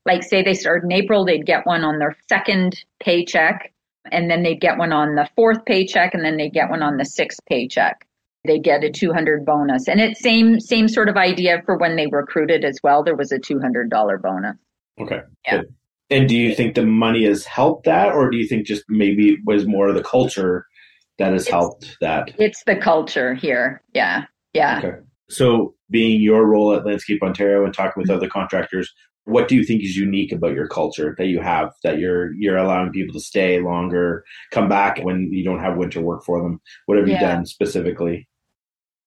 Like, 0.05 0.23
say 0.23 0.41
they 0.41 0.55
started 0.55 0.85
in 0.85 0.91
April, 0.91 1.23
they'd 1.23 1.45
get 1.45 1.67
one 1.67 1.83
on 1.83 1.99
their 1.99 2.17
second 2.27 2.83
paycheck, 2.99 3.71
and 4.11 4.29
then 4.29 4.41
they'd 4.41 4.59
get 4.59 4.77
one 4.77 4.91
on 4.91 5.15
the 5.15 5.29
fourth 5.35 5.63
paycheck, 5.65 6.15
and 6.15 6.25
then 6.25 6.37
they'd 6.37 6.53
get 6.53 6.69
one 6.69 6.81
on 6.81 6.97
the 6.97 7.05
sixth 7.05 7.39
paycheck. 7.45 8.07
They 8.45 8.59
get 8.59 8.83
a 8.83 8.89
200 8.89 9.45
bonus. 9.45 9.87
And 9.87 10.01
it's 10.01 10.19
same, 10.19 10.59
same 10.59 10.87
sort 10.87 11.09
of 11.09 11.15
idea 11.15 11.61
for 11.65 11.77
when 11.77 11.95
they 11.95 12.07
recruited 12.07 12.65
as 12.65 12.79
well. 12.83 13.03
There 13.03 13.15
was 13.15 13.31
a 13.31 13.39
$200 13.39 14.21
bonus. 14.21 14.57
Okay. 14.99 15.21
Yeah. 15.45 15.57
Good. 15.57 15.73
And 16.09 16.29
do 16.29 16.35
you 16.35 16.53
think 16.53 16.75
the 16.75 16.85
money 16.85 17.25
has 17.25 17.45
helped 17.45 17.85
that, 17.85 18.13
or 18.13 18.29
do 18.29 18.37
you 18.37 18.47
think 18.47 18.67
just 18.67 18.83
maybe 18.87 19.29
it 19.29 19.39
was 19.45 19.65
more 19.65 19.87
of 19.87 19.95
the 19.95 20.03
culture 20.03 20.67
that 21.17 21.33
has 21.33 21.47
It's- 21.47 21.51
helped 21.51 21.97
that? 22.01 22.31
It's 22.37 22.63
the 22.65 22.75
culture 22.75 23.33
here. 23.33 23.81
Yeah. 23.93 24.25
Yeah. 24.53 24.79
Okay. 24.83 24.97
So, 25.29 25.73
being 25.89 26.21
your 26.21 26.45
role 26.45 26.73
at 26.73 26.85
Landscape 26.85 27.23
Ontario 27.23 27.63
and 27.63 27.73
talking 27.73 27.93
with 27.97 28.07
mm-hmm. 28.07 28.17
other 28.17 28.29
contractors, 28.29 28.93
what 29.25 29.47
do 29.47 29.55
you 29.55 29.63
think 29.63 29.83
is 29.83 29.95
unique 29.95 30.31
about 30.31 30.53
your 30.53 30.67
culture 30.67 31.15
that 31.17 31.27
you 31.27 31.39
have 31.41 31.71
that 31.83 31.97
you're 31.97 32.33
you're 32.35 32.57
allowing 32.57 32.91
people 32.91 33.13
to 33.13 33.19
stay 33.19 33.59
longer, 33.59 34.23
come 34.51 34.67
back 34.67 34.99
when 35.01 35.31
you 35.31 35.43
don't 35.43 35.59
have 35.59 35.77
winter 35.77 36.01
work 36.01 36.23
for 36.25 36.41
them? 36.41 36.59
What 36.85 36.97
have 36.97 37.07
you 37.07 37.13
Yeah. 37.13 37.35
done 37.35 37.45
specifically? 37.45 38.27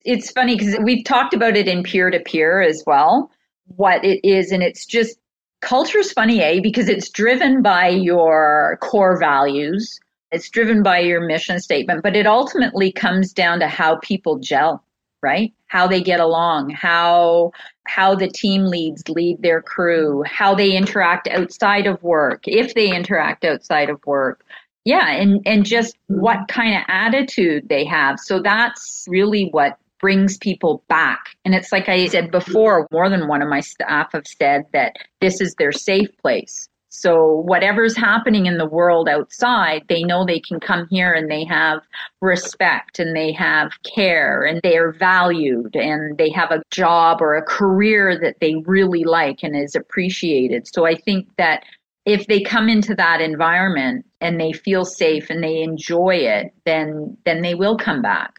it's 0.06 0.30
funny 0.30 0.56
because 0.56 0.78
we've 0.82 1.04
talked 1.04 1.34
about 1.34 1.56
it 1.56 1.68
in 1.68 1.82
peer 1.82 2.10
to 2.10 2.20
peer 2.20 2.62
as 2.62 2.82
well, 2.86 3.30
what 3.66 4.04
it 4.04 4.26
is. 4.26 4.52
And 4.52 4.62
it's 4.62 4.86
just 4.86 5.18
culture's 5.66 6.12
funny, 6.12 6.40
eh? 6.40 6.60
Because 6.60 6.88
it's 6.88 7.10
driven 7.10 7.60
by 7.60 7.88
your 7.88 8.78
core 8.80 9.18
values, 9.18 10.00
it's 10.30 10.48
driven 10.48 10.82
by 10.82 11.00
your 11.00 11.20
mission 11.20 11.60
statement, 11.60 12.02
but 12.02 12.16
it 12.16 12.26
ultimately 12.26 12.92
comes 12.92 13.32
down 13.32 13.58
to 13.60 13.66
how 13.66 13.96
people 13.96 14.38
gel, 14.38 14.82
right? 15.22 15.52
How 15.66 15.88
they 15.88 16.00
get 16.00 16.20
along, 16.20 16.70
how 16.70 17.52
how 17.88 18.14
the 18.14 18.28
team 18.28 18.66
leads 18.66 19.08
lead 19.08 19.42
their 19.42 19.60
crew, 19.60 20.22
how 20.24 20.54
they 20.54 20.76
interact 20.76 21.26
outside 21.28 21.86
of 21.86 22.02
work, 22.02 22.46
if 22.46 22.74
they 22.74 22.94
interact 22.94 23.44
outside 23.44 23.90
of 23.90 24.04
work. 24.06 24.44
Yeah, 24.84 25.10
and 25.10 25.42
and 25.46 25.66
just 25.66 25.96
what 26.06 26.46
kind 26.46 26.76
of 26.76 26.82
attitude 26.86 27.68
they 27.68 27.84
have. 27.84 28.20
So 28.20 28.40
that's 28.40 29.04
really 29.08 29.48
what 29.50 29.78
brings 30.06 30.38
people 30.38 30.84
back. 30.88 31.30
And 31.44 31.52
it's 31.52 31.72
like 31.72 31.88
I 31.88 32.06
said 32.06 32.30
before, 32.30 32.86
more 32.92 33.10
than 33.10 33.26
one 33.26 33.42
of 33.42 33.48
my 33.48 33.58
staff 33.58 34.12
have 34.12 34.22
said 34.24 34.62
that 34.72 34.94
this 35.20 35.40
is 35.40 35.52
their 35.58 35.72
safe 35.72 36.16
place. 36.22 36.68
So 36.90 37.42
whatever's 37.44 37.96
happening 37.96 38.46
in 38.46 38.56
the 38.56 38.68
world 38.68 39.08
outside, 39.08 39.82
they 39.88 40.04
know 40.04 40.24
they 40.24 40.38
can 40.38 40.60
come 40.60 40.86
here 40.90 41.12
and 41.12 41.28
they 41.28 41.44
have 41.46 41.80
respect 42.20 43.00
and 43.00 43.16
they 43.16 43.32
have 43.32 43.72
care 43.82 44.44
and 44.44 44.60
they 44.62 44.76
are 44.76 44.92
valued 44.92 45.74
and 45.74 46.16
they 46.18 46.30
have 46.30 46.52
a 46.52 46.62
job 46.70 47.20
or 47.20 47.34
a 47.34 47.42
career 47.42 48.16
that 48.22 48.36
they 48.40 48.54
really 48.64 49.02
like 49.02 49.42
and 49.42 49.56
is 49.56 49.74
appreciated. 49.74 50.68
So 50.72 50.86
I 50.86 50.94
think 50.94 51.26
that 51.36 51.64
if 52.04 52.28
they 52.28 52.42
come 52.42 52.68
into 52.68 52.94
that 52.94 53.20
environment 53.20 54.06
and 54.20 54.40
they 54.40 54.52
feel 54.52 54.84
safe 54.84 55.30
and 55.30 55.42
they 55.42 55.62
enjoy 55.62 56.14
it, 56.14 56.54
then 56.64 57.16
then 57.24 57.42
they 57.42 57.56
will 57.56 57.76
come 57.76 58.02
back. 58.02 58.38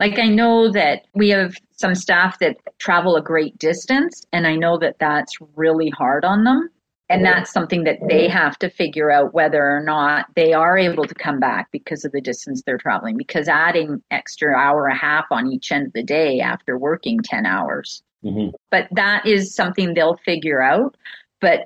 Like 0.00 0.18
I 0.18 0.28
know 0.28 0.72
that 0.72 1.02
we 1.14 1.28
have 1.28 1.54
some 1.72 1.94
staff 1.94 2.38
that 2.40 2.56
travel 2.78 3.16
a 3.16 3.22
great 3.22 3.56
distance, 3.58 4.24
and 4.32 4.46
I 4.46 4.56
know 4.56 4.78
that 4.78 4.98
that's 4.98 5.34
really 5.54 5.90
hard 5.90 6.24
on 6.24 6.44
them. 6.44 6.70
And 7.10 7.24
that's 7.24 7.52
something 7.52 7.82
that 7.84 7.98
they 8.08 8.28
have 8.28 8.56
to 8.60 8.70
figure 8.70 9.10
out 9.10 9.34
whether 9.34 9.60
or 9.60 9.82
not 9.82 10.26
they 10.36 10.52
are 10.52 10.78
able 10.78 11.04
to 11.04 11.14
come 11.14 11.40
back 11.40 11.68
because 11.72 12.04
of 12.04 12.12
the 12.12 12.20
distance 12.20 12.62
they're 12.62 12.78
traveling. 12.78 13.16
Because 13.16 13.48
adding 13.48 14.00
extra 14.12 14.56
hour 14.56 14.86
and 14.86 14.96
a 14.96 15.00
half 15.00 15.24
on 15.32 15.48
each 15.48 15.72
end 15.72 15.88
of 15.88 15.92
the 15.92 16.04
day 16.04 16.38
after 16.38 16.78
working 16.78 17.18
10 17.20 17.46
hours. 17.46 18.04
Mm-hmm. 18.24 18.54
But 18.70 18.86
that 18.92 19.26
is 19.26 19.52
something 19.52 19.92
they'll 19.92 20.20
figure 20.24 20.62
out. 20.62 20.96
But 21.40 21.64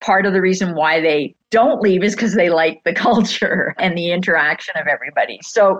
part 0.00 0.24
of 0.24 0.32
the 0.32 0.40
reason 0.40 0.74
why 0.74 1.02
they 1.02 1.34
don't 1.50 1.82
leave 1.82 2.02
is 2.02 2.14
because 2.14 2.34
they 2.34 2.48
like 2.48 2.82
the 2.84 2.94
culture 2.94 3.74
and 3.78 3.96
the 3.96 4.10
interaction 4.10 4.74
of 4.76 4.86
everybody. 4.86 5.38
So 5.42 5.78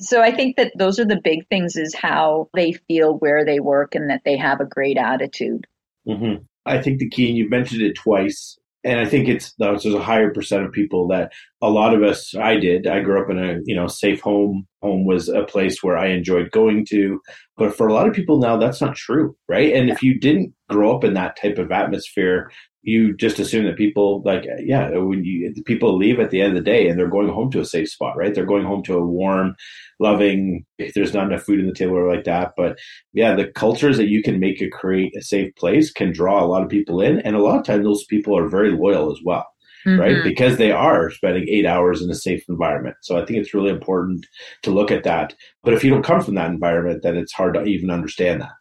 so 0.00 0.22
I 0.22 0.32
think 0.34 0.56
that 0.56 0.72
those 0.76 0.98
are 0.98 1.04
the 1.04 1.20
big 1.22 1.46
things 1.48 1.76
is 1.76 1.94
how 1.94 2.48
they 2.54 2.72
feel 2.88 3.18
where 3.18 3.44
they 3.44 3.60
work 3.60 3.94
and 3.94 4.08
that 4.10 4.22
they 4.24 4.36
have 4.36 4.60
a 4.60 4.64
great 4.64 4.96
attitude. 4.96 5.66
Mm-hmm. 6.08 6.42
I 6.66 6.80
think 6.80 6.98
the 6.98 7.08
key, 7.08 7.28
and 7.28 7.36
you've 7.36 7.50
mentioned 7.50 7.82
it 7.82 7.94
twice, 7.96 8.58
and 8.82 8.98
I 8.98 9.04
think 9.04 9.28
it's 9.28 9.52
there's 9.58 9.84
a 9.84 10.02
higher 10.02 10.32
percent 10.32 10.64
of 10.64 10.72
people 10.72 11.08
that 11.08 11.32
a 11.60 11.68
lot 11.68 11.94
of 11.94 12.02
us 12.02 12.34
I 12.34 12.56
did. 12.56 12.86
I 12.86 13.00
grew 13.00 13.22
up 13.22 13.30
in 13.30 13.38
a 13.38 13.58
you 13.64 13.74
know 13.74 13.86
safe 13.86 14.20
home. 14.20 14.66
Home 14.82 15.04
was 15.04 15.28
a 15.28 15.44
place 15.44 15.82
where 15.82 15.98
I 15.98 16.08
enjoyed 16.08 16.50
going 16.50 16.86
to, 16.86 17.20
but 17.58 17.76
for 17.76 17.86
a 17.86 17.92
lot 17.92 18.08
of 18.08 18.14
people 18.14 18.38
now 18.38 18.56
that's 18.56 18.80
not 18.80 18.96
true, 18.96 19.36
right? 19.48 19.74
And 19.74 19.90
if 19.90 20.02
you 20.02 20.18
didn't 20.18 20.54
grow 20.70 20.96
up 20.96 21.04
in 21.04 21.14
that 21.14 21.36
type 21.36 21.58
of 21.58 21.70
atmosphere, 21.70 22.50
you 22.82 23.14
just 23.14 23.38
assume 23.38 23.66
that 23.66 23.76
people 23.76 24.22
like 24.24 24.46
yeah 24.60 24.90
when 24.96 25.22
you 25.22 25.52
people 25.64 25.96
leave 25.96 26.18
at 26.18 26.30
the 26.30 26.40
end 26.40 26.56
of 26.56 26.64
the 26.64 26.70
day 26.70 26.88
and 26.88 26.98
they're 26.98 27.08
going 27.08 27.28
home 27.28 27.50
to 27.50 27.60
a 27.60 27.64
safe 27.64 27.88
spot 27.88 28.16
right? 28.16 28.34
They're 28.34 28.46
going 28.46 28.64
home 28.64 28.82
to 28.84 28.96
a 28.96 29.06
warm 29.06 29.54
loving 29.98 30.64
if 30.78 30.94
there's 30.94 31.12
not 31.12 31.26
enough 31.26 31.42
food 31.42 31.60
in 31.60 31.66
the 31.66 31.74
table 31.74 31.96
or 31.96 32.14
like 32.14 32.24
that. 32.24 32.52
But 32.56 32.78
yeah 33.12 33.34
the 33.34 33.48
cultures 33.48 33.96
that 33.98 34.08
you 34.08 34.22
can 34.22 34.40
make 34.40 34.60
a 34.62 34.70
create 34.70 35.14
a 35.16 35.22
safe 35.22 35.54
place 35.56 35.92
can 35.92 36.12
draw 36.12 36.42
a 36.42 36.46
lot 36.46 36.62
of 36.62 36.68
people 36.68 37.00
in. 37.00 37.20
And 37.20 37.36
a 37.36 37.42
lot 37.42 37.58
of 37.58 37.66
times 37.66 37.84
those 37.84 38.04
people 38.06 38.36
are 38.36 38.48
very 38.48 38.72
loyal 38.72 39.12
as 39.12 39.18
well 39.24 39.46
mm-hmm. 39.86 40.00
right 40.00 40.24
because 40.24 40.56
they 40.56 40.72
are 40.72 41.10
spending 41.10 41.48
eight 41.48 41.66
hours 41.66 42.00
in 42.00 42.10
a 42.10 42.14
safe 42.14 42.42
environment. 42.48 42.96
So 43.02 43.20
i 43.20 43.24
think 43.26 43.38
it's 43.38 43.54
really 43.54 43.70
important 43.70 44.26
to 44.62 44.70
look 44.70 44.90
at 44.90 45.04
that. 45.04 45.34
But 45.62 45.74
if 45.74 45.84
you 45.84 45.90
don't 45.90 46.02
come 46.04 46.22
from 46.22 46.36
that 46.36 46.50
environment 46.50 47.02
then 47.02 47.18
it's 47.18 47.32
hard 47.32 47.54
to 47.54 47.64
even 47.64 47.90
understand 47.90 48.40
that. 48.40 48.52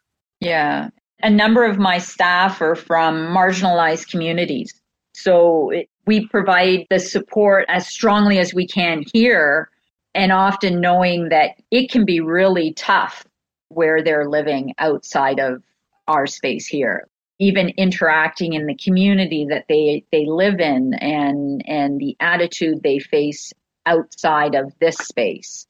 Yeah 0.41 0.89
a 1.22 1.30
number 1.30 1.65
of 1.65 1.78
my 1.78 1.97
staff 1.97 2.61
are 2.61 2.76
from 2.76 3.34
marginalized 3.34 4.09
communities. 4.09 4.74
So 5.13 5.72
we 6.05 6.28
provide 6.28 6.88
the 6.89 6.99
support 6.99 7.65
as 7.67 7.88
strongly 7.88 8.39
as 8.39 8.53
we 8.53 8.67
can 8.67 9.03
here, 9.13 9.70
and 10.15 10.32
often 10.32 10.80
knowing 10.80 11.30
that 11.30 11.51
it 11.72 11.91
can 11.91 12.05
be 12.05 12.20
really 12.20 12.74
tough 12.74 13.26
where 13.67 14.03
they're 14.03 14.30
living 14.30 14.74
outside 14.80 15.39
of 15.39 15.61
our 16.07 16.26
space 16.26 16.65
here. 16.65 17.07
Even 17.38 17.70
interacting 17.78 18.53
in 18.53 18.65
the 18.65 18.76
community 18.76 19.45
that 19.49 19.65
they, 19.70 20.03
they 20.11 20.26
live 20.26 20.59
in 20.59 20.93
and, 20.95 21.61
and 21.67 21.99
the 21.99 22.15
attitude 22.20 22.82
they 22.82 22.99
face 22.99 23.53
outside 23.86 24.55
of 24.55 24.74
this 24.80 24.97
space. 24.97 25.67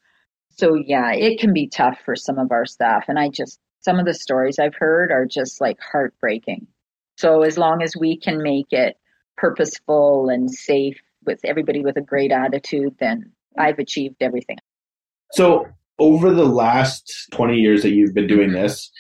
So, 0.58 0.76
yeah, 0.76 1.12
it 1.14 1.40
can 1.40 1.54
be 1.54 1.68
tough 1.68 2.00
for 2.04 2.16
some 2.16 2.40
of 2.40 2.52
our 2.52 2.66
staff. 2.66 3.06
And 3.08 3.20
I 3.20 3.30
just 3.30 3.60
some 3.82 4.00
of 4.00 4.06
the 4.06 4.14
stories 4.14 4.60
I've 4.60 4.76
heard 4.76 5.12
are 5.12 5.26
just 5.26 5.62
like 5.62 5.78
heartbreaking. 5.80 6.68
So 7.18 7.44
as 7.44 7.58
long 7.58 7.82
as 7.82 7.96
we 7.98 8.18
can 8.18 8.42
make 8.42 8.72
it 8.72 8.98
purposeful 9.38 10.30
and 10.30 10.50
safe 10.50 11.00
with 11.26 11.40
everybody 11.44 11.82
with 11.82 11.98
a 11.98 12.02
great 12.02 12.32
attitude, 12.32 12.96
then 13.00 13.32
I've 13.58 13.80
achieved 13.80 14.18
everything. 14.22 14.58
So 15.32 15.68
over 16.00 16.32
the 16.32 16.46
last 16.46 17.28
20 17.32 17.58
years 17.58 17.84
that 17.84 17.92
you've 17.92 18.14
been 18.14 18.28
doing 18.28 18.54
this, 18.54 18.92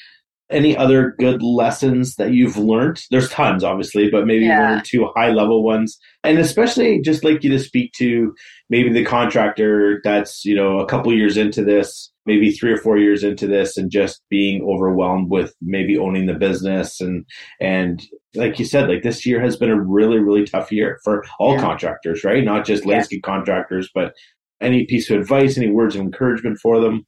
any 0.50 0.76
other 0.76 1.16
good 1.20 1.44
lessons 1.44 2.16
that 2.16 2.34
you've 2.34 2.58
learned? 2.58 3.04
There's 3.12 3.30
tons, 3.30 3.64
obviously, 3.64 4.10
but 4.10 4.26
maybe 4.26 4.46
yeah. 4.46 4.72
one 4.72 4.80
or 4.80 4.84
two 4.84 5.08
high 5.16 5.30
level 5.30 5.64
ones. 5.64 6.00
And 6.24 6.40
especially 6.40 7.02
just 7.02 7.24
like 7.24 7.44
you 7.44 7.52
to 7.52 7.60
speak 7.60 7.94
to 7.94 8.34
maybe 8.70 8.92
the 8.92 9.06
contractor 9.06 10.02
that's, 10.04 10.44
you 10.46 10.56
know, 10.56 10.80
a 10.80 10.88
couple 10.88 11.14
years 11.14 11.38
into 11.38 11.64
this, 11.64 12.12
maybe 12.30 12.52
three 12.52 12.72
or 12.72 12.78
four 12.78 12.98
years 13.00 13.24
into 13.24 13.48
this 13.48 13.76
and 13.76 13.90
just 13.90 14.22
being 14.30 14.62
overwhelmed 14.64 15.32
with 15.32 15.56
maybe 15.62 15.98
owning 15.98 16.28
the 16.28 16.34
business 16.36 17.02
and, 17.02 17.26
and 17.60 18.06
like 18.36 18.60
you 18.60 18.66
said, 18.66 18.88
like 18.88 19.02
this 19.02 19.26
year 19.26 19.42
has 19.42 19.58
been 19.58 19.72
a 19.72 19.82
really, 19.82 20.20
really 20.20 20.46
tough 20.46 20.72
year 20.72 21.00
for 21.04 21.26
all 21.40 21.54
yeah. 21.54 21.62
contractors, 21.62 22.24
right? 22.24 22.44
Not 22.44 22.66
just 22.66 22.86
landscape 22.86 23.22
yeah. 23.26 23.34
contractors, 23.34 23.90
but 23.96 24.14
any 24.62 24.86
piece 24.86 25.10
of 25.10 25.20
advice, 25.20 25.58
any 25.58 25.72
words 25.72 25.96
of 25.96 26.02
encouragement 26.02 26.60
for 26.62 26.80
them? 26.80 27.08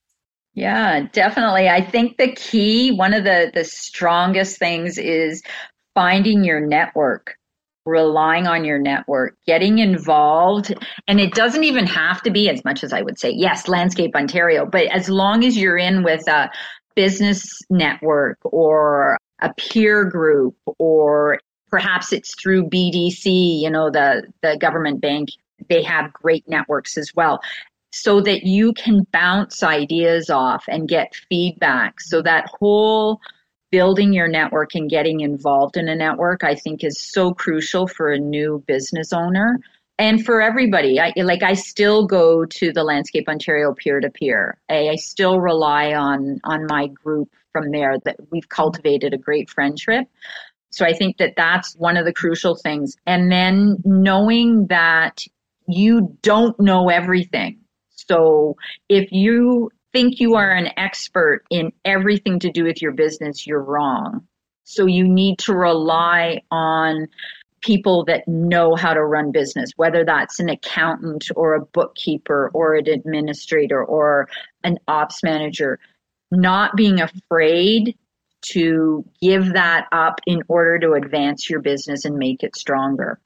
Yeah, 0.53 1.07
definitely. 1.13 1.69
I 1.69 1.81
think 1.81 2.17
the 2.17 2.33
key, 2.33 2.91
one 2.91 3.13
of 3.13 3.23
the, 3.23 3.51
the 3.53 3.63
strongest 3.63 4.57
things 4.57 4.97
is 4.97 5.43
finding 5.93 6.43
your 6.43 6.59
network, 6.59 7.35
relying 7.85 8.47
on 8.47 8.63
your 8.63 8.79
network, 8.79 9.35
getting 9.45 9.79
involved. 9.79 10.73
And 11.07 11.19
it 11.19 11.33
doesn't 11.33 11.63
even 11.63 11.85
have 11.87 12.21
to 12.23 12.31
be 12.31 12.49
as 12.49 12.63
much 12.63 12.83
as 12.83 12.93
I 12.93 13.01
would 13.01 13.19
say, 13.19 13.31
yes, 13.31 13.67
Landscape 13.67 14.15
Ontario, 14.15 14.65
but 14.65 14.85
as 14.87 15.09
long 15.09 15.43
as 15.43 15.57
you're 15.57 15.77
in 15.77 16.03
with 16.03 16.27
a 16.27 16.49
business 16.95 17.59
network 17.69 18.37
or 18.43 19.17
a 19.41 19.53
peer 19.55 20.05
group 20.05 20.55
or 20.77 21.39
perhaps 21.69 22.13
it's 22.13 22.35
through 22.35 22.69
BDC, 22.69 23.61
you 23.61 23.69
know, 23.69 23.89
the, 23.89 24.23
the 24.41 24.57
government 24.59 25.01
bank 25.01 25.29
they 25.69 25.83
have 25.83 26.11
great 26.13 26.47
networks 26.47 26.97
as 26.97 27.11
well 27.15 27.39
so 27.93 28.21
that 28.21 28.43
you 28.43 28.73
can 28.73 29.05
bounce 29.11 29.63
ideas 29.63 30.29
off 30.29 30.63
and 30.67 30.87
get 30.87 31.13
feedback. 31.29 31.99
So 31.99 32.21
that 32.21 32.49
whole 32.59 33.19
building 33.71 34.13
your 34.13 34.27
network 34.27 34.75
and 34.75 34.89
getting 34.89 35.21
involved 35.21 35.77
in 35.77 35.87
a 35.87 35.95
network, 35.95 36.43
I 36.43 36.55
think 36.55 36.83
is 36.83 36.99
so 36.99 37.33
crucial 37.33 37.87
for 37.87 38.11
a 38.11 38.19
new 38.19 38.63
business 38.67 39.13
owner 39.13 39.59
and 39.97 40.23
for 40.25 40.41
everybody. 40.41 40.99
I 40.99 41.13
like 41.17 41.43
I 41.43 41.53
still 41.53 42.05
go 42.05 42.45
to 42.45 42.71
the 42.71 42.83
Landscape 42.83 43.27
Ontario 43.27 43.73
peer 43.73 43.99
to 43.99 44.09
peer. 44.09 44.59
I 44.69 44.95
still 44.95 45.39
rely 45.39 45.93
on 45.93 46.39
on 46.43 46.65
my 46.69 46.87
group 46.87 47.29
from 47.51 47.71
there 47.71 47.97
that 48.05 48.17
we've 48.31 48.49
cultivated 48.49 49.13
a 49.13 49.17
great 49.17 49.49
friendship. 49.49 50.07
So 50.69 50.85
I 50.85 50.93
think 50.93 51.17
that 51.17 51.33
that's 51.35 51.75
one 51.75 51.97
of 51.97 52.05
the 52.05 52.13
crucial 52.13 52.55
things. 52.55 52.95
And 53.05 53.31
then 53.31 53.77
knowing 53.83 54.67
that 54.67 55.25
you 55.67 56.17
don't 56.21 56.57
know 56.59 56.89
everything 56.89 57.61
so 58.07 58.55
if 58.89 59.11
you 59.11 59.71
think 59.93 60.19
you 60.19 60.35
are 60.35 60.51
an 60.51 60.69
expert 60.77 61.43
in 61.49 61.71
everything 61.85 62.39
to 62.39 62.51
do 62.51 62.63
with 62.63 62.81
your 62.81 62.91
business, 62.91 63.45
you're 63.45 63.63
wrong. 63.63 64.27
So 64.63 64.85
you 64.85 65.07
need 65.07 65.39
to 65.39 65.53
rely 65.53 66.41
on 66.51 67.07
people 67.61 68.03
that 68.05 68.27
know 68.27 68.75
how 68.75 68.93
to 68.93 69.03
run 69.03 69.31
business, 69.31 69.71
whether 69.75 70.03
that's 70.03 70.39
an 70.39 70.49
accountant 70.49 71.27
or 71.35 71.53
a 71.53 71.65
bookkeeper 71.65 72.49
or 72.53 72.75
an 72.75 72.87
administrator 72.87 73.83
or 73.83 74.27
an 74.63 74.77
ops 74.87 75.23
manager, 75.23 75.79
not 76.31 76.75
being 76.75 77.01
afraid 77.01 77.95
to 78.41 79.05
give 79.21 79.53
that 79.53 79.87
up 79.91 80.19
in 80.25 80.41
order 80.47 80.79
to 80.79 80.93
advance 80.93 81.49
your 81.49 81.61
business 81.61 82.05
and 82.05 82.15
make 82.15 82.43
it 82.43 82.55
stronger. 82.55 83.19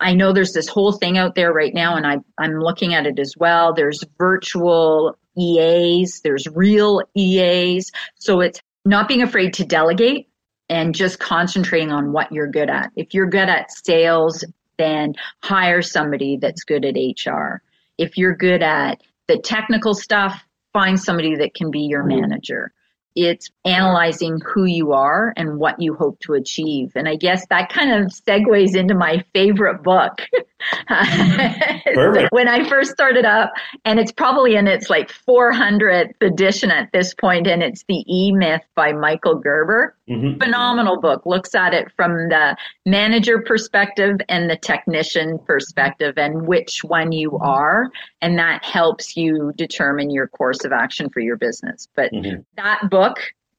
I 0.00 0.14
know 0.14 0.32
there's 0.32 0.52
this 0.52 0.68
whole 0.68 0.92
thing 0.92 1.16
out 1.16 1.36
there 1.36 1.52
right 1.52 1.72
now, 1.72 1.96
and 1.96 2.06
I, 2.06 2.18
I'm 2.38 2.58
looking 2.58 2.92
at 2.92 3.06
it 3.06 3.18
as 3.18 3.34
well. 3.38 3.72
There's 3.72 4.02
virtual 4.18 5.16
EAs, 5.38 6.20
there's 6.22 6.46
real 6.48 7.02
EAs. 7.16 7.90
So 8.16 8.40
it's 8.40 8.60
not 8.84 9.08
being 9.08 9.22
afraid 9.22 9.54
to 9.54 9.64
delegate 9.64 10.28
and 10.68 10.94
just 10.94 11.18
concentrating 11.18 11.92
on 11.92 12.12
what 12.12 12.32
you're 12.32 12.50
good 12.50 12.70
at. 12.70 12.90
If 12.96 13.14
you're 13.14 13.28
good 13.28 13.48
at 13.48 13.70
sales, 13.70 14.44
then 14.78 15.14
hire 15.42 15.82
somebody 15.82 16.38
that's 16.40 16.64
good 16.64 16.84
at 16.84 16.96
HR. 16.96 17.62
If 17.98 18.16
you're 18.16 18.36
good 18.36 18.62
at 18.62 19.02
the 19.28 19.38
technical 19.38 19.94
stuff, 19.94 20.42
find 20.72 21.00
somebody 21.00 21.36
that 21.36 21.54
can 21.54 21.70
be 21.70 21.80
your 21.80 22.04
manager 22.04 22.72
it's 23.16 23.50
analyzing 23.64 24.38
who 24.44 24.66
you 24.66 24.92
are 24.92 25.32
and 25.36 25.58
what 25.58 25.80
you 25.80 25.94
hope 25.94 26.20
to 26.20 26.34
achieve. 26.34 26.92
And 26.94 27.08
I 27.08 27.16
guess 27.16 27.46
that 27.48 27.70
kind 27.70 27.90
of 27.90 28.12
segues 28.12 28.76
into 28.76 28.94
my 28.94 29.24
favorite 29.32 29.82
book. 29.82 30.18
when 32.30 32.48
I 32.48 32.68
first 32.68 32.90
started 32.90 33.24
up, 33.24 33.52
and 33.84 33.98
it's 33.98 34.12
probably 34.12 34.56
in 34.56 34.66
its 34.66 34.90
like 34.90 35.10
400th 35.10 36.12
edition 36.20 36.70
at 36.70 36.90
this 36.92 37.14
point, 37.14 37.46
and 37.46 37.62
it's 37.62 37.84
The 37.88 38.04
E 38.08 38.32
Myth 38.32 38.62
by 38.74 38.92
Michael 38.92 39.36
Gerber. 39.36 39.96
Mm-hmm. 40.08 40.38
Phenomenal 40.38 41.00
book. 41.00 41.26
Looks 41.26 41.54
at 41.54 41.74
it 41.74 41.90
from 41.96 42.28
the 42.28 42.56
manager 42.84 43.40
perspective 43.40 44.18
and 44.28 44.48
the 44.48 44.56
technician 44.56 45.38
perspective 45.40 46.14
and 46.16 46.46
which 46.46 46.84
one 46.84 47.12
you 47.12 47.38
are. 47.38 47.90
And 48.20 48.38
that 48.38 48.64
helps 48.64 49.16
you 49.16 49.52
determine 49.56 50.10
your 50.10 50.28
course 50.28 50.64
of 50.64 50.72
action 50.72 51.10
for 51.10 51.20
your 51.20 51.36
business. 51.36 51.88
But 51.96 52.12
mm-hmm. 52.12 52.42
that 52.56 52.88
book 52.88 53.06
book 53.06 53.18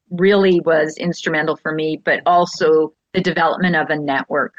really 0.10 0.60
was 0.62 0.98
instrumental 0.98 1.56
for 1.56 1.74
me, 1.74 2.02
but 2.04 2.22
also 2.26 2.94
the 3.14 3.22
development 3.22 3.76
of 3.76 3.90
a 3.90 3.98
network. 3.98 4.54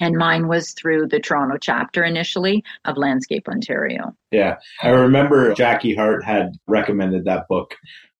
And 0.00 0.16
mine 0.16 0.48
was 0.48 0.72
through 0.72 1.08
the 1.08 1.20
Toronto 1.20 1.56
chapter 1.60 2.04
initially 2.04 2.64
of 2.84 2.96
Landscape 2.96 3.48
Ontario. 3.48 4.14
Yeah. 4.30 4.58
I 4.82 4.90
remember 4.90 5.54
Jacki 5.54 5.96
Hart 5.96 6.24
had 6.24 6.52
recommended 6.66 7.24
that 7.24 7.48
book 7.48 7.74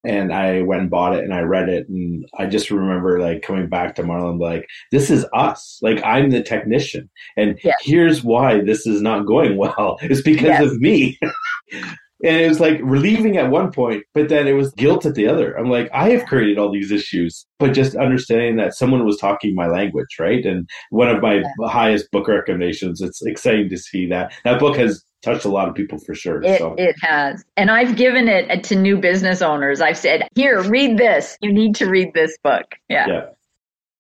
and 0.05 0.33
I 0.33 0.63
went 0.63 0.83
and 0.83 0.91
bought 0.91 1.15
it 1.15 1.25
and 1.25 1.35
I 1.35 1.41
read 1.41 1.69
it 1.69 1.89
and 1.89 2.25
I 2.39 2.47
just 2.47 2.71
remember 2.71 3.21
like 3.21 3.43
coming 3.43 3.69
back 3.69 3.95
to 3.97 4.03
Marlon 4.03 4.41
like 4.41 4.67
this 4.93 5.11
is 5.11 5.27
us 5.33 5.79
like 5.83 6.03
I'm 6.05 6.31
the 6.31 6.43
technician 6.43 7.11
and 7.37 7.59
yes. 7.65 7.75
here's 7.83 8.23
why 8.23 8.61
this 8.61 8.87
is 8.87 9.03
not 9.03 9.27
going 9.27 9.57
well 9.59 9.99
it's 10.03 10.23
because 10.23 10.43
yes. 10.43 10.63
of 10.63 10.81
me 10.81 11.19
and 12.25 12.37
it 12.37 12.49
was 12.49 12.61
like 12.61 12.81
relieving 12.83 13.37
at 13.37 13.51
one 13.51 13.73
point 13.73 14.05
but 14.15 14.29
then 14.29 14.47
it 14.47 14.53
was 14.53 14.73
guilt 14.73 15.07
at 15.07 15.15
the 15.15 15.27
other 15.27 15.55
I'm 15.55 15.71
like 15.71 15.91
I 15.93 16.11
have 16.11 16.27
created 16.27 16.59
all 16.59 16.73
these 16.73 16.91
issues 16.91 17.47
but 17.59 17.73
just 17.73 17.97
understanding 17.97 18.57
that 18.57 18.75
someone 18.75 19.05
was 19.05 19.19
talking 19.19 19.55
my 19.55 19.67
language 19.67 20.17
right 20.19 20.45
and 20.45 20.69
one 20.91 21.09
of 21.09 21.23
my 21.23 21.37
yeah. 21.37 21.69
highest 21.69 22.11
book 22.11 22.29
recommendations 22.29 23.01
it's 23.01 23.25
exciting 23.25 23.69
to 23.69 23.77
see 23.77 24.07
that 24.09 24.33
that 24.45 24.59
book 24.59 24.77
has 24.77 25.05
touched 25.23 25.45
a 25.45 25.49
lot 25.49 25.69
of 25.69 25.75
people 25.75 25.99
for 25.99 26.15
sure. 26.15 26.43
It, 26.43 26.59
so. 26.59 26.75
it 26.79 26.95
has. 27.03 27.45
And 27.57 27.71
I've 27.71 27.97
given 27.97 28.29
it 28.29 28.63
to 28.65 28.77
new 28.77 28.97
business 28.97 29.43
owners. 29.43 29.81
I've 29.81 29.99
said, 29.99 30.29
here, 30.35 30.63
read 30.63 30.97
this. 30.97 31.37
You 31.41 31.53
need 31.53 31.75
to 31.77 31.87
read 31.87 32.15
this 32.15 32.37
book. 32.43 32.77
Yeah. 32.89 33.07
Yeah. 33.09 33.27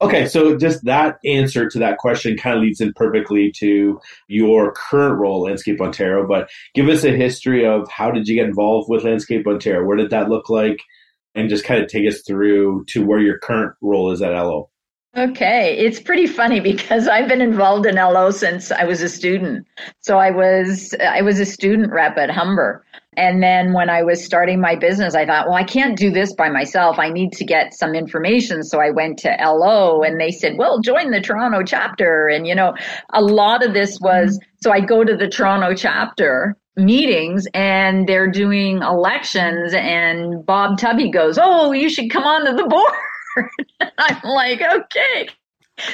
Okay, 0.00 0.26
so 0.26 0.56
just 0.56 0.84
that 0.84 1.18
answer 1.24 1.68
to 1.68 1.78
that 1.80 1.98
question 1.98 2.36
kind 2.36 2.56
of 2.56 2.62
leads 2.62 2.80
in 2.80 2.92
perfectly 2.92 3.50
to 3.56 4.00
your 4.28 4.72
current 4.72 5.18
role, 5.18 5.42
Landscape 5.42 5.80
Ontario. 5.80 6.26
But 6.26 6.48
give 6.74 6.88
us 6.88 7.02
a 7.02 7.10
history 7.10 7.66
of 7.66 7.90
how 7.90 8.12
did 8.12 8.28
you 8.28 8.36
get 8.36 8.46
involved 8.46 8.88
with 8.88 9.02
Landscape 9.02 9.46
Ontario? 9.46 9.84
What 9.84 9.98
did 9.98 10.10
that 10.10 10.28
look 10.28 10.48
like? 10.48 10.78
And 11.34 11.48
just 11.48 11.64
kind 11.64 11.82
of 11.82 11.88
take 11.88 12.06
us 12.06 12.22
through 12.26 12.84
to 12.88 13.04
where 13.04 13.20
your 13.20 13.38
current 13.38 13.74
role 13.80 14.12
is 14.12 14.22
at 14.22 14.30
LO. 14.30 14.70
Okay, 15.16 15.76
it's 15.76 16.00
pretty 16.00 16.26
funny 16.26 16.60
because 16.60 17.08
I've 17.08 17.28
been 17.28 17.40
involved 17.40 17.86
in 17.86 17.96
LO 17.96 18.30
since 18.30 18.70
I 18.70 18.84
was 18.84 19.02
a 19.02 19.08
student. 19.08 19.66
So 20.00 20.18
I 20.18 20.30
was 20.30 20.94
I 21.00 21.22
was 21.22 21.40
a 21.40 21.46
student 21.46 21.92
rep 21.92 22.16
at 22.18 22.30
Humber. 22.30 22.84
And 23.18 23.42
then 23.42 23.72
when 23.72 23.90
I 23.90 24.04
was 24.04 24.24
starting 24.24 24.60
my 24.60 24.76
business, 24.76 25.16
I 25.16 25.26
thought, 25.26 25.48
well, 25.48 25.56
I 25.56 25.64
can't 25.64 25.98
do 25.98 26.12
this 26.12 26.32
by 26.32 26.48
myself. 26.50 27.00
I 27.00 27.10
need 27.10 27.32
to 27.32 27.44
get 27.44 27.74
some 27.74 27.96
information. 27.96 28.62
So 28.62 28.80
I 28.80 28.90
went 28.90 29.18
to 29.18 29.36
LO 29.40 30.02
and 30.02 30.20
they 30.20 30.30
said, 30.30 30.56
well, 30.56 30.80
join 30.80 31.10
the 31.10 31.20
Toronto 31.20 31.64
chapter. 31.64 32.28
And, 32.28 32.46
you 32.46 32.54
know, 32.54 32.74
a 33.12 33.20
lot 33.20 33.66
of 33.66 33.74
this 33.74 33.98
was, 34.00 34.38
mm-hmm. 34.38 34.48
so 34.62 34.70
I 34.70 34.80
go 34.80 35.02
to 35.02 35.16
the 35.16 35.26
Toronto 35.26 35.74
chapter 35.74 36.56
meetings 36.76 37.48
and 37.54 38.08
they're 38.08 38.30
doing 38.30 38.82
elections 38.82 39.74
and 39.74 40.46
Bob 40.46 40.78
Tubby 40.78 41.10
goes, 41.10 41.38
oh, 41.42 41.72
you 41.72 41.90
should 41.90 42.10
come 42.10 42.22
on 42.22 42.46
to 42.46 42.52
the 42.52 42.68
board. 42.68 43.50
I'm 43.98 44.22
like, 44.22 44.62
okay. 44.62 45.28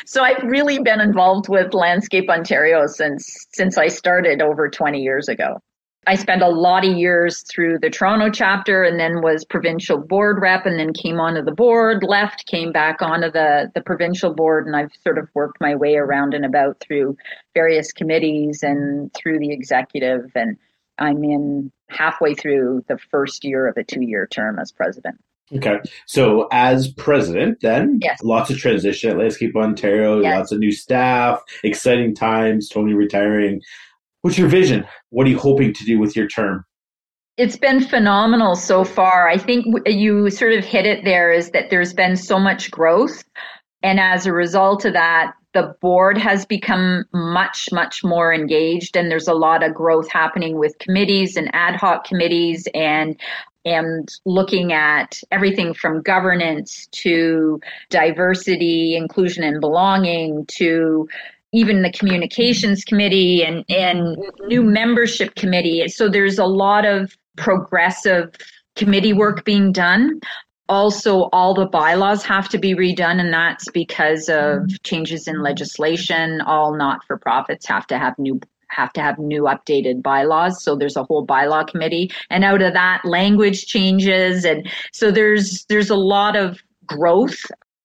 So 0.04 0.22
I've 0.22 0.42
really 0.42 0.78
been 0.78 1.00
involved 1.00 1.48
with 1.48 1.72
Landscape 1.72 2.28
Ontario 2.28 2.86
since 2.86 3.46
since 3.52 3.78
I 3.78 3.88
started 3.88 4.42
over 4.42 4.68
20 4.68 5.00
years 5.00 5.28
ago. 5.28 5.60
I 6.06 6.16
spent 6.16 6.42
a 6.42 6.48
lot 6.48 6.84
of 6.84 6.96
years 6.96 7.42
through 7.42 7.78
the 7.80 7.90
Toronto 7.90 8.30
chapter 8.30 8.82
and 8.82 8.98
then 8.98 9.22
was 9.22 9.44
provincial 9.44 9.98
board 9.98 10.38
rep 10.40 10.66
and 10.66 10.78
then 10.78 10.92
came 10.92 11.20
onto 11.20 11.42
the 11.42 11.52
board, 11.52 12.02
left, 12.02 12.46
came 12.46 12.72
back 12.72 13.00
onto 13.00 13.30
the, 13.30 13.70
the 13.74 13.80
provincial 13.80 14.34
board, 14.34 14.66
and 14.66 14.76
I've 14.76 14.92
sort 15.02 15.18
of 15.18 15.28
worked 15.34 15.60
my 15.60 15.74
way 15.74 15.96
around 15.96 16.34
and 16.34 16.44
about 16.44 16.80
through 16.80 17.16
various 17.54 17.92
committees 17.92 18.62
and 18.62 19.12
through 19.14 19.38
the 19.38 19.52
executive. 19.52 20.30
And 20.34 20.56
I'm 20.98 21.22
in 21.24 21.72
halfway 21.88 22.34
through 22.34 22.84
the 22.88 22.98
first 22.98 23.44
year 23.44 23.66
of 23.68 23.76
a 23.76 23.84
two 23.84 24.02
year 24.02 24.26
term 24.26 24.58
as 24.58 24.72
president. 24.72 25.16
Okay. 25.54 25.78
So 26.06 26.48
as 26.52 26.88
president, 26.88 27.60
then 27.60 27.98
yes. 28.02 28.22
lots 28.22 28.50
of 28.50 28.56
transition 28.58 29.10
at 29.10 29.18
Landscape 29.18 29.54
Ontario, 29.54 30.20
yes. 30.20 30.38
lots 30.38 30.52
of 30.52 30.58
new 30.58 30.72
staff, 30.72 31.40
exciting 31.62 32.14
times, 32.14 32.68
Tony 32.68 32.94
retiring. 32.94 33.60
What's 34.24 34.38
your 34.38 34.48
vision? 34.48 34.86
What 35.10 35.26
are 35.26 35.30
you 35.30 35.38
hoping 35.38 35.74
to 35.74 35.84
do 35.84 35.98
with 35.98 36.16
your 36.16 36.26
term? 36.26 36.64
It's 37.36 37.58
been 37.58 37.86
phenomenal 37.86 38.56
so 38.56 38.82
far. 38.82 39.28
I 39.28 39.36
think 39.36 39.66
you 39.84 40.30
sort 40.30 40.54
of 40.54 40.64
hit 40.64 40.86
it 40.86 41.04
there 41.04 41.30
is 41.30 41.50
that 41.50 41.68
there's 41.68 41.92
been 41.92 42.16
so 42.16 42.38
much 42.38 42.70
growth. 42.70 43.22
And 43.82 44.00
as 44.00 44.24
a 44.24 44.32
result 44.32 44.86
of 44.86 44.94
that, 44.94 45.34
the 45.52 45.76
board 45.82 46.16
has 46.16 46.46
become 46.46 47.04
much, 47.12 47.68
much 47.70 48.02
more 48.02 48.32
engaged, 48.32 48.96
and 48.96 49.10
there's 49.10 49.28
a 49.28 49.34
lot 49.34 49.62
of 49.62 49.74
growth 49.74 50.10
happening 50.10 50.58
with 50.58 50.78
committees 50.78 51.36
and 51.36 51.50
ad 51.52 51.76
hoc 51.76 52.06
committees 52.06 52.66
and 52.72 53.20
and 53.66 54.10
looking 54.26 54.72
at 54.72 55.20
everything 55.30 55.72
from 55.72 56.02
governance 56.02 56.86
to 56.92 57.60
diversity, 57.88 58.94
inclusion, 58.94 59.42
and 59.42 59.60
belonging 59.60 60.44
to 60.46 61.08
even 61.54 61.82
the 61.82 61.92
communications 61.92 62.84
committee 62.84 63.44
and, 63.44 63.64
and 63.68 64.18
new 64.46 64.62
membership 64.62 65.34
committee. 65.36 65.86
So 65.88 66.08
there's 66.08 66.38
a 66.38 66.44
lot 66.44 66.84
of 66.84 67.16
progressive 67.36 68.34
committee 68.76 69.12
work 69.12 69.44
being 69.44 69.72
done. 69.72 70.20
Also, 70.68 71.28
all 71.32 71.54
the 71.54 71.66
bylaws 71.66 72.24
have 72.24 72.48
to 72.48 72.58
be 72.58 72.74
redone, 72.74 73.20
and 73.20 73.32
that's 73.32 73.70
because 73.70 74.28
of 74.28 74.66
changes 74.82 75.28
in 75.28 75.42
legislation. 75.42 76.40
All 76.40 76.74
not 76.74 77.04
for 77.06 77.18
profits 77.18 77.66
have 77.66 77.86
to 77.88 77.98
have 77.98 78.18
new 78.18 78.40
have 78.68 78.92
to 78.94 79.02
have 79.02 79.18
new 79.18 79.42
updated 79.42 80.02
bylaws. 80.02 80.62
So 80.62 80.74
there's 80.74 80.96
a 80.96 81.04
whole 81.04 81.26
bylaw 81.26 81.66
committee. 81.66 82.10
And 82.30 82.44
out 82.44 82.62
of 82.62 82.72
that 82.72 83.04
language 83.04 83.66
changes. 83.66 84.44
And 84.44 84.68
so 84.92 85.12
there's, 85.12 85.64
there's 85.66 85.90
a 85.90 85.96
lot 85.96 86.34
of 86.34 86.58
growth. 86.86 87.40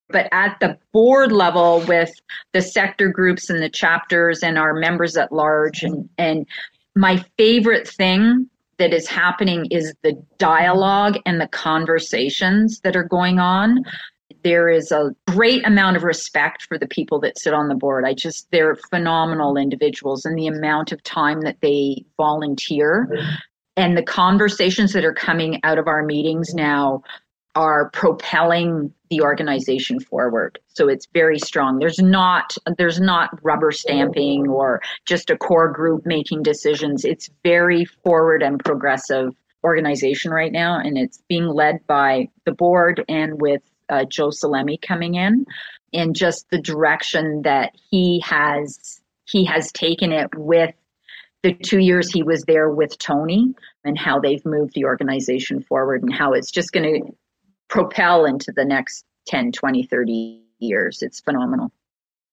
But 0.09 0.27
at 0.31 0.59
the 0.59 0.77
board 0.91 1.31
level 1.31 1.83
with 1.87 2.11
the 2.53 2.61
sector 2.61 3.09
groups 3.09 3.49
and 3.49 3.61
the 3.61 3.69
chapters 3.69 4.41
and 4.41 4.57
our 4.57 4.73
members 4.73 5.15
at 5.15 5.31
large 5.31 5.83
and, 5.83 6.09
and 6.17 6.47
my 6.95 7.23
favorite 7.37 7.87
thing 7.87 8.49
that 8.77 8.93
is 8.93 9.07
happening 9.07 9.67
is 9.69 9.93
the 10.03 10.13
dialogue 10.37 11.17
and 11.25 11.39
the 11.39 11.47
conversations 11.47 12.79
that 12.81 12.95
are 12.95 13.03
going 13.03 13.39
on. 13.39 13.83
There 14.43 14.69
is 14.69 14.91
a 14.91 15.11
great 15.27 15.67
amount 15.67 15.97
of 15.97 16.03
respect 16.03 16.63
for 16.63 16.77
the 16.77 16.87
people 16.87 17.19
that 17.21 17.37
sit 17.37 17.53
on 17.53 17.67
the 17.67 17.75
board. 17.75 18.05
I 18.05 18.13
just, 18.13 18.47
they're 18.51 18.77
phenomenal 18.89 19.57
individuals 19.57 20.25
and 20.25 20.37
the 20.37 20.47
amount 20.47 20.91
of 20.91 21.03
time 21.03 21.41
that 21.41 21.57
they 21.61 22.05
volunteer. 22.17 23.09
Mm-hmm. 23.11 23.29
And 23.77 23.97
the 23.97 24.03
conversations 24.03 24.93
that 24.93 25.05
are 25.05 25.13
coming 25.13 25.59
out 25.63 25.77
of 25.77 25.87
our 25.87 26.03
meetings 26.03 26.53
now 26.53 27.03
are 27.55 27.89
propelling 27.91 28.93
the 29.09 29.21
organization 29.21 29.99
forward. 29.99 30.59
So 30.67 30.87
it's 30.87 31.07
very 31.13 31.39
strong. 31.39 31.79
There's 31.79 31.99
not 31.99 32.55
there's 32.77 32.99
not 32.99 33.31
rubber 33.43 33.71
stamping 33.71 34.47
or 34.47 34.81
just 35.05 35.29
a 35.29 35.37
core 35.37 35.71
group 35.71 36.05
making 36.05 36.43
decisions. 36.43 37.05
It's 37.05 37.29
very 37.43 37.85
forward 37.85 38.43
and 38.43 38.63
progressive 38.63 39.33
organization 39.63 40.31
right 40.31 40.51
now 40.51 40.79
and 40.79 40.97
it's 40.97 41.21
being 41.27 41.45
led 41.45 41.85
by 41.85 42.29
the 42.45 42.51
board 42.53 43.03
and 43.09 43.41
with 43.41 43.61
uh, 43.89 44.05
Joe 44.05 44.29
Salemi 44.29 44.81
coming 44.81 45.15
in 45.15 45.45
and 45.93 46.15
just 46.15 46.49
the 46.49 46.61
direction 46.61 47.41
that 47.43 47.73
he 47.89 48.21
has 48.25 49.01
he 49.25 49.45
has 49.45 49.71
taken 49.71 50.11
it 50.11 50.29
with 50.35 50.73
the 51.43 51.53
two 51.53 51.79
years 51.79 52.11
he 52.11 52.23
was 52.23 52.43
there 52.43 52.69
with 52.69 52.97
Tony 52.97 53.53
and 53.83 53.97
how 53.97 54.19
they've 54.19 54.45
moved 54.45 54.73
the 54.75 54.85
organization 54.85 55.61
forward 55.61 56.03
and 56.03 56.13
how 56.13 56.33
it's 56.33 56.51
just 56.51 56.71
going 56.71 57.03
to 57.03 57.13
propel 57.69 58.25
into 58.25 58.51
the 58.51 58.65
next 58.65 59.05
10, 59.27 59.51
20, 59.51 59.83
30 59.83 60.43
years. 60.59 61.01
It's 61.01 61.19
phenomenal. 61.19 61.71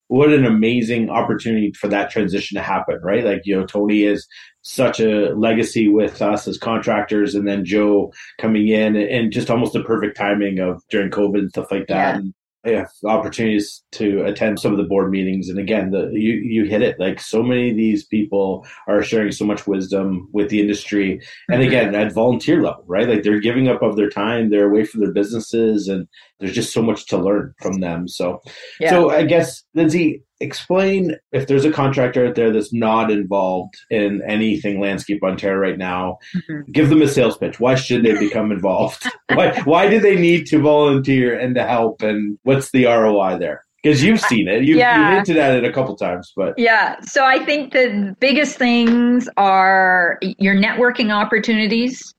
What 0.09 0.33
an 0.33 0.45
amazing 0.45 1.11
opportunity 1.11 1.73
for 1.73 1.89
that 1.89 2.11
transition 2.11 2.57
to 2.57 2.63
happen, 2.63 3.01
right? 3.03 3.25
Like, 3.25 3.43
you 3.45 3.59
know, 3.59 3.67
Tony 3.67 4.05
is 4.05 4.27
such 4.63 5.01
a 5.01 5.35
legacy 5.35 5.89
with 5.89 6.23
us 6.23 6.47
as 6.47 6.59
contractors 6.59 7.35
and 7.35 7.47
then 7.47 7.65
Joe 7.65 8.13
coming 8.39 8.69
in 8.69 8.95
and 8.95 9.33
just 9.33 9.51
almost 9.51 9.73
the 9.73 9.83
perfect 9.83 10.17
timing 10.17 10.61
of 10.61 10.81
during 10.91 11.11
COVID 11.11 11.39
and 11.39 11.51
stuff 11.51 11.73
like 11.73 11.89
that. 11.89 12.15
Yeah. 12.15 12.19
And 12.19 12.35
have 12.71 12.91
opportunities 13.05 13.83
to 13.93 14.25
attend 14.25 14.59
some 14.59 14.73
of 14.73 14.79
the 14.79 14.85
board 14.85 15.11
meetings. 15.11 15.49
And 15.49 15.59
again 15.59 15.91
the 15.91 16.11
you 16.13 16.35
you 16.35 16.65
hit 16.65 16.83
it. 16.83 16.99
Like 16.99 17.21
so 17.21 17.43
many 17.43 17.71
of 17.71 17.77
these 17.77 18.05
people 18.05 18.67
are 18.89 19.03
sharing 19.03 19.33
so 19.33 19.45
much 19.45 19.67
wisdom 19.67 20.29
with 20.33 20.49
the 20.49 20.61
industry. 20.61 21.21
And 21.49 21.61
mm-hmm. 21.61 21.69
again 21.69 21.95
at 21.95 22.13
volunteer 22.13 22.63
level 22.63 22.85
right? 22.87 23.09
Like 23.09 23.23
they're 23.23 23.41
giving 23.41 23.69
up 23.69 23.83
of 23.83 23.97
their 23.97 24.11
time. 24.11 24.51
They're 24.51 24.71
away 24.71 24.85
from 24.85 25.01
their 25.01 25.13
businesses. 25.13 25.89
And 25.89 26.07
there's 26.41 26.55
just 26.55 26.73
so 26.73 26.83
much 26.83 27.07
to 27.07 27.19
learn 27.19 27.55
from 27.61 27.81
them. 27.81 28.09
So 28.09 28.41
yeah. 28.81 28.91
so 28.91 29.11
i 29.11 29.25
guess 29.25 29.63
lindsay 29.75 30.23
explain 30.41 31.17
if 31.33 31.47
there's 31.47 31.65
a 31.65 31.73
contractor 31.73 32.27
out 32.27 32.35
there 32.35 32.53
that's 32.53 32.73
not 32.73 33.11
involved 33.11 33.75
in 33.91 34.23
anything 34.29 34.81
landscape 34.81 35.23
ontario 35.23 35.59
right 35.59 35.79
now 35.79 36.19
mm-hmm. 36.35 36.71
give 36.71 36.89
them 36.89 37.03
a 37.03 37.09
sales 37.09 37.39
pitch. 37.39 37.59
Why 37.59 37.75
should 37.75 38.05
they 38.05 38.19
become 38.19 38.53
involved? 38.53 39.05
Why 39.35 39.59
why 39.63 39.89
do 39.89 40.01
they 40.01 40.17
need 40.17 40.47
to 40.47 40.61
volunteer 40.61 41.39
and 41.39 41.55
to 41.55 41.65
help? 41.65 42.03
And 42.03 42.39
what's 42.43 42.71
the 42.71 42.87
roi 42.87 43.39
there? 43.39 43.65
Because 43.83 44.03
you've 44.03 44.21
seen 44.21 44.49
it. 44.49 44.65
You, 44.65 44.77
yeah. 44.77 45.11
you 45.11 45.17
hinted 45.17 45.37
at 45.37 45.57
it 45.57 45.65
a 45.65 45.73
couple 45.73 45.97
times 45.97 46.33
but 46.37 46.59
yeah. 46.59 47.01
So 47.01 47.25
i 47.25 47.45
think 47.45 47.73
the 47.73 48.15
biggest 48.21 48.57
things 48.57 49.29
are 49.37 50.19
your 50.39 50.55
networking 50.55 51.13
opportunities 51.13 52.15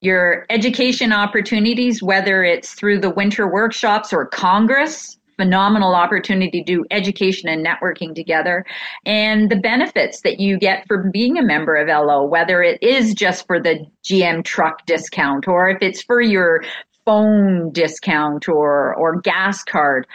your 0.00 0.44
education 0.50 1.12
opportunities 1.12 2.02
whether 2.02 2.44
it's 2.44 2.74
through 2.74 3.00
the 3.00 3.10
winter 3.10 3.50
workshops 3.50 4.12
or 4.12 4.26
congress 4.26 5.18
phenomenal 5.36 5.94
opportunity 5.94 6.62
to 6.62 6.64
do 6.64 6.84
education 6.90 7.48
and 7.48 7.66
networking 7.66 8.14
together 8.14 8.64
and 9.06 9.50
the 9.50 9.56
benefits 9.56 10.20
that 10.22 10.40
you 10.40 10.58
get 10.58 10.86
for 10.86 11.10
being 11.12 11.38
a 11.38 11.42
member 11.42 11.76
of 11.76 11.88
LO, 11.88 12.24
whether 12.24 12.62
it 12.62 12.82
is 12.82 13.14
just 13.14 13.46
for 13.46 13.60
the 13.60 13.84
GM 14.04 14.44
truck 14.44 14.84
discount 14.86 15.48
or 15.48 15.68
if 15.68 15.78
it's 15.80 16.02
for 16.02 16.20
your 16.20 16.62
phone 17.04 17.70
discount 17.72 18.48
or 18.48 18.94
or 18.96 19.20
gas 19.20 19.62
card. 19.62 20.06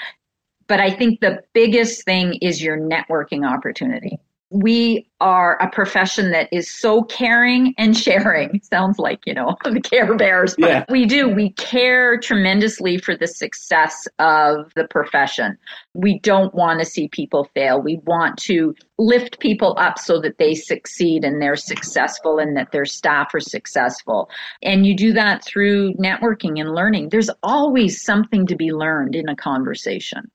But 0.68 0.80
I 0.80 0.92
think 0.92 1.20
the 1.20 1.40
biggest 1.54 2.06
thing 2.06 2.36
is 2.42 2.62
your 2.62 2.78
networking 2.78 3.48
opportunity 3.48 4.20
we 4.52 5.08
are 5.22 5.62
a 5.62 5.70
profession 5.70 6.32
that 6.32 6.50
is 6.52 6.72
so 6.72 7.04
caring 7.04 7.76
and 7.78 7.96
sharing. 7.96 8.60
Sounds 8.64 8.98
like, 8.98 9.20
you 9.26 9.34
know, 9.34 9.56
the 9.64 9.80
care 9.80 10.16
bears. 10.16 10.56
But 10.58 10.70
yeah. 10.70 10.86
we 10.90 11.06
do. 11.06 11.30
We 11.30 11.52
care 11.52 12.18
tremendously 12.20 12.98
for 12.98 13.16
the 13.16 13.28
success 13.28 14.08
of 14.18 14.72
the 14.76 14.88
profession. 14.88 15.58
We 15.94 16.20
don't 16.20 16.54
want 16.56 16.80
to 16.80 16.86
see 16.86 17.10
people 17.10 17.50
fail. 17.54 17.80
We 17.82 18.00
want 18.06 18.38
to 18.44 18.74
lift 18.98 19.40
people 19.40 19.76
up 19.78 20.00
so 20.00 20.20
that 20.22 20.40
they 20.40 20.56
succeed 20.56 21.24
and 21.24 21.42
they're 21.42 21.56
successful 21.56 22.40
and 22.40 22.58
that 22.58 22.72
their 22.72 22.86
staff 22.86 23.34
are 23.36 23.40
successful. 23.40 24.30
And 24.64 24.86
you 24.86 24.96
do 24.96 25.14
that 25.14 25.46
through 25.46 25.94
networking 25.94 26.60
and 26.60 26.74
learning. 26.74 27.10
There's 27.10 27.30
always 27.44 28.04
something 28.04 28.48
to 28.48 28.56
be 28.56 28.72
learned 28.72 29.16
in 29.16 29.30
a 29.30 29.36
conversation. 29.36 30.32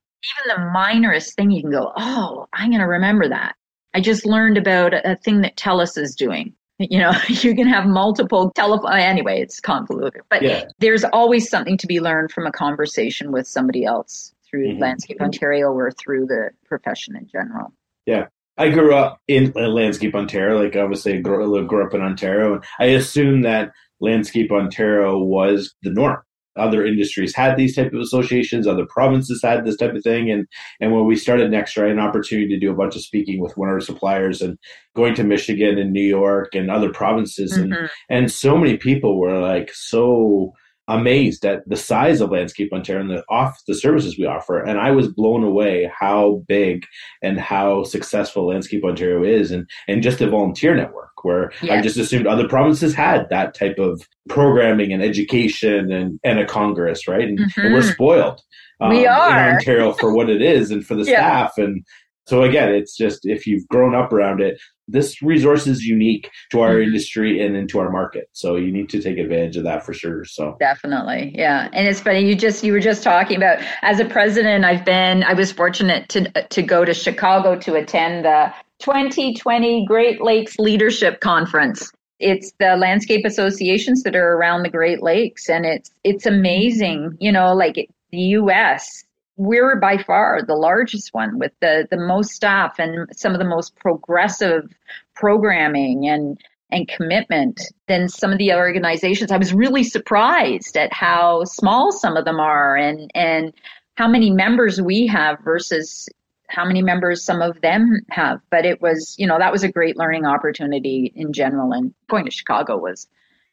Even 0.47 0.57
the 0.57 0.71
minorest 0.71 1.35
thing, 1.35 1.51
you 1.51 1.63
can 1.63 1.73
go, 1.73 1.93
oh, 1.97 2.47
I'm 2.53 2.71
going 2.71 2.81
to 2.81 2.87
remember 2.87 3.29
that 3.29 3.57
I 3.95 4.01
just 4.01 4.27
learned 4.27 4.59
about 4.59 4.93
a 4.93 5.17
thing 5.17 5.41
that 5.43 5.57
TELUS 5.57 5.97
is 5.97 6.15
doing. 6.15 6.53
You 6.79 6.99
know, 6.99 7.13
you 7.29 7.55
can 7.55 7.69
have 7.69 7.87
multiple 7.87 8.51
telephone. 8.55 8.93
Anyway, 8.93 9.41
it's 9.41 9.61
convoluted, 9.61 10.23
but 10.29 10.43
yeah. 10.43 10.65
there's 10.81 11.05
always 11.05 11.49
something 11.49 11.79
to 11.79 11.87
be 11.87 12.01
learned 12.01 12.33
from 12.33 12.47
a 12.47 12.53
conversation 12.53 13.31
with 13.31 13.47
somebody 13.47 13.85
else 13.85 14.35
through 14.49 14.69
mm-hmm. 14.69 14.83
Landscape 14.83 15.21
Ontario 15.21 15.69
or 15.69 15.93
through 15.93 16.27
the 16.27 16.51
profession 16.67 17.17
in 17.17 17.29
general. 17.29 17.73
Yeah. 18.07 18.27
I 18.57 18.71
grew 18.71 18.95
up 18.95 19.21
in 19.27 19.53
Landscape 19.55 20.15
Ontario. 20.15 20.63
Like 20.63 20.77
obviously, 20.77 21.15
I 21.15 21.21
grew, 21.21 21.67
grew 21.67 21.85
up 21.85 21.95
in 21.95 22.01
Ontario. 22.01 22.61
I 22.79 22.87
assume 22.87 23.43
that 23.43 23.73
Landscape 24.01 24.53
Ontario 24.53 25.19
was 25.19 25.75
the 25.83 25.91
norm 25.91 26.23
other 26.57 26.85
industries 26.85 27.35
had 27.35 27.57
these 27.57 27.75
type 27.75 27.93
of 27.93 28.01
associations 28.01 28.67
other 28.67 28.87
provinces 28.87 29.41
had 29.43 29.65
this 29.65 29.77
type 29.77 29.95
of 29.95 30.03
thing 30.03 30.31
and 30.31 30.47
and 30.81 30.93
when 30.93 31.05
we 31.07 31.17
started 31.17 31.51
Nextra 31.51 31.91
an 31.91 31.99
opportunity 31.99 32.49
to 32.49 32.59
do 32.59 32.71
a 32.71 32.77
bunch 32.77 32.97
of 32.97 33.03
speaking 33.03 33.41
with 33.41 33.57
one 33.57 33.69
of 33.69 33.75
our 33.75 33.81
suppliers 33.81 34.41
and 34.41 34.59
going 34.95 35.15
to 35.15 35.25
michigan 35.25 35.79
and 35.79 35.93
new 35.93 36.07
york 36.07 36.55
and 36.55 36.71
other 36.71 36.93
provinces 36.93 37.53
mm-hmm. 37.53 37.73
and 37.73 37.91
and 38.09 38.33
so 38.33 38.57
many 38.57 38.77
people 38.77 39.19
were 39.19 39.39
like 39.39 39.73
so 39.73 40.53
amazed 40.89 41.45
at 41.45 41.67
the 41.69 41.77
size 41.77 42.21
of 42.21 42.31
Landscape 42.31 42.73
Ontario 42.73 43.01
and 43.01 43.11
the 43.11 43.25
off 43.29 43.59
the 43.67 43.75
services 43.75 44.19
we 44.19 44.27
offer. 44.27 44.63
And 44.63 44.79
I 44.79 44.91
was 44.91 45.09
blown 45.09 45.43
away 45.43 45.91
how 45.99 46.43
big 46.47 46.85
and 47.23 47.41
how 47.41 47.85
successful 47.85 48.49
Landscape 48.49 48.85
Ontario 48.85 49.23
is 49.25 49.51
and, 49.51 49.69
and 49.89 50.03
just 50.03 50.21
a 50.21 50.29
volunteer 50.29 50.75
network 50.75 51.11
where 51.23 51.53
I 51.71 51.81
just 51.81 51.97
assumed 51.97 52.27
other 52.27 52.47
provinces 52.47 52.95
had 52.95 53.29
that 53.31 53.55
type 53.55 53.79
of 53.79 54.07
programming 54.29 54.93
and 54.93 55.03
education 55.03 55.91
and, 55.91 56.21
and 56.23 56.39
a 56.39 56.47
Congress, 56.47 57.09
right? 57.09 57.27
And, 57.27 57.39
mm-hmm. 57.39 57.61
and 57.61 57.75
we're 57.75 57.83
spoiled. 57.83 58.43
Um, 58.81 58.91
we 58.91 59.07
are 59.07 59.49
in 59.49 59.55
Ontario 59.55 59.93
for 59.93 60.15
what 60.15 60.29
it 60.29 60.43
is 60.43 60.71
and 60.71 60.85
for 60.85 60.95
the 60.97 61.05
yeah. 61.07 61.47
staff 61.47 61.53
and 61.57 61.83
so 62.27 62.43
again, 62.43 62.71
it's 62.75 62.97
just 62.97 63.27
if 63.27 63.47
you've 63.47 63.69
grown 63.69 63.95
up 63.95 64.13
around 64.13 64.41
it, 64.41 64.59
this 64.89 65.23
resource 65.23 65.67
is 65.67 65.85
unique 65.85 66.31
to 66.51 66.61
our 66.61 66.75
mm-hmm. 66.75 66.89
industry 66.89 67.45
and 67.45 67.57
into 67.57 67.79
our 67.79 67.91
market. 67.91 68.29
So 68.33 68.57
you 68.57 68.71
need 68.71 68.89
to 68.91 69.01
take 69.01 69.19
advantage 69.19 69.57
of 69.57 69.65
that 69.65 69.85
for 69.85 69.93
sure. 69.93 70.25
So 70.25 70.57
definitely. 70.61 71.33
Yeah. 71.35 71.69
And 71.73 71.89
it's 71.89 72.01
funny. 72.01 72.21
You 72.21 72.35
just, 72.35 72.63
you 72.65 72.73
were 72.73 72.81
just 72.81 73.03
talking 73.03 73.37
about 73.37 73.63
as 73.83 74.01
a 74.01 74.05
president, 74.05 74.65
I've 74.65 74.85
been, 74.85 75.23
I 75.25 75.33
was 75.33 75.53
fortunate 75.53 76.09
to, 76.11 76.31
to 76.31 76.63
go 76.63 76.85
to 76.85 76.93
Chicago 76.93 77.57
to 77.61 77.75
attend 77.75 78.25
the 78.25 78.53
2020 78.81 79.87
Great 79.87 80.21
Lakes 80.21 80.59
Leadership 80.59 81.21
Conference. 81.21 81.91
It's 82.21 82.53
the 82.59 82.77
landscape 82.77 83.25
associations 83.25 84.03
that 84.03 84.15
are 84.15 84.35
around 84.35 84.63
the 84.63 84.71
Great 84.71 85.03
Lakes 85.03 85.49
and 85.49 85.65
it's, 85.65 85.91
it's 86.05 86.27
amazing, 86.27 87.17
you 87.21 87.33
know, 87.33 87.55
like 87.55 87.89
the 88.11 88.19
US 88.19 89.04
we're 89.37 89.77
by 89.77 89.99
far 89.99 90.41
the 90.47 90.55
largest 90.55 91.13
one 91.13 91.39
with 91.39 91.53
the, 91.61 91.87
the 91.91 91.97
most 91.97 92.31
staff 92.31 92.79
and 92.79 93.09
some 93.17 93.33
of 93.33 93.39
the 93.39 93.45
most 93.45 93.77
progressive 93.77 94.69
programming 95.15 96.09
and 96.09 96.39
and 96.71 96.89
commitment 96.89 97.61
than 97.87 98.09
some 98.09 98.33
of 98.33 98.39
the 98.39 98.51
other 98.51 98.63
organizations. 98.63 99.31
I 99.31 99.37
was 99.37 99.55
really 99.55 99.85
surprised 99.85 100.77
at 100.77 100.93
how 100.93 101.45
small 101.45 101.93
some 101.93 102.17
of 102.17 102.25
them 102.25 102.41
are 102.41 102.77
and 102.77 103.11
and 103.15 103.53
how 103.97 104.09
many 104.09 104.31
members 104.31 104.81
we 104.81 105.07
have 105.07 105.39
versus 105.45 106.09
how 106.49 106.65
many 106.65 106.83
members 106.83 107.23
some 107.23 107.43
of 107.43 107.61
them 107.61 108.01
have. 108.11 108.41
But 108.51 108.67
it 108.67 108.81
was, 108.81 109.15
you 109.19 109.27
know, 109.27 109.39
that 109.39 109.53
was 109.53 109.63
a 109.63 109.71
great 109.71 109.97
learning 109.97 110.27
opportunity 110.27 111.13
in 111.15 111.33
general. 111.33 111.73
And 111.73 111.95
going 112.09 112.25
to 112.25 112.31
Chicago 112.31 112.77
was 112.77 113.07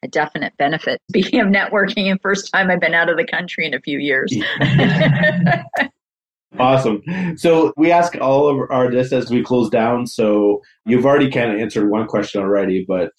a 0.04 0.08
definite 0.08 0.56
benefit. 0.58 1.02
Speaking 1.10 1.40
of 1.40 1.48
networking, 1.48 2.10
and 2.10 2.22
first 2.22 2.52
time 2.52 2.70
I've 2.70 2.80
been 2.80 2.94
out 2.94 3.10
of 3.10 3.18
the 3.18 3.26
country 3.26 3.66
in 3.66 3.74
a 3.74 3.80
few 3.80 4.00
years. 4.00 4.34
awesome. 6.60 7.02
So 7.38 7.74
we 7.78 7.92
ask 7.92 8.16
all 8.20 8.48
of 8.48 8.72
our 8.72 8.90
guests 8.90 9.14
as 9.14 9.30
we 9.30 9.44
close 9.44 9.70
down. 9.70 10.08
So 10.08 10.62
you've 10.86 11.06
already 11.06 11.30
kind 11.30 11.52
of 11.52 11.60
answered 11.60 11.90
one 11.90 12.08
question 12.08 12.42
already, 12.42 12.86
but 12.88 13.12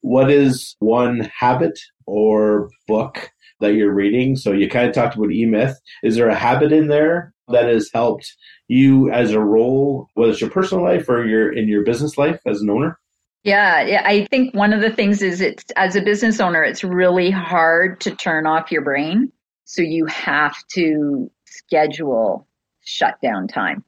what 0.00 0.30
is 0.30 0.76
one 0.78 1.30
habit 1.36 1.78
or 2.06 2.70
book 2.86 3.30
that 3.60 3.74
you're 3.74 3.92
reading? 3.92 4.36
So 4.36 4.52
you 4.52 4.68
kind 4.68 4.88
of 4.88 4.94
talked 4.94 5.16
about 5.16 5.32
E 5.32 5.44
Myth. 5.44 5.76
Is 6.02 6.16
there 6.16 6.28
a 6.28 6.34
habit 6.34 6.72
in 6.72 6.88
there 6.88 7.34
that 7.48 7.66
has 7.66 7.90
helped 7.92 8.32
you 8.68 9.10
as 9.10 9.32
a 9.32 9.40
role, 9.40 10.08
whether 10.14 10.32
it's 10.32 10.40
your 10.40 10.50
personal 10.50 10.84
life 10.84 11.08
or 11.08 11.26
your 11.26 11.52
in 11.52 11.68
your 11.68 11.82
business 11.82 12.16
life 12.16 12.40
as 12.46 12.60
an 12.60 12.70
owner? 12.70 12.98
Yeah, 13.44 14.02
I 14.04 14.26
think 14.30 14.54
one 14.54 14.72
of 14.72 14.80
the 14.80 14.90
things 14.90 15.22
is 15.22 15.40
it's 15.40 15.64
as 15.76 15.96
a 15.96 16.02
business 16.02 16.40
owner, 16.40 16.62
it's 16.62 16.84
really 16.84 17.30
hard 17.30 18.00
to 18.00 18.14
turn 18.14 18.46
off 18.46 18.70
your 18.72 18.82
brain. 18.82 19.32
So 19.64 19.82
you 19.82 20.06
have 20.06 20.56
to 20.72 21.30
schedule 21.46 22.46
shutdown 22.84 23.48
time. 23.48 23.84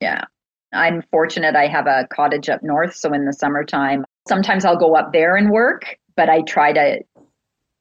Yeah. 0.00 0.24
I'm 0.72 1.02
fortunate 1.10 1.56
I 1.56 1.66
have 1.66 1.86
a 1.86 2.06
cottage 2.12 2.48
up 2.48 2.62
north, 2.62 2.94
so 2.94 3.12
in 3.12 3.24
the 3.24 3.32
summertime, 3.32 4.04
sometimes 4.28 4.64
I'll 4.64 4.76
go 4.76 4.94
up 4.94 5.12
there 5.12 5.36
and 5.36 5.50
work, 5.50 5.98
but 6.16 6.28
I 6.28 6.42
try 6.42 6.72
to 6.72 7.00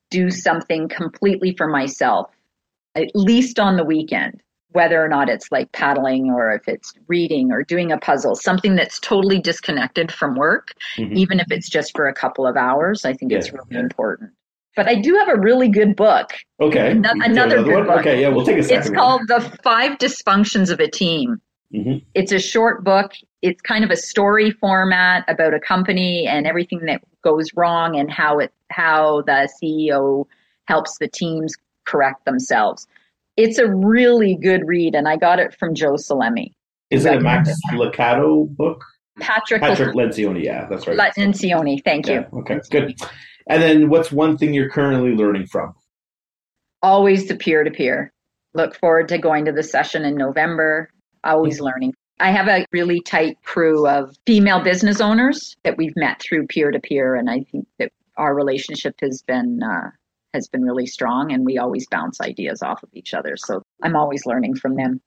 do 0.10 0.32
something 0.32 0.90
completely 0.90 1.54
for 1.56 1.68
myself, 1.68 2.32
at 2.96 3.10
least 3.14 3.60
on 3.60 3.78
the 3.78 3.84
weekend 3.84 4.42
whether 4.72 5.04
or 5.04 5.08
not 5.08 5.30
it's 5.30 5.52
like 5.52 5.72
paddling 5.72 6.30
or 6.30 6.52
if 6.52 6.68
it's 6.68 6.94
reading 7.08 7.52
or 7.52 7.64
doing 7.64 7.92
a 7.92 7.98
puzzle, 7.98 8.36
something 8.36 8.76
that's 8.76 9.00
totally 9.00 9.40
disconnected 9.40 10.12
from 10.12 10.36
work, 10.36 10.74
mm-hmm. 10.98 11.18
even 11.18 11.40
if 11.40 11.48
it's 11.52 11.70
just 11.70 11.96
for 11.96 12.08
a 12.08 12.14
couple 12.14 12.46
of 12.46 12.56
hours, 12.56 13.04
I 13.04 13.14
think 13.14 13.32
yeah. 13.32 13.40
it's 13.40 13.52
really 13.52 13.66
yeah. 13.72 13.80
important. 13.80 14.32
But 14.76 14.88
I 14.88 14.96
do 14.96 15.16
have 15.16 15.28
a 15.28 15.40
really 15.40 15.70
good 15.70 15.96
book. 15.96 16.30
Okay. 16.62 16.92
An- 16.92 17.04
another, 17.04 17.24
another, 17.26 17.64
good 17.64 17.74
one? 17.74 17.86
book. 17.88 18.00
Okay, 18.00 18.22
yeah, 18.22 18.30
we'll 18.30 18.46
take 18.46 18.60
a 18.60 18.64
second. 18.64 18.78
It's 18.78 18.90
called 18.92 19.22
The 19.28 19.42
Five 19.64 19.98
Dysfunctions 19.98 20.72
of 20.72 20.80
a 20.80 20.90
Team. 20.90 21.42
Mm-hmm. 21.74 21.98
It's 22.14 22.32
a 22.32 22.40
short 22.40 22.84
book. 22.84 23.12
It's 23.42 23.62
kind 23.62 23.84
of 23.84 23.90
a 23.90 23.98
story 23.98 24.52
format 24.52 25.26
about 25.28 25.54
a 25.54 25.60
company 25.60 26.28
and 26.28 26.46
everything 26.46 26.86
that 26.86 27.02
goes 27.24 27.48
wrong 27.56 27.98
and 27.98 28.12
how 28.12 28.40
it 28.40 28.54
how 28.70 29.22
the 29.24 29.50
CEO 29.62 30.26
helps 30.66 30.98
the 31.00 31.08
teams 31.08 31.56
correct 31.86 32.26
themselves 32.26 32.88
it's 33.40 33.58
a 33.58 33.68
really 33.68 34.36
good 34.36 34.68
read, 34.68 34.96
and 34.96 35.08
I 35.08 35.16
got 35.16 35.40
it 35.40 35.56
from 35.58 35.74
Joe 35.74 35.94
Salemi. 35.94 36.52
Is 36.92 37.06
it 37.06 37.16
a 37.16 37.20
Max 37.22 37.50
Lucado 37.72 38.48
book? 38.50 38.84
Patrick 39.20 39.62
Patrick 39.62 39.96
Lencioni, 39.96 40.44
yeah, 40.44 40.66
that's 40.70 40.88
right. 40.88 40.98
Lencioni, 40.98 41.84
thank 41.84 42.08
you. 42.08 42.16
Yeah, 42.16 42.40
okay, 42.40 42.60
good. 42.70 42.96
And 43.48 43.62
then, 43.62 43.90
what's 43.90 44.12
one 44.12 44.38
thing 44.38 44.54
you're 44.54 44.70
currently 44.70 45.12
learning 45.12 45.48
from? 45.48 45.74
Always 46.82 47.28
the 47.28 47.36
peer 47.36 47.64
to 47.64 47.72
peer. 47.72 48.12
Look 48.54 48.76
forward 48.76 49.08
to 49.10 49.18
going 49.18 49.46
to 49.46 49.52
the 49.52 49.64
session 49.64 50.04
in 50.04 50.16
November. 50.16 50.90
Always 51.24 51.56
mm-hmm. 51.56 51.66
learning. 51.66 51.94
I 52.20 52.32
have 52.32 52.48
a 52.48 52.66
really 52.74 53.02
tight 53.02 53.38
crew 53.44 53.88
of 53.88 54.16
female 54.26 54.62
business 54.62 55.00
owners 55.00 55.56
that 55.64 55.78
we've 55.78 55.96
met 55.96 56.22
through 56.22 56.48
peer 56.48 56.72
to 56.72 56.80
peer, 56.80 57.16
and 57.16 57.30
I 57.30 57.46
think 57.52 57.68
that 57.78 57.92
our 58.18 58.36
relationship 58.36 58.96
has 59.02 59.22
been 59.22 59.62
uh, 59.64 59.92
has 60.34 60.48
been 60.48 60.64
really 60.64 60.86
strong 60.86 61.32
and 61.32 61.46
we 61.46 61.58
always 61.58 61.88
bounce 61.88 62.22
ideas 62.22 62.62
off 62.62 62.84
of 62.84 62.90
each 62.94 63.14
other. 63.14 63.36
So 63.38 63.62
I'm 63.84 63.96
always 63.96 64.26
learning 64.26 64.56
from 64.56 64.76
them. 64.76 65.02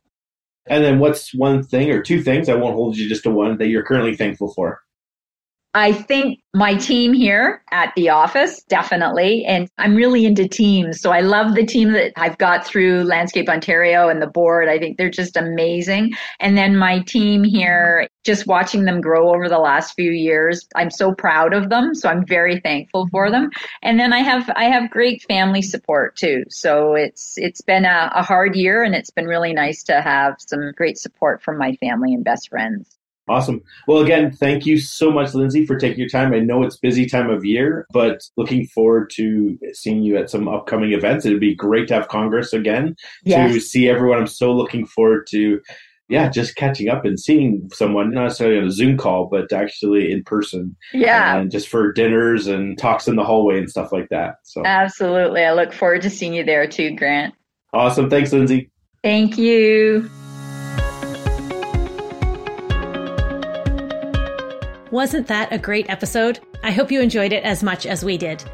And 0.67 0.85
then 0.85 0.99
what's 0.99 1.35
one 1.35 1.63
thing 1.63 1.91
or 1.91 2.03
two 2.03 2.23
things, 2.23 2.49
I 2.49 2.55
won't 2.55 2.75
hold 2.75 2.97
you 2.97 3.09
just 3.09 3.25
to 3.25 3.31
one, 3.31 3.59
that 3.59 3.69
you're 3.69 3.83
currently 3.83 4.17
thankful 4.17 4.53
for? 4.55 4.81
I 5.75 5.93
think 5.93 6.41
my 6.53 6.75
team 6.75 7.15
here 7.15 7.63
at 7.71 7.95
the 7.97 8.11
office, 8.11 8.63
definitely. 8.65 9.47
And 9.47 9.71
I'm 9.79 9.95
really 9.95 10.27
into 10.27 10.47
teams. 10.47 11.01
So 11.01 11.11
I 11.11 11.21
love 11.21 11.55
the 11.55 11.65
team 11.65 11.93
that 11.93 12.13
I've 12.17 12.37
got 12.37 12.67
through 12.67 13.05
Landscape 13.05 13.49
Ontario 13.49 14.11
and 14.11 14.21
the 14.21 14.27
board. 14.27 14.69
I 14.69 14.79
think 14.79 14.99
they're 14.99 15.09
just 15.09 15.35
amazing. 15.35 16.13
And 16.41 16.59
then 16.59 16.77
my 16.77 17.01
team 17.01 17.43
here, 17.43 18.07
just 18.23 18.47
watching 18.47 18.85
them 18.85 19.01
grow 19.01 19.35
over 19.35 19.49
the 19.49 19.59
last 19.59 19.95
few 19.95 20.11
years, 20.11 20.69
I'm 20.77 20.91
so 20.91 21.15
proud 21.15 21.55
of 21.55 21.71
them. 21.71 21.95
So 21.95 22.11
I'm 22.11 22.27
very 22.27 22.61
thankful 22.61 23.09
for 23.11 23.31
them. 23.31 23.49
And 23.83 23.99
then 23.99 24.13
I 24.13 24.19
have, 24.19 24.51
I 24.55 24.65
have 24.65 24.91
great 24.91 25.23
family 25.23 25.63
support 25.63 26.17
too. 26.17 26.45
So 26.51 26.95
it's, 26.95 27.39
it's 27.39 27.63
been 27.63 27.87
a, 27.87 28.13
a 28.15 28.23
hard 28.23 28.57
year 28.57 28.83
and 28.83 28.95
it's 28.95 29.11
been 29.11 29.27
really 29.27 29.55
nice 29.55 29.83
to 29.85 30.03
have 30.03 30.37
some 30.39 30.73
great 30.77 30.99
support 30.99 31.43
from 31.43 31.57
my 31.57 31.77
family 31.77 32.13
and 32.13 32.23
best 32.23 32.51
friends. 32.51 32.99
Awesome. 33.29 33.63
Well, 33.87 34.03
again, 34.03 34.33
thank 34.33 34.67
you 34.67 34.79
so 34.79 35.11
much, 35.11 35.33
Lindsay, 35.33 35.65
for 35.65 35.77
taking 35.77 36.01
your 36.01 36.09
time. 36.09 36.35
I 36.35 36.41
know 36.41 36.65
it's 36.65 36.77
busy 36.77 37.07
time 37.07 37.31
of 37.31 37.45
year, 37.45 37.87
but 37.93 38.21
looking 38.37 38.67
forward 38.67 39.11
to 39.15 39.57
seeing 39.75 40.03
you 40.03 40.17
at 40.17 40.29
some 40.29 40.49
upcoming 40.49 40.93
events. 40.93 41.25
It'd 41.25 41.39
be 41.39 41.55
great 41.55 41.87
to 41.89 41.95
have 41.95 42.09
Congress 42.09 42.53
again 42.53 42.97
yes. 43.23 43.53
to 43.53 43.61
see 43.61 43.89
everyone. 43.89 44.19
I'm 44.19 44.27
so 44.27 44.53
looking 44.53 44.87
forward 44.87 45.29
to, 45.31 45.61
yeah, 46.09 46.29
just 46.29 46.57
catching 46.57 46.89
up 46.89 47.05
and 47.05 47.19
seeing 47.19 47.71
someone, 47.73 48.11
not 48.11 48.25
necessarily 48.25 48.59
on 48.59 48.67
a 48.67 48.73
Zoom 48.73 48.99
call, 48.99 49.29
but 49.31 49.53
actually 49.53 50.11
in 50.11 50.25
person. 50.25 50.77
Yeah. 50.93 51.37
And 51.37 51.51
just 51.51 51.69
for 51.69 51.93
dinners 51.93 52.49
and 52.49 52.77
talks 52.77 53.07
in 53.07 53.15
the 53.15 53.25
hallway 53.25 53.57
and 53.57 53.71
stuff 53.71 53.93
like 53.93 54.09
that. 54.11 54.35
So 54.43 54.67
absolutely. 54.67 55.45
I 55.45 55.53
look 55.53 55.73
forward 55.73 56.03
to 56.03 56.11
seeing 56.11 56.35
you 56.35 56.45
there 56.45 56.67
too, 56.67 56.97
Grant. 56.97 57.35
Awesome. 57.73 58.11
Thanks, 58.11 58.33
Lindsay. 58.33 58.69
Thank 59.03 59.39
you. 59.39 60.11
Wasn't 64.93 65.27
that 65.29 65.51
a 65.51 65.59
great 65.59 65.89
episode? 65.89 66.41
I 66.63 66.71
hope 66.71 66.93
you 66.93 67.01
enjoyed 67.01 67.33
it 67.33 67.45
as 67.45 67.63
much 67.63 67.87
as 67.87 68.05
we 68.05 68.19
did. 68.19 68.45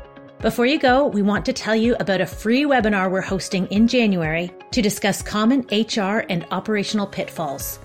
Before 0.41 0.67
you 0.67 0.79
go, 0.79 1.05
we 1.05 1.21
want 1.21 1.45
to 1.47 1.53
tell 1.53 1.75
you 1.75 1.97
about 1.99 2.21
a 2.21 2.27
free 2.27 2.63
webinar 2.63 3.11
we're 3.11 3.21
hosting 3.21 3.67
in 3.73 3.89
January 3.89 4.53
to 4.71 4.81
discuss 4.81 5.21
common 5.21 5.67
HR 5.73 6.25
and 6.31 6.47
operational 6.53 7.09
pitfalls. 7.09 7.81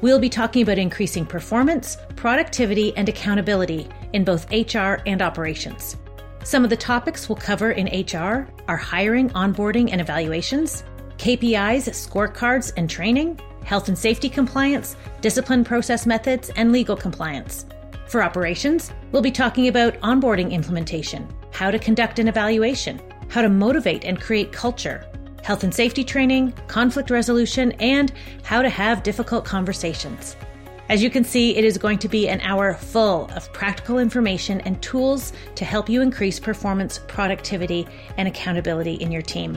We'll 0.00 0.18
be 0.18 0.30
talking 0.30 0.62
about 0.62 0.78
increasing 0.78 1.26
performance, 1.26 1.98
productivity, 2.16 2.96
and 2.96 3.06
accountability 3.06 3.86
in 4.14 4.24
both 4.24 4.50
HR 4.50 5.02
and 5.04 5.20
operations. 5.20 5.98
Some 6.42 6.64
of 6.64 6.70
the 6.70 6.78
topics 6.78 7.28
we'll 7.28 7.36
cover 7.36 7.72
in 7.72 7.86
HR 7.86 8.48
are 8.66 8.78
hiring, 8.78 9.28
onboarding, 9.32 9.90
and 9.92 10.00
evaluations, 10.00 10.84
KPIs, 11.18 11.90
scorecards, 11.90 12.72
and 12.78 12.88
training, 12.88 13.38
health 13.66 13.88
and 13.88 13.98
safety 13.98 14.30
compliance, 14.30 14.96
discipline 15.20 15.64
process 15.64 16.06
methods, 16.06 16.48
and 16.56 16.72
legal 16.72 16.96
compliance. 16.96 17.66
For 18.10 18.24
operations, 18.24 18.92
we'll 19.12 19.22
be 19.22 19.30
talking 19.30 19.68
about 19.68 19.94
onboarding 20.00 20.50
implementation, 20.50 21.28
how 21.52 21.70
to 21.70 21.78
conduct 21.78 22.18
an 22.18 22.26
evaluation, 22.26 23.00
how 23.28 23.40
to 23.40 23.48
motivate 23.48 24.04
and 24.04 24.20
create 24.20 24.50
culture, 24.50 25.08
health 25.44 25.62
and 25.62 25.72
safety 25.72 26.02
training, 26.02 26.52
conflict 26.66 27.08
resolution, 27.08 27.70
and 27.78 28.12
how 28.42 28.62
to 28.62 28.68
have 28.68 29.04
difficult 29.04 29.44
conversations. 29.44 30.34
As 30.88 31.04
you 31.04 31.08
can 31.08 31.22
see, 31.22 31.56
it 31.56 31.64
is 31.64 31.78
going 31.78 31.98
to 31.98 32.08
be 32.08 32.28
an 32.28 32.40
hour 32.40 32.74
full 32.74 33.30
of 33.36 33.52
practical 33.52 34.00
information 34.00 34.60
and 34.62 34.82
tools 34.82 35.32
to 35.54 35.64
help 35.64 35.88
you 35.88 36.02
increase 36.02 36.40
performance, 36.40 36.98
productivity, 37.06 37.86
and 38.16 38.26
accountability 38.26 38.94
in 38.94 39.12
your 39.12 39.22
team. 39.22 39.56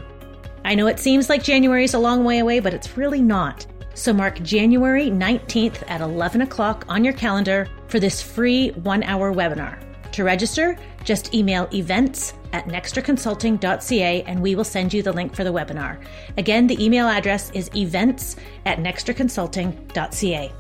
I 0.63 0.75
know 0.75 0.85
it 0.85 0.99
seems 0.99 1.27
like 1.27 1.41
January 1.41 1.85
is 1.85 1.95
a 1.95 1.99
long 1.99 2.23
way 2.23 2.37
away, 2.37 2.59
but 2.59 2.75
it's 2.75 2.97
really 2.97 3.23
not. 3.23 3.65
So 3.95 4.11
mark 4.11 4.41
January 4.41 5.09
19th 5.09 5.83
at 5.87 6.01
11 6.01 6.41
o'clock 6.41 6.85
on 6.87 7.03
your 7.03 7.13
calendar 7.13 7.67
for 7.87 7.99
this 7.99 8.21
free 8.21 8.69
one 8.71 9.03
hour 9.03 9.33
webinar. 9.33 9.77
To 10.13 10.23
register, 10.23 10.77
just 11.03 11.33
email 11.33 11.67
events 11.73 12.33
at 12.53 12.65
nextraconsulting.ca 12.65 14.23
and 14.23 14.41
we 14.41 14.55
will 14.55 14.63
send 14.63 14.93
you 14.93 15.01
the 15.03 15.11
link 15.11 15.35
for 15.35 15.43
the 15.43 15.53
webinar. 15.53 16.03
Again, 16.37 16.67
the 16.67 16.83
email 16.83 17.07
address 17.07 17.49
is 17.51 17.69
events 17.75 18.35
at 18.65 18.79
nextraconsulting.ca. 18.79 20.51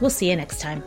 We'll 0.00 0.10
see 0.10 0.30
you 0.30 0.36
next 0.36 0.60
time. 0.60 0.82